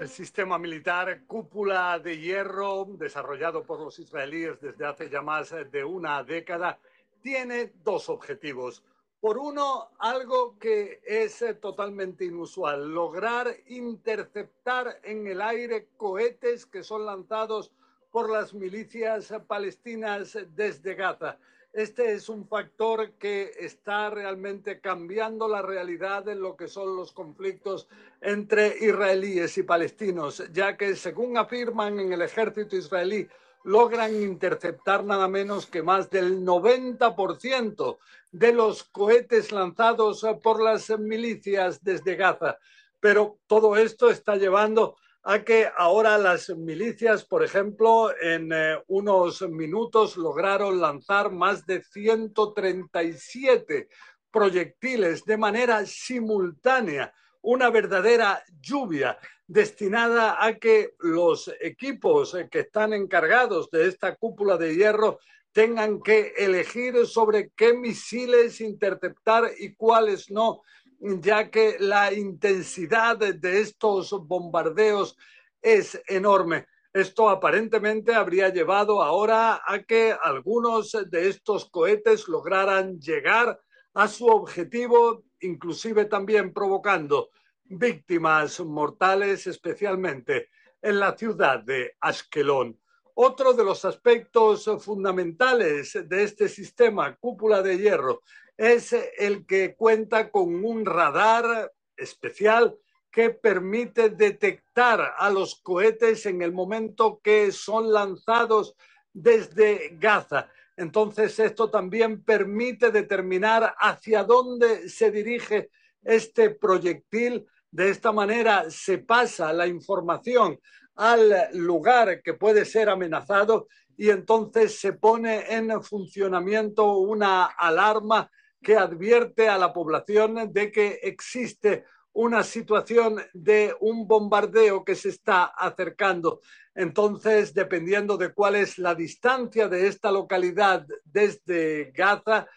El 0.00 0.08
sistema 0.08 0.58
militar 0.58 1.24
cúpula 1.26 1.98
de 1.98 2.18
hierro, 2.18 2.86
desarrollado 2.92 3.64
por 3.64 3.80
los 3.80 3.98
israelíes 3.98 4.58
desde 4.58 4.86
hace 4.86 5.10
ya 5.10 5.20
más 5.20 5.54
de 5.70 5.84
una 5.84 6.24
década, 6.24 6.78
tiene 7.20 7.74
dos 7.84 8.08
objetivos. 8.08 8.82
Por 9.20 9.36
uno, 9.36 9.90
algo 9.98 10.58
que 10.58 11.02
es 11.04 11.44
totalmente 11.60 12.24
inusual, 12.24 12.88
lograr 12.88 13.54
interceptar 13.66 15.00
en 15.02 15.26
el 15.26 15.42
aire 15.42 15.88
cohetes 15.98 16.64
que 16.64 16.82
son 16.82 17.04
lanzados 17.04 17.70
por 18.10 18.30
las 18.30 18.54
milicias 18.54 19.30
palestinas 19.46 20.38
desde 20.56 20.94
Gaza. 20.94 21.36
Este 21.72 22.14
es 22.14 22.28
un 22.28 22.48
factor 22.48 23.12
que 23.12 23.52
está 23.60 24.10
realmente 24.10 24.80
cambiando 24.80 25.46
la 25.46 25.62
realidad 25.62 26.28
en 26.28 26.40
lo 26.40 26.56
que 26.56 26.66
son 26.66 26.96
los 26.96 27.12
conflictos 27.12 27.86
entre 28.20 28.76
israelíes 28.80 29.56
y 29.56 29.62
palestinos, 29.62 30.42
ya 30.52 30.76
que 30.76 30.96
según 30.96 31.38
afirman 31.38 32.00
en 32.00 32.12
el 32.12 32.22
ejército 32.22 32.74
israelí, 32.74 33.28
logran 33.62 34.20
interceptar 34.20 35.04
nada 35.04 35.28
menos 35.28 35.66
que 35.66 35.80
más 35.80 36.10
del 36.10 36.44
90% 36.44 37.98
de 38.32 38.52
los 38.52 38.82
cohetes 38.82 39.52
lanzados 39.52 40.26
por 40.42 40.60
las 40.60 40.90
milicias 40.98 41.84
desde 41.84 42.16
Gaza. 42.16 42.58
Pero 42.98 43.38
todo 43.46 43.76
esto 43.76 44.10
está 44.10 44.34
llevando 44.34 44.96
a 45.22 45.44
que 45.44 45.68
ahora 45.76 46.16
las 46.16 46.48
milicias, 46.50 47.24
por 47.24 47.44
ejemplo, 47.44 48.10
en 48.20 48.52
eh, 48.52 48.78
unos 48.88 49.42
minutos 49.42 50.16
lograron 50.16 50.80
lanzar 50.80 51.30
más 51.30 51.66
de 51.66 51.82
137 51.82 53.88
proyectiles 54.30 55.24
de 55.24 55.36
manera 55.36 55.84
simultánea, 55.84 57.12
una 57.42 57.70
verdadera 57.70 58.42
lluvia 58.60 59.18
destinada 59.46 60.44
a 60.44 60.58
que 60.58 60.94
los 61.00 61.50
equipos 61.60 62.36
que 62.50 62.60
están 62.60 62.92
encargados 62.92 63.70
de 63.70 63.88
esta 63.88 64.14
cúpula 64.14 64.56
de 64.56 64.76
hierro 64.76 65.18
tengan 65.52 66.00
que 66.00 66.32
elegir 66.36 67.06
sobre 67.06 67.50
qué 67.56 67.74
misiles 67.74 68.60
interceptar 68.60 69.50
y 69.58 69.74
cuáles 69.74 70.30
no 70.30 70.62
ya 71.00 71.50
que 71.50 71.76
la 71.78 72.12
intensidad 72.12 73.16
de 73.16 73.60
estos 73.60 74.10
bombardeos 74.10 75.16
es 75.62 76.00
enorme. 76.06 76.66
Esto 76.92 77.28
aparentemente 77.28 78.14
habría 78.14 78.48
llevado 78.48 79.02
ahora 79.02 79.62
a 79.64 79.82
que 79.82 80.14
algunos 80.22 80.96
de 81.08 81.28
estos 81.28 81.70
cohetes 81.70 82.28
lograran 82.28 82.98
llegar 82.98 83.60
a 83.94 84.08
su 84.08 84.26
objetivo, 84.26 85.24
inclusive 85.40 86.04
también 86.04 86.52
provocando 86.52 87.30
víctimas 87.64 88.60
mortales, 88.60 89.46
especialmente 89.46 90.48
en 90.82 90.98
la 90.98 91.16
ciudad 91.16 91.60
de 91.60 91.94
Ashkelon. 92.00 92.78
Otro 93.14 93.52
de 93.52 93.64
los 93.64 93.84
aspectos 93.84 94.68
fundamentales 94.80 95.96
de 96.06 96.22
este 96.24 96.48
sistema 96.48 97.14
cúpula 97.16 97.62
de 97.62 97.78
hierro 97.78 98.22
es 98.60 98.94
el 99.16 99.46
que 99.46 99.74
cuenta 99.74 100.30
con 100.30 100.62
un 100.62 100.84
radar 100.84 101.72
especial 101.96 102.76
que 103.10 103.30
permite 103.30 104.10
detectar 104.10 105.14
a 105.16 105.30
los 105.30 105.62
cohetes 105.62 106.26
en 106.26 106.42
el 106.42 106.52
momento 106.52 107.22
que 107.24 107.52
son 107.52 107.90
lanzados 107.90 108.76
desde 109.14 109.96
Gaza. 109.98 110.50
Entonces, 110.76 111.38
esto 111.38 111.70
también 111.70 112.22
permite 112.22 112.90
determinar 112.90 113.74
hacia 113.78 114.24
dónde 114.24 114.90
se 114.90 115.10
dirige 115.10 115.70
este 116.02 116.50
proyectil. 116.50 117.46
De 117.70 117.88
esta 117.88 118.12
manera 118.12 118.66
se 118.68 118.98
pasa 118.98 119.54
la 119.54 119.66
información 119.68 120.60
al 120.96 121.48
lugar 121.54 122.20
que 122.22 122.34
puede 122.34 122.66
ser 122.66 122.90
amenazado 122.90 123.68
y 123.96 124.10
entonces 124.10 124.78
se 124.78 124.92
pone 124.92 125.50
en 125.50 125.82
funcionamiento 125.82 126.98
una 126.98 127.46
alarma 127.46 128.30
que 128.62 128.76
advierte 128.76 129.48
a 129.48 129.58
la 129.58 129.72
población 129.72 130.52
de 130.52 130.70
que 130.70 131.00
existe 131.02 131.84
una 132.12 132.42
situación 132.42 133.22
de 133.32 133.74
un 133.80 134.06
bombardeo 134.06 134.84
que 134.84 134.94
se 134.94 135.10
está 135.10 135.44
acercando. 135.44 136.40
Entonces, 136.74 137.54
dependiendo 137.54 138.16
de 138.16 138.32
cuál 138.32 138.56
es 138.56 138.78
la 138.78 138.94
distancia 138.94 139.68
de 139.68 139.86
esta 139.86 140.10
localidad 140.10 140.86
desde 141.04 141.92
Gaza, 141.92 142.48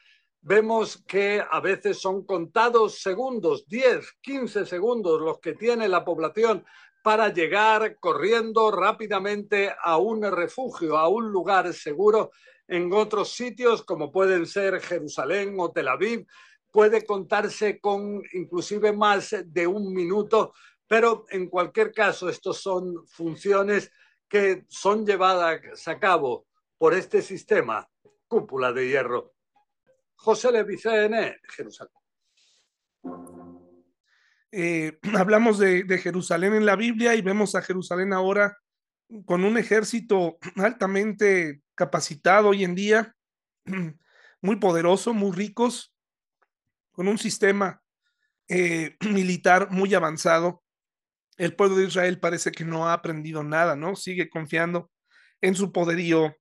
vemos 0.41 1.01
que 1.07 1.41
a 1.49 1.59
veces 1.59 1.99
son 1.99 2.25
contados 2.25 2.99
segundos, 2.99 3.67
10, 3.67 4.17
15 4.21 4.65
segundos 4.65 5.21
los 5.21 5.39
que 5.39 5.53
tiene 5.53 5.87
la 5.87 6.03
población 6.03 6.65
para 7.03 7.29
llegar 7.29 7.97
corriendo 7.99 8.71
rápidamente 8.71 9.73
a 9.83 9.97
un 9.97 10.23
refugio, 10.23 10.97
a 10.97 11.07
un 11.07 11.31
lugar 11.31 11.73
seguro 11.73 12.31
en 12.67 12.91
otros 12.93 13.31
sitios 13.31 13.83
como 13.83 14.11
pueden 14.11 14.45
ser 14.45 14.79
Jerusalén 14.81 15.55
o 15.59 15.71
Tel 15.71 15.87
Aviv. 15.87 16.25
Puede 16.71 17.05
contarse 17.05 17.79
con 17.79 18.23
inclusive 18.33 18.93
más 18.93 19.35
de 19.45 19.67
un 19.67 19.93
minuto, 19.93 20.53
pero 20.87 21.25
en 21.29 21.49
cualquier 21.49 21.91
caso, 21.91 22.29
estos 22.29 22.61
son 22.61 23.05
funciones 23.07 23.91
que 24.27 24.65
son 24.69 25.05
llevadas 25.05 25.87
a 25.87 25.99
cabo 25.99 26.47
por 26.77 26.93
este 26.93 27.21
sistema, 27.21 27.87
cúpula 28.27 28.73
de 28.73 28.87
hierro. 28.87 29.33
José 30.15 30.51
Levicene, 30.51 31.37
Jerusalén. 31.55 31.93
Eh, 34.51 34.99
hablamos 35.17 35.59
de, 35.59 35.83
de, 35.83 35.97
Jerusalén 35.97 36.53
en 36.55 36.65
la 36.65 36.75
Biblia 36.75 37.13
y 37.15 37.21
vemos 37.21 37.53
a 37.55 37.61
Jerusalén 37.61 38.13
ahora 38.13 38.57
con 39.25 39.43
un 39.43 39.57
ejército 39.57 40.37
altamente 40.57 41.61
capacitado 41.75 42.49
hoy 42.49 42.63
en 42.63 42.75
día, 42.75 43.15
muy 44.41 44.57
poderoso, 44.57 45.13
muy 45.13 45.35
ricos, 45.35 45.93
con 46.91 47.07
un 47.07 47.17
sistema 47.17 47.81
eh, 48.47 48.97
militar 49.09 49.69
muy 49.71 49.93
avanzado. 49.93 50.63
El 51.37 51.55
pueblo 51.55 51.77
de 51.77 51.85
Israel 51.85 52.19
parece 52.19 52.51
que 52.51 52.65
no 52.65 52.87
ha 52.87 52.93
aprendido 52.93 53.43
nada, 53.43 53.75
¿no? 53.75 53.95
Sigue 53.95 54.29
confiando 54.29 54.91
en 55.41 55.55
su 55.55 55.71
poderío 55.71 56.35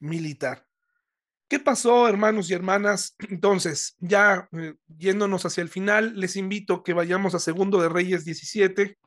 militar. 0.00 0.66
¿Qué 1.48 1.58
pasó, 1.58 2.08
hermanos 2.08 2.50
y 2.50 2.54
hermanas? 2.54 3.14
Entonces, 3.30 3.96
ya 4.00 4.48
eh, 4.52 4.74
yéndonos 4.86 5.46
hacia 5.46 5.62
el 5.62 5.70
final, 5.70 6.18
les 6.18 6.36
invito 6.36 6.82
que 6.82 6.92
vayamos 6.92 7.34
a 7.34 7.38
Segundo 7.38 7.80
de 7.80 7.88
Reyes 7.88 8.24
17, 8.24 8.98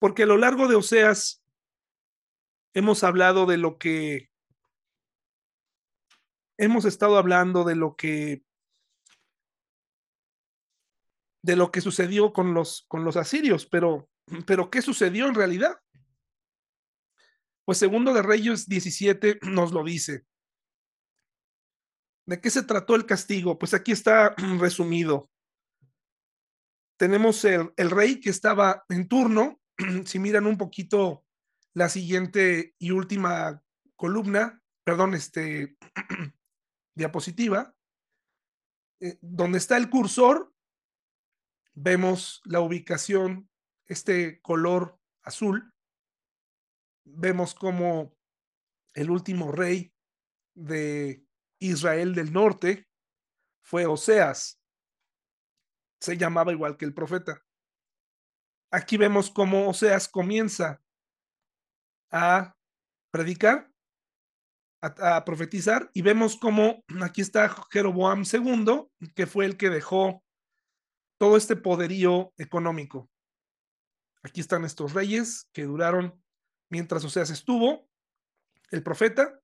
porque 0.00 0.24
a 0.24 0.26
lo 0.26 0.38
largo 0.38 0.66
de 0.66 0.74
Oseas 0.74 1.41
hemos 2.74 3.04
hablado 3.04 3.46
de 3.46 3.58
lo 3.58 3.78
que 3.78 4.30
hemos 6.58 6.84
estado 6.84 7.16
hablando 7.16 7.64
de 7.64 7.76
lo 7.76 7.96
que 7.96 8.44
de 11.44 11.56
lo 11.56 11.72
que 11.72 11.80
sucedió 11.80 12.32
con 12.32 12.54
los 12.54 12.84
con 12.88 13.04
los 13.04 13.16
asirios, 13.16 13.66
pero 13.66 14.08
pero 14.46 14.70
¿qué 14.70 14.80
sucedió 14.80 15.26
en 15.26 15.34
realidad? 15.34 15.80
Pues 17.64 17.78
segundo 17.78 18.12
de 18.12 18.22
Reyes 18.22 18.68
17 18.68 19.38
nos 19.42 19.72
lo 19.72 19.84
dice. 19.84 20.24
¿De 22.26 22.40
qué 22.40 22.50
se 22.50 22.62
trató 22.62 22.94
el 22.94 23.06
castigo? 23.06 23.58
Pues 23.58 23.74
aquí 23.74 23.92
está 23.92 24.34
resumido. 24.58 25.30
Tenemos 26.96 27.44
el, 27.44 27.72
el 27.76 27.90
rey 27.90 28.20
que 28.20 28.30
estaba 28.30 28.84
en 28.88 29.08
turno. 29.08 29.60
Si 30.06 30.18
miran 30.18 30.46
un 30.46 30.56
poquito 30.56 31.24
la 31.74 31.88
siguiente 31.88 32.74
y 32.78 32.90
última 32.90 33.62
columna, 33.96 34.62
perdón, 34.84 35.14
este 35.14 35.76
diapositiva, 36.94 37.74
eh, 39.00 39.18
donde 39.20 39.58
está 39.58 39.76
el 39.76 39.88
cursor, 39.88 40.54
vemos 41.74 42.42
la 42.44 42.60
ubicación, 42.60 43.48
este 43.86 44.40
color 44.42 44.98
azul, 45.22 45.72
vemos 47.04 47.54
como 47.54 48.16
el 48.94 49.10
último 49.10 49.50
rey 49.52 49.94
de 50.54 51.26
Israel 51.58 52.14
del 52.14 52.32
norte 52.32 52.88
fue 53.62 53.86
Oseas. 53.86 54.60
Se 56.00 56.16
llamaba 56.16 56.52
igual 56.52 56.76
que 56.76 56.84
el 56.84 56.94
profeta. 56.94 57.44
Aquí 58.70 58.96
vemos 58.96 59.30
cómo 59.30 59.68
Oseas 59.68 60.08
comienza 60.08 60.81
a 62.12 62.54
predicar, 63.10 63.70
a, 64.82 65.24
profetizar, 65.24 65.90
y 65.94 66.02
vemos 66.02 66.36
cómo 66.36 66.84
aquí 67.02 67.20
está 67.20 67.48
Jeroboam 67.70 68.24
II, 68.30 68.88
que 69.14 69.26
fue 69.26 69.46
el 69.46 69.56
que 69.56 69.70
dejó 69.70 70.22
todo 71.18 71.36
este 71.36 71.56
poderío 71.56 72.32
económico. 72.36 73.08
Aquí 74.22 74.40
están 74.40 74.64
estos 74.64 74.92
reyes 74.92 75.48
que 75.52 75.64
duraron 75.64 76.22
mientras 76.70 77.04
Oseas 77.04 77.30
estuvo, 77.30 77.88
el 78.70 78.82
profeta, 78.82 79.40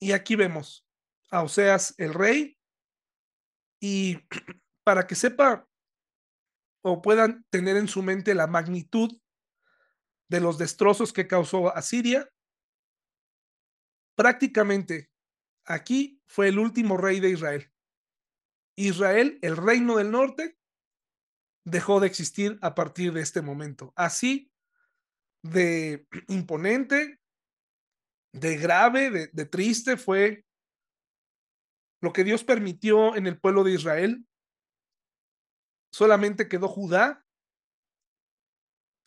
y 0.00 0.12
aquí 0.12 0.36
vemos 0.36 0.86
a 1.30 1.42
Oseas 1.42 1.94
el 1.98 2.14
rey, 2.14 2.58
y 3.80 4.18
para 4.84 5.06
que 5.06 5.14
sepa 5.14 5.66
o 6.84 7.00
puedan 7.00 7.44
tener 7.50 7.76
en 7.76 7.88
su 7.88 8.02
mente 8.02 8.34
la 8.34 8.46
magnitud 8.46 9.16
de 10.32 10.40
los 10.40 10.56
destrozos 10.56 11.12
que 11.12 11.28
causó 11.28 11.76
Asiria, 11.76 12.26
prácticamente 14.16 15.10
aquí 15.66 16.22
fue 16.26 16.48
el 16.48 16.58
último 16.58 16.96
rey 16.96 17.20
de 17.20 17.28
Israel. 17.28 17.70
Israel, 18.74 19.38
el 19.42 19.58
reino 19.58 19.98
del 19.98 20.10
norte, 20.10 20.58
dejó 21.66 22.00
de 22.00 22.06
existir 22.06 22.58
a 22.62 22.74
partir 22.74 23.12
de 23.12 23.20
este 23.20 23.42
momento. 23.42 23.92
Así 23.94 24.50
de 25.42 26.06
imponente, 26.28 27.20
de 28.32 28.56
grave, 28.56 29.10
de, 29.10 29.26
de, 29.26 29.44
triste 29.44 29.98
fue 29.98 30.46
lo 32.00 32.14
que 32.14 32.24
Dios 32.24 32.42
permitió 32.42 33.16
en 33.16 33.26
el 33.26 33.38
pueblo 33.38 33.64
de 33.64 33.72
Israel. 33.72 34.26
Solamente 35.92 36.48
quedó 36.48 36.68
Judá. 36.68 37.21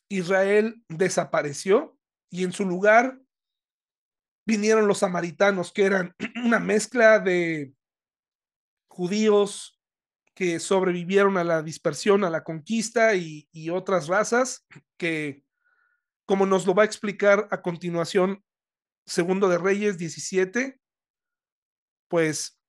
Israel 0.09 0.83
desapareció 0.87 1.97
y 2.29 2.43
en 2.43 2.51
su 2.51 2.65
lugar 2.65 3.19
vinieron 4.45 4.87
los 4.87 4.99
samaritanos, 4.99 5.71
que 5.71 5.85
eran 5.85 6.15
una 6.45 6.59
mezcla 6.59 7.19
de 7.19 7.73
judíos 8.87 9.81
que 10.35 10.59
sobrevivieron 10.59 11.37
a 11.37 11.43
la 11.43 11.61
dispersión, 11.61 12.23
a 12.23 12.29
la 12.29 12.43
conquista 12.43 13.15
y, 13.15 13.47
otras 13.69 14.07
razas 14.07 14.67
que 14.97 15.43
como 16.25 16.45
nos 16.45 16.65
lo 16.65 16.73
va 16.73 16.83
a 16.83 16.85
explicar 16.85 17.47
a 17.51 17.61
continuación 17.61 18.43
Segundo 19.07 19.47
de 19.49 19.59
Reyes 19.59 19.99
17, 19.99 20.81
pues 22.09 22.59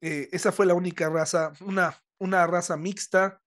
eh, 0.00 0.30
esa 0.32 0.50
fue 0.50 0.64
la 0.64 0.72
única 0.72 1.10
raza, 1.10 1.52
una, 1.60 2.02
una 2.18 2.46
raza 2.46 2.78
mixta, 2.78 3.42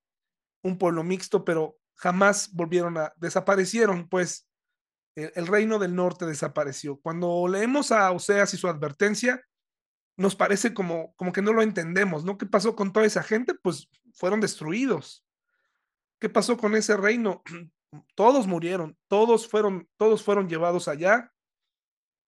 un 0.64 0.78
pueblo 0.78 1.04
mixto, 1.04 1.44
pero 1.44 1.80
jamás 1.96 2.52
volvieron 2.54 2.98
a, 2.98 3.14
desaparecieron, 3.18 4.08
pues 4.10 4.48
el, 5.16 5.48
reino 5.48 5.80
del 5.80 5.96
norte 5.96 6.26
desapareció. 6.26 7.00
Cuando 7.00 7.48
leemos 7.48 7.92
a 7.92 8.12
Oseas 8.12 8.54
y 8.54 8.58
su 8.58 8.68
advertencia, 8.68 9.42
nos 10.18 10.36
parece 10.36 10.74
como, 10.74 11.14
como 11.16 11.32
que 11.32 11.42
no 11.42 11.54
lo 11.54 11.62
entendemos, 11.62 12.24
¿no? 12.24 12.38
¿Qué 12.38 12.46
pasó 12.46 12.76
con 12.76 12.94
toda 12.94 13.06
esa 13.06 13.24
gente? 13.24 13.54
Pues 13.56 13.90
fueron 14.14 14.42
destruidos. 14.42 15.24
¿Qué 16.20 16.30
pasó 16.30 16.58
con 16.58 16.76
ese 16.76 16.98
reino? 16.98 17.44
todos 18.16 18.48
murieron, 18.48 18.98
todos 19.08 19.48
fueron, 19.48 19.90
todos 19.98 20.24
fueron 20.24 20.50
llevados 20.50 20.88
allá, 20.88 21.32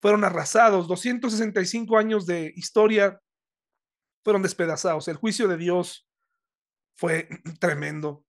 fueron 0.00 0.24
arrasados, 0.24 0.86
265 0.86 1.96
años 1.96 2.26
de 2.26 2.52
historia 2.54 3.20
fueron 4.22 4.42
despedazados. 4.42 5.08
El 5.08 5.16
juicio 5.16 5.48
de 5.48 5.56
Dios 5.56 6.06
fue 6.96 7.28
tremendo. 7.60 8.25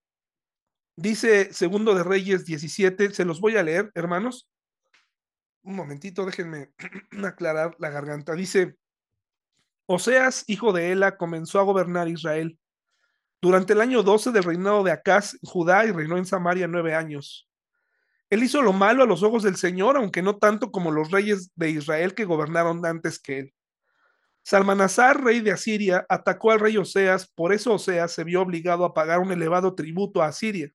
Dice 1.00 1.54
Segundo 1.54 1.94
de 1.94 2.04
Reyes 2.04 2.44
17, 2.44 3.14
se 3.14 3.24
los 3.24 3.40
voy 3.40 3.56
a 3.56 3.62
leer, 3.62 3.92
hermanos. 3.94 4.50
Un 5.62 5.76
momentito, 5.76 6.26
déjenme 6.26 6.72
aclarar 7.24 7.76
la 7.78 7.92
garganta. 7.92 8.34
Dice, 8.34 8.78
Oseas, 9.86 10.44
hijo 10.48 10.74
de 10.74 10.92
Ela, 10.92 11.16
comenzó 11.16 11.60
a 11.60 11.64
gobernar 11.64 12.08
Israel 12.08 12.58
durante 13.40 13.74
el 13.74 13.82
año 13.82 14.02
12 14.02 14.32
del 14.32 14.44
reinado 14.44 14.84
de 14.84 14.92
Acaz, 14.92 15.38
Judá 15.44 15.86
y 15.86 15.92
reinó 15.92 16.18
en 16.18 16.26
Samaria 16.26 16.68
nueve 16.68 16.96
años. 16.96 17.48
Él 18.32 18.42
hizo 18.42 18.64
lo 18.64 18.74
malo 18.74 19.04
a 19.04 19.08
los 19.08 19.22
ojos 19.22 19.44
del 19.44 19.56
Señor, 19.56 19.98
aunque 19.98 20.24
no 20.24 20.38
tanto 20.38 20.72
como 20.72 20.90
los 20.90 21.12
reyes 21.12 21.52
de 21.56 21.70
Israel 21.70 22.16
que 22.16 22.26
gobernaron 22.26 22.84
antes 22.84 23.20
que 23.20 23.40
él. 23.40 23.54
Salmanasar, 24.42 25.24
rey 25.24 25.42
de 25.42 25.52
Asiria, 25.52 26.08
atacó 26.10 26.52
al 26.52 26.60
rey 26.60 26.76
Oseas, 26.76 27.28
por 27.28 27.54
eso 27.54 27.76
Oseas 27.76 28.12
se 28.12 28.24
vio 28.24 28.42
obligado 28.42 28.84
a 28.84 28.96
pagar 28.96 29.20
un 29.20 29.32
elevado 29.32 29.76
tributo 29.76 30.24
a 30.24 30.28
Asiria. 30.28 30.74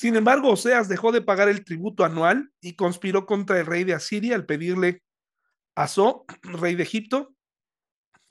Sin 0.00 0.16
embargo, 0.16 0.48
Oseas 0.48 0.88
dejó 0.88 1.12
de 1.12 1.20
pagar 1.20 1.50
el 1.50 1.62
tributo 1.62 2.06
anual 2.06 2.50
y 2.62 2.74
conspiró 2.74 3.26
contra 3.26 3.60
el 3.60 3.66
rey 3.66 3.84
de 3.84 3.92
Asiria 3.92 4.34
al 4.34 4.46
pedirle 4.46 5.02
a 5.76 5.88
So, 5.88 6.24
rey 6.42 6.74
de 6.74 6.84
Egipto, 6.84 7.34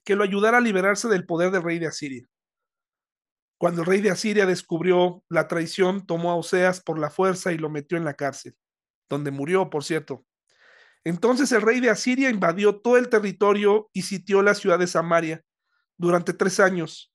que 0.04 0.16
lo 0.16 0.24
ayudara 0.24 0.58
a 0.58 0.62
liberarse 0.62 1.08
del 1.10 1.28
poder 1.28 1.52
del 1.52 1.62
rey 1.62 1.78
de 1.78 1.86
Asiria. 1.86 2.26
Cuando 3.60 3.82
el 3.82 3.86
rey 3.86 4.02
de 4.02 4.10
Asiria 4.10 4.48
descubrió 4.48 5.24
la 5.30 5.48
traición, 5.48 6.08
tomó 6.08 6.32
a 6.32 6.38
Oseas 6.38 6.82
por 6.82 6.98
la 6.98 7.12
fuerza 7.12 7.52
y 7.52 7.60
lo 7.60 7.70
metió 7.70 8.00
en 8.00 8.04
la 8.04 8.16
cárcel, 8.16 8.56
donde 9.08 9.30
murió, 9.30 9.70
por 9.70 9.84
cierto. 9.84 10.26
Entonces 11.04 11.52
el 11.52 11.62
rey 11.62 11.82
de 11.82 11.92
Asiria 11.92 12.32
invadió 12.32 12.82
todo 12.82 12.98
el 12.98 13.10
territorio 13.10 13.92
y 13.94 14.02
sitió 14.02 14.42
la 14.42 14.56
ciudad 14.56 14.80
de 14.80 14.88
Samaria 14.88 15.44
durante 16.00 16.34
tres 16.34 16.60
años. 16.60 17.14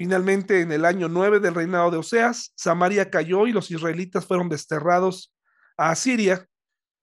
Finalmente, 0.00 0.62
en 0.62 0.72
el 0.72 0.86
año 0.86 1.10
nueve 1.10 1.40
del 1.40 1.54
reinado 1.54 1.90
de 1.90 1.98
Oseas, 1.98 2.54
Samaria 2.56 3.10
cayó 3.10 3.46
y 3.46 3.52
los 3.52 3.70
israelitas 3.70 4.24
fueron 4.24 4.48
desterrados 4.48 5.30
a 5.76 5.90
Asiria, 5.90 6.48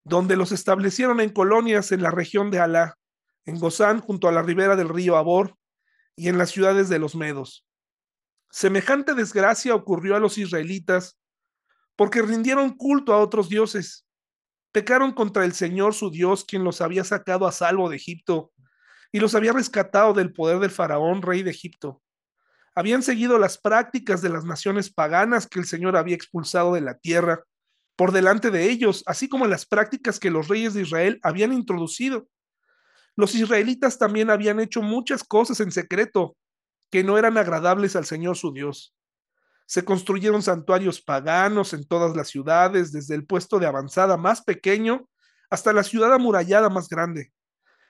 donde 0.04 0.36
los 0.36 0.52
establecieron 0.52 1.20
en 1.20 1.30
colonias 1.30 1.92
en 1.92 2.02
la 2.02 2.10
región 2.10 2.50
de 2.50 2.58
Alá, 2.58 2.98
en 3.46 3.60
Gozán, 3.60 4.00
junto 4.02 4.28
a 4.28 4.32
la 4.32 4.42
ribera 4.42 4.76
del 4.76 4.90
río 4.90 5.16
Abor, 5.16 5.56
y 6.16 6.28
en 6.28 6.40
las 6.40 6.50
ciudades 6.50 6.90
de 6.90 6.98
los 6.98 7.14
Medos. 7.14 7.68
Semejante 8.50 9.14
desgracia 9.14 9.76
ocurrió 9.76 10.16
a 10.16 10.20
los 10.20 10.40
israelitas 10.40 11.20
porque 11.96 12.24
rindieron 12.24 12.76
culto 12.76 13.14
a 13.14 13.20
otros 13.20 13.48
dioses. 13.48 14.08
Pecaron 14.72 15.12
contra 15.12 15.46
el 15.46 15.54
Señor 15.54 15.94
su 15.94 16.10
Dios, 16.10 16.46
quien 16.46 16.64
los 16.64 16.82
había 16.82 17.04
sacado 17.04 17.46
a 17.46 17.52
salvo 17.52 17.92
de 17.92 17.98
Egipto 17.98 18.52
y 19.12 19.20
los 19.20 19.36
había 19.36 19.54
rescatado 19.54 20.16
del 20.16 20.34
poder 20.34 20.58
del 20.58 20.72
faraón, 20.72 21.22
rey 21.22 21.44
de 21.44 21.52
Egipto. 21.52 22.02
Habían 22.78 23.02
seguido 23.02 23.40
las 23.40 23.58
prácticas 23.58 24.22
de 24.22 24.30
las 24.30 24.46
naciones 24.46 24.94
paganas 24.94 25.48
que 25.48 25.58
el 25.58 25.66
Señor 25.66 25.98
había 25.98 26.14
expulsado 26.14 26.76
de 26.76 26.82
la 26.82 27.00
tierra 27.00 27.44
por 27.96 28.12
delante 28.12 28.52
de 28.52 28.70
ellos, 28.70 29.02
así 29.08 29.28
como 29.28 29.48
las 29.48 29.66
prácticas 29.66 30.20
que 30.20 30.30
los 30.30 30.48
reyes 30.48 30.76
de 30.76 30.84
Israel 30.84 31.20
habían 31.24 31.54
introducido. 31.54 32.28
Los 33.16 33.34
israelitas 33.34 33.98
también 33.98 34.30
habían 34.30 34.60
hecho 34.60 34.84
muchas 34.84 35.24
cosas 35.24 35.60
en 35.60 35.72
secreto 35.72 36.38
que 36.92 37.04
no 37.04 37.18
eran 37.18 37.40
agradables 37.40 37.96
al 37.96 38.06
Señor 38.06 38.38
su 38.38 38.54
Dios. 38.54 38.96
Se 39.66 39.84
construyeron 39.84 40.44
santuarios 40.44 41.02
paganos 41.02 41.74
en 41.74 41.84
todas 41.84 42.16
las 42.16 42.28
ciudades, 42.28 42.92
desde 42.92 43.16
el 43.16 43.26
puesto 43.26 43.58
de 43.58 43.66
avanzada 43.66 44.18
más 44.18 44.44
pequeño 44.44 45.10
hasta 45.50 45.74
la 45.74 45.82
ciudad 45.82 46.14
amurallada 46.14 46.70
más 46.70 46.90
grande. 46.90 47.34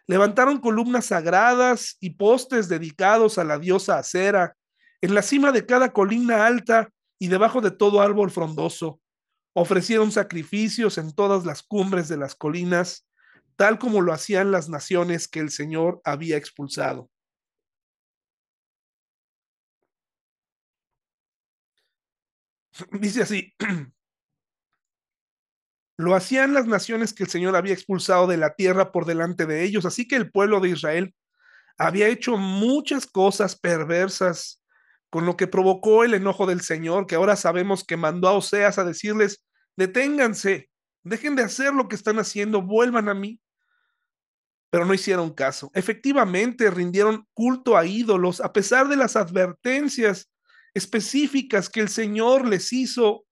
Levantaron 0.05 0.61
columnas 0.61 1.07
sagradas 1.07 1.97
y 1.99 2.11
postes 2.11 2.69
dedicados 2.69 3.37
a 3.37 3.43
la 3.43 3.59
diosa 3.59 3.97
Acera, 3.97 4.55
en 5.01 5.13
la 5.13 5.21
cima 5.21 5.51
de 5.51 5.65
cada 5.65 5.93
colina 5.93 6.45
alta 6.45 6.89
y 7.19 7.27
debajo 7.27 7.61
de 7.61 7.71
todo 7.71 8.01
árbol 8.01 8.31
frondoso. 8.31 9.01
Ofrecieron 9.53 10.11
sacrificios 10.11 10.97
en 10.97 11.13
todas 11.13 11.45
las 11.45 11.63
cumbres 11.63 12.07
de 12.07 12.17
las 12.17 12.35
colinas, 12.35 13.07
tal 13.55 13.79
como 13.79 14.01
lo 14.01 14.13
hacían 14.13 14.51
las 14.51 14.69
naciones 14.69 15.27
que 15.27 15.39
el 15.39 15.49
Señor 15.49 16.01
había 16.03 16.37
expulsado. 16.37 17.09
Dice 22.91 23.23
así, 23.23 23.55
lo 25.97 26.13
hacían 26.13 26.53
las 26.53 26.67
naciones 26.67 27.13
que 27.13 27.23
el 27.23 27.29
Señor 27.29 27.55
había 27.55 27.73
expulsado 27.73 28.27
de 28.27 28.37
la 28.37 28.53
tierra 28.53 28.91
por 28.91 29.05
delante 29.05 29.47
de 29.47 29.63
ellos, 29.63 29.85
así 29.85 30.07
que 30.07 30.15
el 30.15 30.31
pueblo 30.31 30.59
de 30.59 30.69
Israel 30.69 31.15
había 31.79 32.07
hecho 32.07 32.37
muchas 32.37 33.07
cosas 33.07 33.55
perversas, 33.55 34.61
con 35.09 35.25
lo 35.25 35.37
que 35.37 35.47
provocó 35.47 36.03
el 36.03 36.13
enojo 36.13 36.45
del 36.45 36.61
Señor, 36.61 37.07
que 37.07 37.15
ahora 37.15 37.35
sabemos 37.35 37.83
que 37.83 37.97
mandó 37.97 38.27
a 38.27 38.33
Oseas 38.33 38.77
a 38.77 38.83
decirles, 38.83 39.43
deténganse, 39.75 40.69
dejen 41.03 41.35
de 41.35 41.43
hacer 41.43 41.73
lo 41.73 41.87
que 41.87 41.95
están 41.95 42.19
haciendo, 42.19 42.61
vuelvan 42.61 43.09
a 43.09 43.13
mí. 43.13 43.39
Pero 44.69 44.85
no 44.85 44.93
hicieron 44.93 45.33
caso. 45.33 45.71
Efectivamente, 45.73 46.69
rindieron 46.69 47.25
culto 47.33 47.77
a 47.77 47.85
ídolos 47.85 48.41
a 48.41 48.51
pesar 48.51 48.89
de 48.89 48.97
las 48.97 49.15
advertencias 49.15 50.29
específicas 50.73 51.69
que 51.69 51.79
el 51.79 51.89
Señor 51.89 52.45
les 52.45 52.73
hizo 52.73 53.25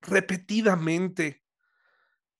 repetidamente. 0.00 1.42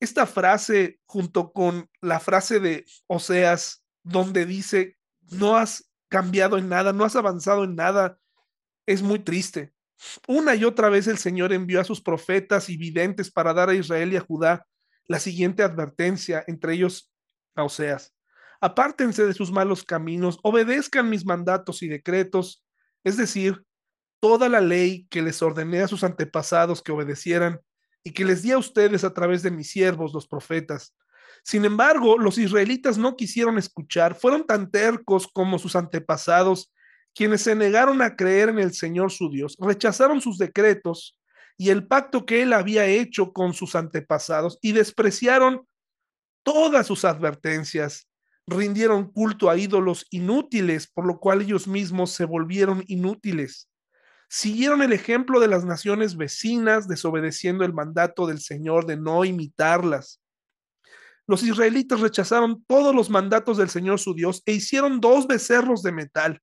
Esta 0.01 0.27
frase, 0.27 0.99
junto 1.05 1.53
con 1.53 1.89
la 2.01 2.19
frase 2.19 2.59
de 2.59 2.85
Oseas, 3.07 3.85
donde 4.03 4.47
dice, 4.47 4.97
no 5.31 5.57
has 5.57 5.91
cambiado 6.09 6.59
en 6.59 6.69
nada, 6.69 6.93
no 6.93 7.05
has 7.05 7.17
avanzado 7.17 7.65
en 7.65 7.77
nada, 7.77 8.19
es 8.87 9.03
muy 9.03 9.19
triste. 9.19 9.73
Una 10.27 10.55
y 10.55 10.65
otra 10.65 10.89
vez 10.89 11.07
el 11.07 11.19
Señor 11.19 11.53
envió 11.53 11.81
a 11.81 11.85
sus 11.85 12.01
profetas 12.01 12.71
y 12.71 12.77
videntes 12.77 13.31
para 13.31 13.53
dar 13.53 13.69
a 13.69 13.75
Israel 13.75 14.13
y 14.13 14.17
a 14.17 14.21
Judá 14.21 14.67
la 15.07 15.19
siguiente 15.19 15.63
advertencia, 15.63 16.45
entre 16.47 16.75
ellos 16.75 17.13
a 17.55 17.65
Oseas. 17.65 18.15
Apártense 18.61 19.27
de 19.27 19.35
sus 19.35 19.51
malos 19.51 19.85
caminos, 19.85 20.39
obedezcan 20.43 21.09
mis 21.11 21.25
mandatos 21.25 21.83
y 21.83 21.89
decretos, 21.89 22.65
es 23.05 23.17
decir, 23.17 23.65
toda 24.21 24.49
la 24.49 24.61
ley 24.61 25.07
que 25.11 25.23
les 25.23 25.43
ordené 25.43 25.81
a 25.81 25.89
sus 25.89 26.05
antepasados 26.05 26.83
que 26.83 26.93
obedecieran 26.93 27.61
y 28.05 28.13
que 28.13 28.25
les 28.25 28.43
di 28.43 28.53
a 28.53 28.59
ustedes 28.59 29.03
a 29.03 29.13
través 29.13 29.43
de 29.43 29.51
mis 29.51 29.71
siervos, 29.71 30.13
los 30.13 30.27
profetas. 30.27 30.95
Sin 31.43 31.65
embargo, 31.65 32.19
los 32.19 32.39
israelitas 32.39 32.99
no 32.99 33.17
quisieron 33.17 33.59
escuchar, 33.59 34.15
fueron 34.15 34.47
tan 34.47 34.71
tercos 34.71 35.27
como 35.27 35.59
sus 35.59 35.75
antepasados, 35.75 36.71
quienes 37.15 37.43
se 37.43 37.55
negaron 37.55 38.03
a 38.03 38.17
creer 38.17 38.49
en 38.49 38.59
el 38.59 38.73
Señor 38.73 39.11
su 39.11 39.31
Dios, 39.31 39.57
rechazaron 39.59 40.21
sus 40.21 40.39
decretos 40.39 41.17
y 41.57 41.71
el 41.71 41.87
pacto 41.87 42.25
que 42.25 42.43
él 42.43 42.53
había 42.53 42.87
hecho 42.87 43.33
con 43.33 43.53
sus 43.53 43.75
antepasados 43.75 44.59
y 44.63 44.73
despreciaron 44.73 45.67
todas 46.43 46.87
sus 46.87 47.05
advertencias, 47.05 48.09
rindieron 48.47 49.11
culto 49.13 49.51
a 49.51 49.57
ídolos 49.57 50.07
inútiles, 50.11 50.87
por 50.89 51.07
lo 51.07 51.19
cual 51.19 51.43
ellos 51.43 51.69
mismos 51.69 52.13
se 52.13 52.25
volvieron 52.25 52.83
inútiles. 52.87 53.69
Siguieron 54.29 54.81
el 54.81 54.93
ejemplo 54.93 55.41
de 55.41 55.49
las 55.49 55.65
naciones 55.65 56.17
vecinas, 56.17 56.89
desobedeciendo 56.89 57.65
el 57.65 57.75
mandato 57.75 58.27
del 58.27 58.41
Señor 58.41 58.87
de 58.87 58.97
no 58.97 59.25
imitarlas. 59.25 60.21
Los 61.27 61.43
israelitas 61.43 62.01
rechazaron 62.01 62.65
todos 62.67 62.95
los 62.95 63.11
mandatos 63.11 63.59
del 63.59 63.69
Señor 63.69 64.01
su 64.01 64.15
Dios 64.15 64.43
e 64.47 64.53
hicieron 64.53 65.01
dos 65.01 65.27
becerros 65.27 65.83
de 65.83 65.93
metal. 65.93 66.41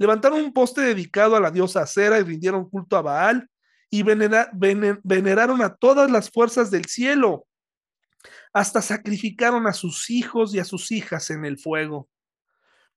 Levantaron 0.00 0.40
un 0.40 0.52
poste 0.52 0.80
dedicado 0.80 1.36
a 1.36 1.40
la 1.40 1.52
diosa 1.52 1.82
Acera 1.82 2.18
y 2.18 2.24
rindieron 2.24 2.68
culto 2.68 2.96
a 2.96 3.02
Baal 3.02 3.48
y 3.88 4.02
veneraron 4.02 5.62
a 5.62 5.76
todas 5.76 6.10
las 6.10 6.28
fuerzas 6.28 6.72
del 6.72 6.86
cielo. 6.86 7.46
Hasta 8.52 8.82
sacrificaron 8.82 9.68
a 9.68 9.72
sus 9.72 10.10
hijos 10.10 10.52
y 10.52 10.58
a 10.58 10.64
sus 10.64 10.90
hijas 10.90 11.30
en 11.30 11.44
el 11.44 11.56
fuego 11.56 12.08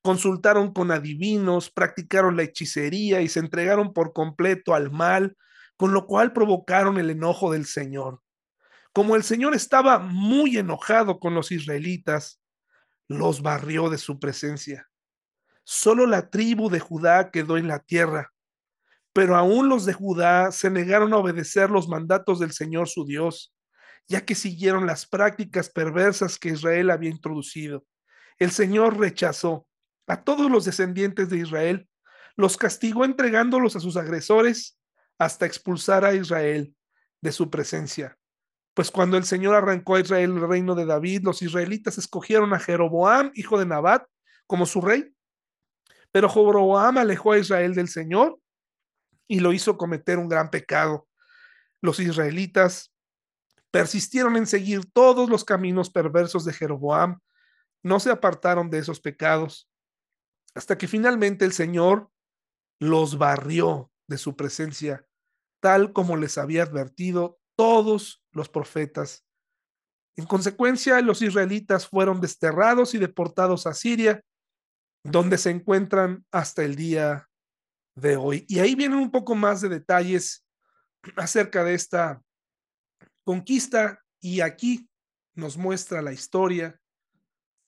consultaron 0.03 0.73
con 0.73 0.91
adivinos, 0.91 1.71
practicaron 1.71 2.35
la 2.35 2.43
hechicería 2.43 3.21
y 3.21 3.29
se 3.29 3.39
entregaron 3.39 3.93
por 3.93 4.11
completo 4.11 4.75
al 4.75 4.91
mal, 4.91 5.37
con 5.77 5.93
lo 5.93 6.05
cual 6.05 6.33
provocaron 6.33 6.99
el 6.99 7.09
enojo 7.09 7.53
del 7.53 7.65
Señor. 7.65 8.21
Como 8.91 9.15
el 9.15 9.23
Señor 9.23 9.55
estaba 9.55 9.99
muy 9.99 10.57
enojado 10.57 11.19
con 11.19 11.33
los 11.33 11.51
israelitas, 11.51 12.41
los 13.07 13.41
barrió 13.41 13.89
de 13.89 13.97
su 13.97 14.19
presencia. 14.19 14.89
Solo 15.63 16.05
la 16.05 16.29
tribu 16.29 16.69
de 16.69 16.79
Judá 16.79 17.31
quedó 17.31 17.57
en 17.57 17.67
la 17.67 17.79
tierra, 17.79 18.33
pero 19.13 19.35
aún 19.35 19.69
los 19.69 19.85
de 19.85 19.93
Judá 19.93 20.51
se 20.51 20.69
negaron 20.69 21.13
a 21.13 21.17
obedecer 21.17 21.69
los 21.69 21.87
mandatos 21.87 22.39
del 22.39 22.51
Señor 22.51 22.89
su 22.89 23.05
Dios, 23.05 23.53
ya 24.07 24.25
que 24.25 24.35
siguieron 24.35 24.85
las 24.85 25.05
prácticas 25.05 25.69
perversas 25.69 26.37
que 26.37 26.49
Israel 26.49 26.89
había 26.91 27.09
introducido. 27.09 27.85
El 28.39 28.51
Señor 28.51 28.99
rechazó 28.99 29.67
a 30.07 30.23
todos 30.23 30.51
los 30.51 30.65
descendientes 30.65 31.29
de 31.29 31.37
Israel, 31.37 31.87
los 32.35 32.57
castigó 32.57 33.05
entregándolos 33.05 33.75
a 33.75 33.79
sus 33.79 33.95
agresores 33.95 34.77
hasta 35.17 35.45
expulsar 35.45 36.03
a 36.03 36.13
Israel 36.13 36.75
de 37.21 37.31
su 37.31 37.49
presencia. 37.49 38.17
Pues 38.73 38.89
cuando 38.89 39.17
el 39.17 39.23
Señor 39.23 39.55
arrancó 39.55 39.95
a 39.95 39.99
Israel 39.99 40.31
el 40.31 40.47
reino 40.47 40.73
de 40.73 40.85
David, 40.85 41.21
los 41.23 41.41
israelitas 41.43 41.97
escogieron 41.97 42.53
a 42.53 42.59
Jeroboam, 42.59 43.31
hijo 43.35 43.59
de 43.59 43.67
Nabat, 43.67 44.05
como 44.47 44.65
su 44.65 44.81
rey. 44.81 45.13
Pero 46.13 46.29
Jeroboam 46.29 46.99
alejó 46.99 47.33
a 47.33 47.39
Israel 47.39 47.73
del 47.73 47.89
Señor 47.89 48.39
y 49.27 49.39
lo 49.39 49.51
hizo 49.51 49.77
cometer 49.77 50.19
un 50.19 50.29
gran 50.29 50.49
pecado. 50.51 51.07
Los 51.81 51.99
israelitas 51.99 52.93
persistieron 53.71 54.37
en 54.37 54.45
seguir 54.45 54.85
todos 54.93 55.27
los 55.27 55.43
caminos 55.43 55.89
perversos 55.89 56.45
de 56.45 56.53
Jeroboam, 56.53 57.19
no 57.81 57.99
se 57.99 58.11
apartaron 58.11 58.69
de 58.69 58.77
esos 58.77 58.99
pecados 59.01 59.67
hasta 60.53 60.77
que 60.77 60.87
finalmente 60.87 61.45
el 61.45 61.51
Señor 61.51 62.11
los 62.79 63.17
barrió 63.17 63.91
de 64.07 64.19
su 64.19 64.35
presencia, 64.35 65.07
tal 65.59 65.93
como 65.93 66.15
les 66.15 66.37
había 66.37 66.61
advertido 66.61 67.39
todos 67.55 68.23
los 68.31 68.49
profetas. 68.49 69.25
En 70.15 70.25
consecuencia, 70.25 71.01
los 71.01 71.23
israelitas 71.23 71.87
fueron 71.87 72.21
desterrados 72.21 72.93
y 72.93 72.99
deportados 72.99 73.65
a 73.65 73.73
Siria, 73.73 74.23
donde 75.03 75.37
se 75.37 75.49
encuentran 75.49 76.25
hasta 76.31 76.63
el 76.63 76.75
día 76.75 77.29
de 77.95 78.15
hoy. 78.15 78.45
Y 78.47 78.59
ahí 78.59 78.75
vienen 78.75 78.99
un 78.99 79.11
poco 79.11 79.35
más 79.35 79.61
de 79.61 79.69
detalles 79.69 80.45
acerca 81.17 81.63
de 81.63 81.73
esta 81.73 82.21
conquista 83.23 84.01
y 84.21 84.41
aquí 84.41 84.89
nos 85.35 85.57
muestra 85.57 86.01
la 86.01 86.13
historia, 86.13 86.79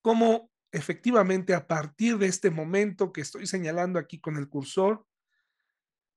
cómo 0.01 0.49
efectivamente 0.71 1.53
a 1.53 1.67
partir 1.67 2.17
de 2.17 2.27
este 2.27 2.49
momento 2.49 3.11
que 3.11 3.21
estoy 3.21 3.47
señalando 3.47 3.99
aquí 3.99 4.19
con 4.19 4.37
el 4.37 4.47
cursor, 4.47 5.05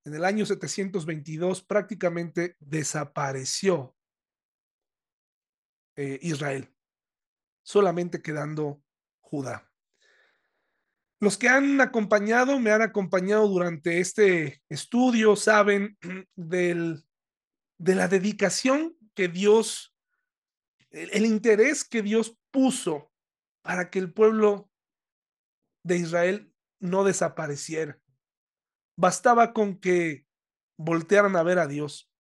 en 0.05 0.15
el 0.15 0.25
año 0.25 0.47
722 0.47 1.63
prácticamente 1.65 2.57
desapareció 2.61 3.97
eh, 5.97 6.19
Israel, 6.23 6.73
solamente 7.63 8.23
quedando 8.23 8.83
Judá. 9.21 9.68
Los 11.21 11.37
que 11.37 11.49
han 11.49 11.81
acompañado, 11.81 12.61
me 12.61 12.71
han 12.71 12.83
acompañado 12.83 13.49
durante 13.49 13.99
este 13.99 14.63
estudio, 14.69 15.35
saben 15.35 15.99
del, 16.37 17.05
de 17.79 17.95
la 17.95 18.09
dedicación 18.09 18.97
que 19.15 19.29
Dios, 19.29 19.95
el 20.91 21.27
interés 21.27 21.85
que 21.85 22.03
Dios 22.03 22.39
puso 22.51 23.11
para 23.63 23.91
que 23.91 23.99
el 23.99 24.13
pueblo 24.13 24.71
de 25.83 25.97
Israel 25.97 26.53
no 26.79 27.03
desapareciera. 27.03 27.99
Bastaba 28.97 29.53
con 29.53 29.79
que 29.79 30.25
voltearan 30.77 31.35
a 31.37 31.43
ver 31.43 31.59
a 31.59 31.67
Dios. 31.67 32.11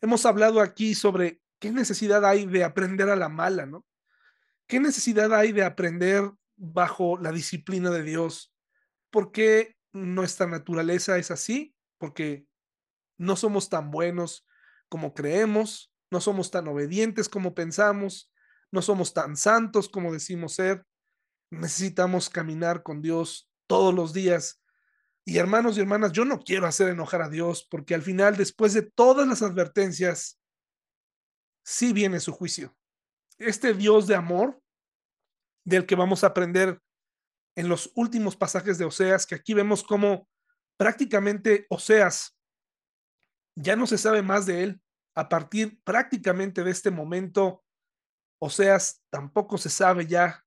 Hemos 0.00 0.24
hablado 0.24 0.60
aquí 0.60 0.94
sobre 0.94 1.40
qué 1.58 1.70
necesidad 1.70 2.24
hay 2.24 2.46
de 2.46 2.64
aprender 2.64 3.10
a 3.10 3.16
la 3.16 3.28
mala, 3.28 3.66
¿no? 3.66 3.84
¿Qué 4.66 4.80
necesidad 4.80 5.34
hay 5.34 5.52
de 5.52 5.64
aprender 5.64 6.30
bajo 6.60 7.16
la 7.16 7.32
disciplina 7.32 7.90
de 7.90 8.02
Dios? 8.02 8.54
¿Por 9.10 9.32
qué 9.32 9.76
nuestra 9.92 10.46
naturaleza 10.46 11.16
es 11.16 11.30
así? 11.30 11.74
Porque 11.98 12.46
no 13.18 13.34
somos 13.34 13.68
tan 13.68 13.90
buenos 13.90 14.46
como 14.88 15.14
creemos, 15.14 15.92
no 16.10 16.20
somos 16.20 16.50
tan 16.50 16.68
obedientes 16.68 17.28
como 17.28 17.54
pensamos, 17.54 18.32
no 18.70 18.82
somos 18.82 19.14
tan 19.14 19.36
santos 19.36 19.88
como 19.88 20.12
decimos 20.12 20.54
ser, 20.54 20.84
necesitamos 21.50 22.28
caminar 22.28 22.82
con 22.82 23.00
Dios 23.00 23.50
todos 23.66 23.94
los 23.94 24.12
días. 24.12 24.62
Y 25.24 25.38
hermanos 25.38 25.76
y 25.76 25.80
hermanas, 25.80 26.12
yo 26.12 26.24
no 26.24 26.40
quiero 26.40 26.66
hacer 26.66 26.88
enojar 26.88 27.22
a 27.22 27.28
Dios 27.28 27.66
porque 27.70 27.94
al 27.94 28.02
final, 28.02 28.36
después 28.36 28.74
de 28.74 28.82
todas 28.82 29.26
las 29.26 29.42
advertencias, 29.42 30.40
sí 31.64 31.92
viene 31.92 32.20
su 32.20 32.32
juicio. 32.32 32.76
Este 33.38 33.74
Dios 33.74 34.06
de 34.06 34.14
amor, 34.14 34.60
del 35.70 35.86
que 35.86 35.94
vamos 35.94 36.22
a 36.22 36.28
aprender 36.28 36.80
en 37.56 37.68
los 37.68 37.90
últimos 37.94 38.36
pasajes 38.36 38.76
de 38.76 38.84
Oseas, 38.84 39.26
que 39.26 39.36
aquí 39.36 39.54
vemos 39.54 39.82
como 39.82 40.28
prácticamente 40.76 41.66
Oseas 41.70 42.36
ya 43.56 43.76
no 43.76 43.86
se 43.86 43.98
sabe 43.98 44.22
más 44.22 44.46
de 44.46 44.62
él. 44.64 44.80
A 45.14 45.28
partir 45.28 45.80
prácticamente 45.82 46.62
de 46.62 46.70
este 46.70 46.90
momento, 46.90 47.64
Oseas 48.40 49.02
tampoco 49.10 49.58
se 49.58 49.70
sabe 49.70 50.06
ya, 50.06 50.44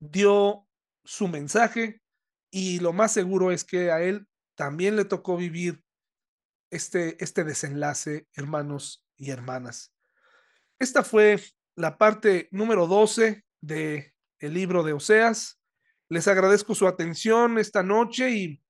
dio 0.00 0.66
su 1.04 1.28
mensaje 1.28 2.02
y 2.50 2.80
lo 2.80 2.92
más 2.92 3.12
seguro 3.12 3.50
es 3.50 3.64
que 3.64 3.90
a 3.90 4.02
él 4.02 4.28
también 4.56 4.96
le 4.96 5.04
tocó 5.04 5.36
vivir 5.36 5.82
este, 6.70 7.22
este 7.22 7.44
desenlace, 7.44 8.28
hermanos 8.34 9.04
y 9.16 9.30
hermanas. 9.30 9.92
Esta 10.78 11.02
fue 11.02 11.40
la 11.76 11.98
parte 11.98 12.48
número 12.50 12.86
12 12.86 13.44
del 13.60 14.13
el 14.38 14.54
libro 14.54 14.82
de 14.82 14.92
Oseas. 14.92 15.60
Les 16.08 16.28
agradezco 16.28 16.74
su 16.74 16.86
atención 16.86 17.58
esta 17.58 17.82
noche 17.82 18.30
y, 18.30 18.60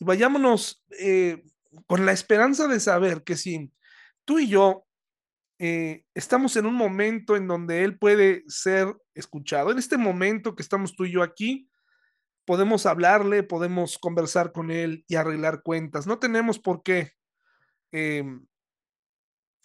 vayámonos 0.00 0.84
eh, 0.98 1.42
con 1.86 2.04
la 2.04 2.12
esperanza 2.12 2.68
de 2.68 2.78
saber 2.78 3.24
que 3.24 3.36
si 3.36 3.72
tú 4.24 4.38
y 4.38 4.48
yo 4.48 4.86
eh, 5.58 6.04
estamos 6.14 6.56
en 6.56 6.66
un 6.66 6.74
momento 6.74 7.36
en 7.36 7.46
donde 7.46 7.84
Él 7.84 7.98
puede 7.98 8.44
ser 8.48 8.94
escuchado. 9.14 9.70
En 9.70 9.78
este 9.78 9.96
momento 9.96 10.54
que 10.54 10.62
estamos 10.62 10.96
tú 10.96 11.04
y 11.04 11.12
yo 11.12 11.22
aquí, 11.22 11.70
podemos 12.44 12.86
hablarle, 12.86 13.42
podemos 13.42 13.98
conversar 13.98 14.52
con 14.52 14.70
Él 14.70 15.04
y 15.08 15.14
arreglar 15.14 15.62
cuentas. 15.62 16.06
No 16.06 16.18
tenemos 16.18 16.58
por 16.58 16.82
qué 16.82 17.12
em, 17.92 18.46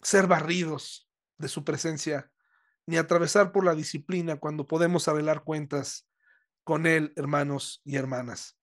ser 0.01 0.27
barridos 0.27 1.09
de 1.37 1.47
su 1.47 1.63
presencia, 1.63 2.31
ni 2.89 2.97
atravesar 2.97 3.51
por 3.51 3.63
la 3.63 3.75
disciplina 3.75 4.37
cuando 4.37 4.65
podemos 4.65 5.07
arreglar 5.07 5.43
cuentas 5.43 6.07
con 6.63 6.87
Él, 6.87 7.13
hermanos 7.15 7.81
y 7.85 7.97
hermanas. 7.97 8.58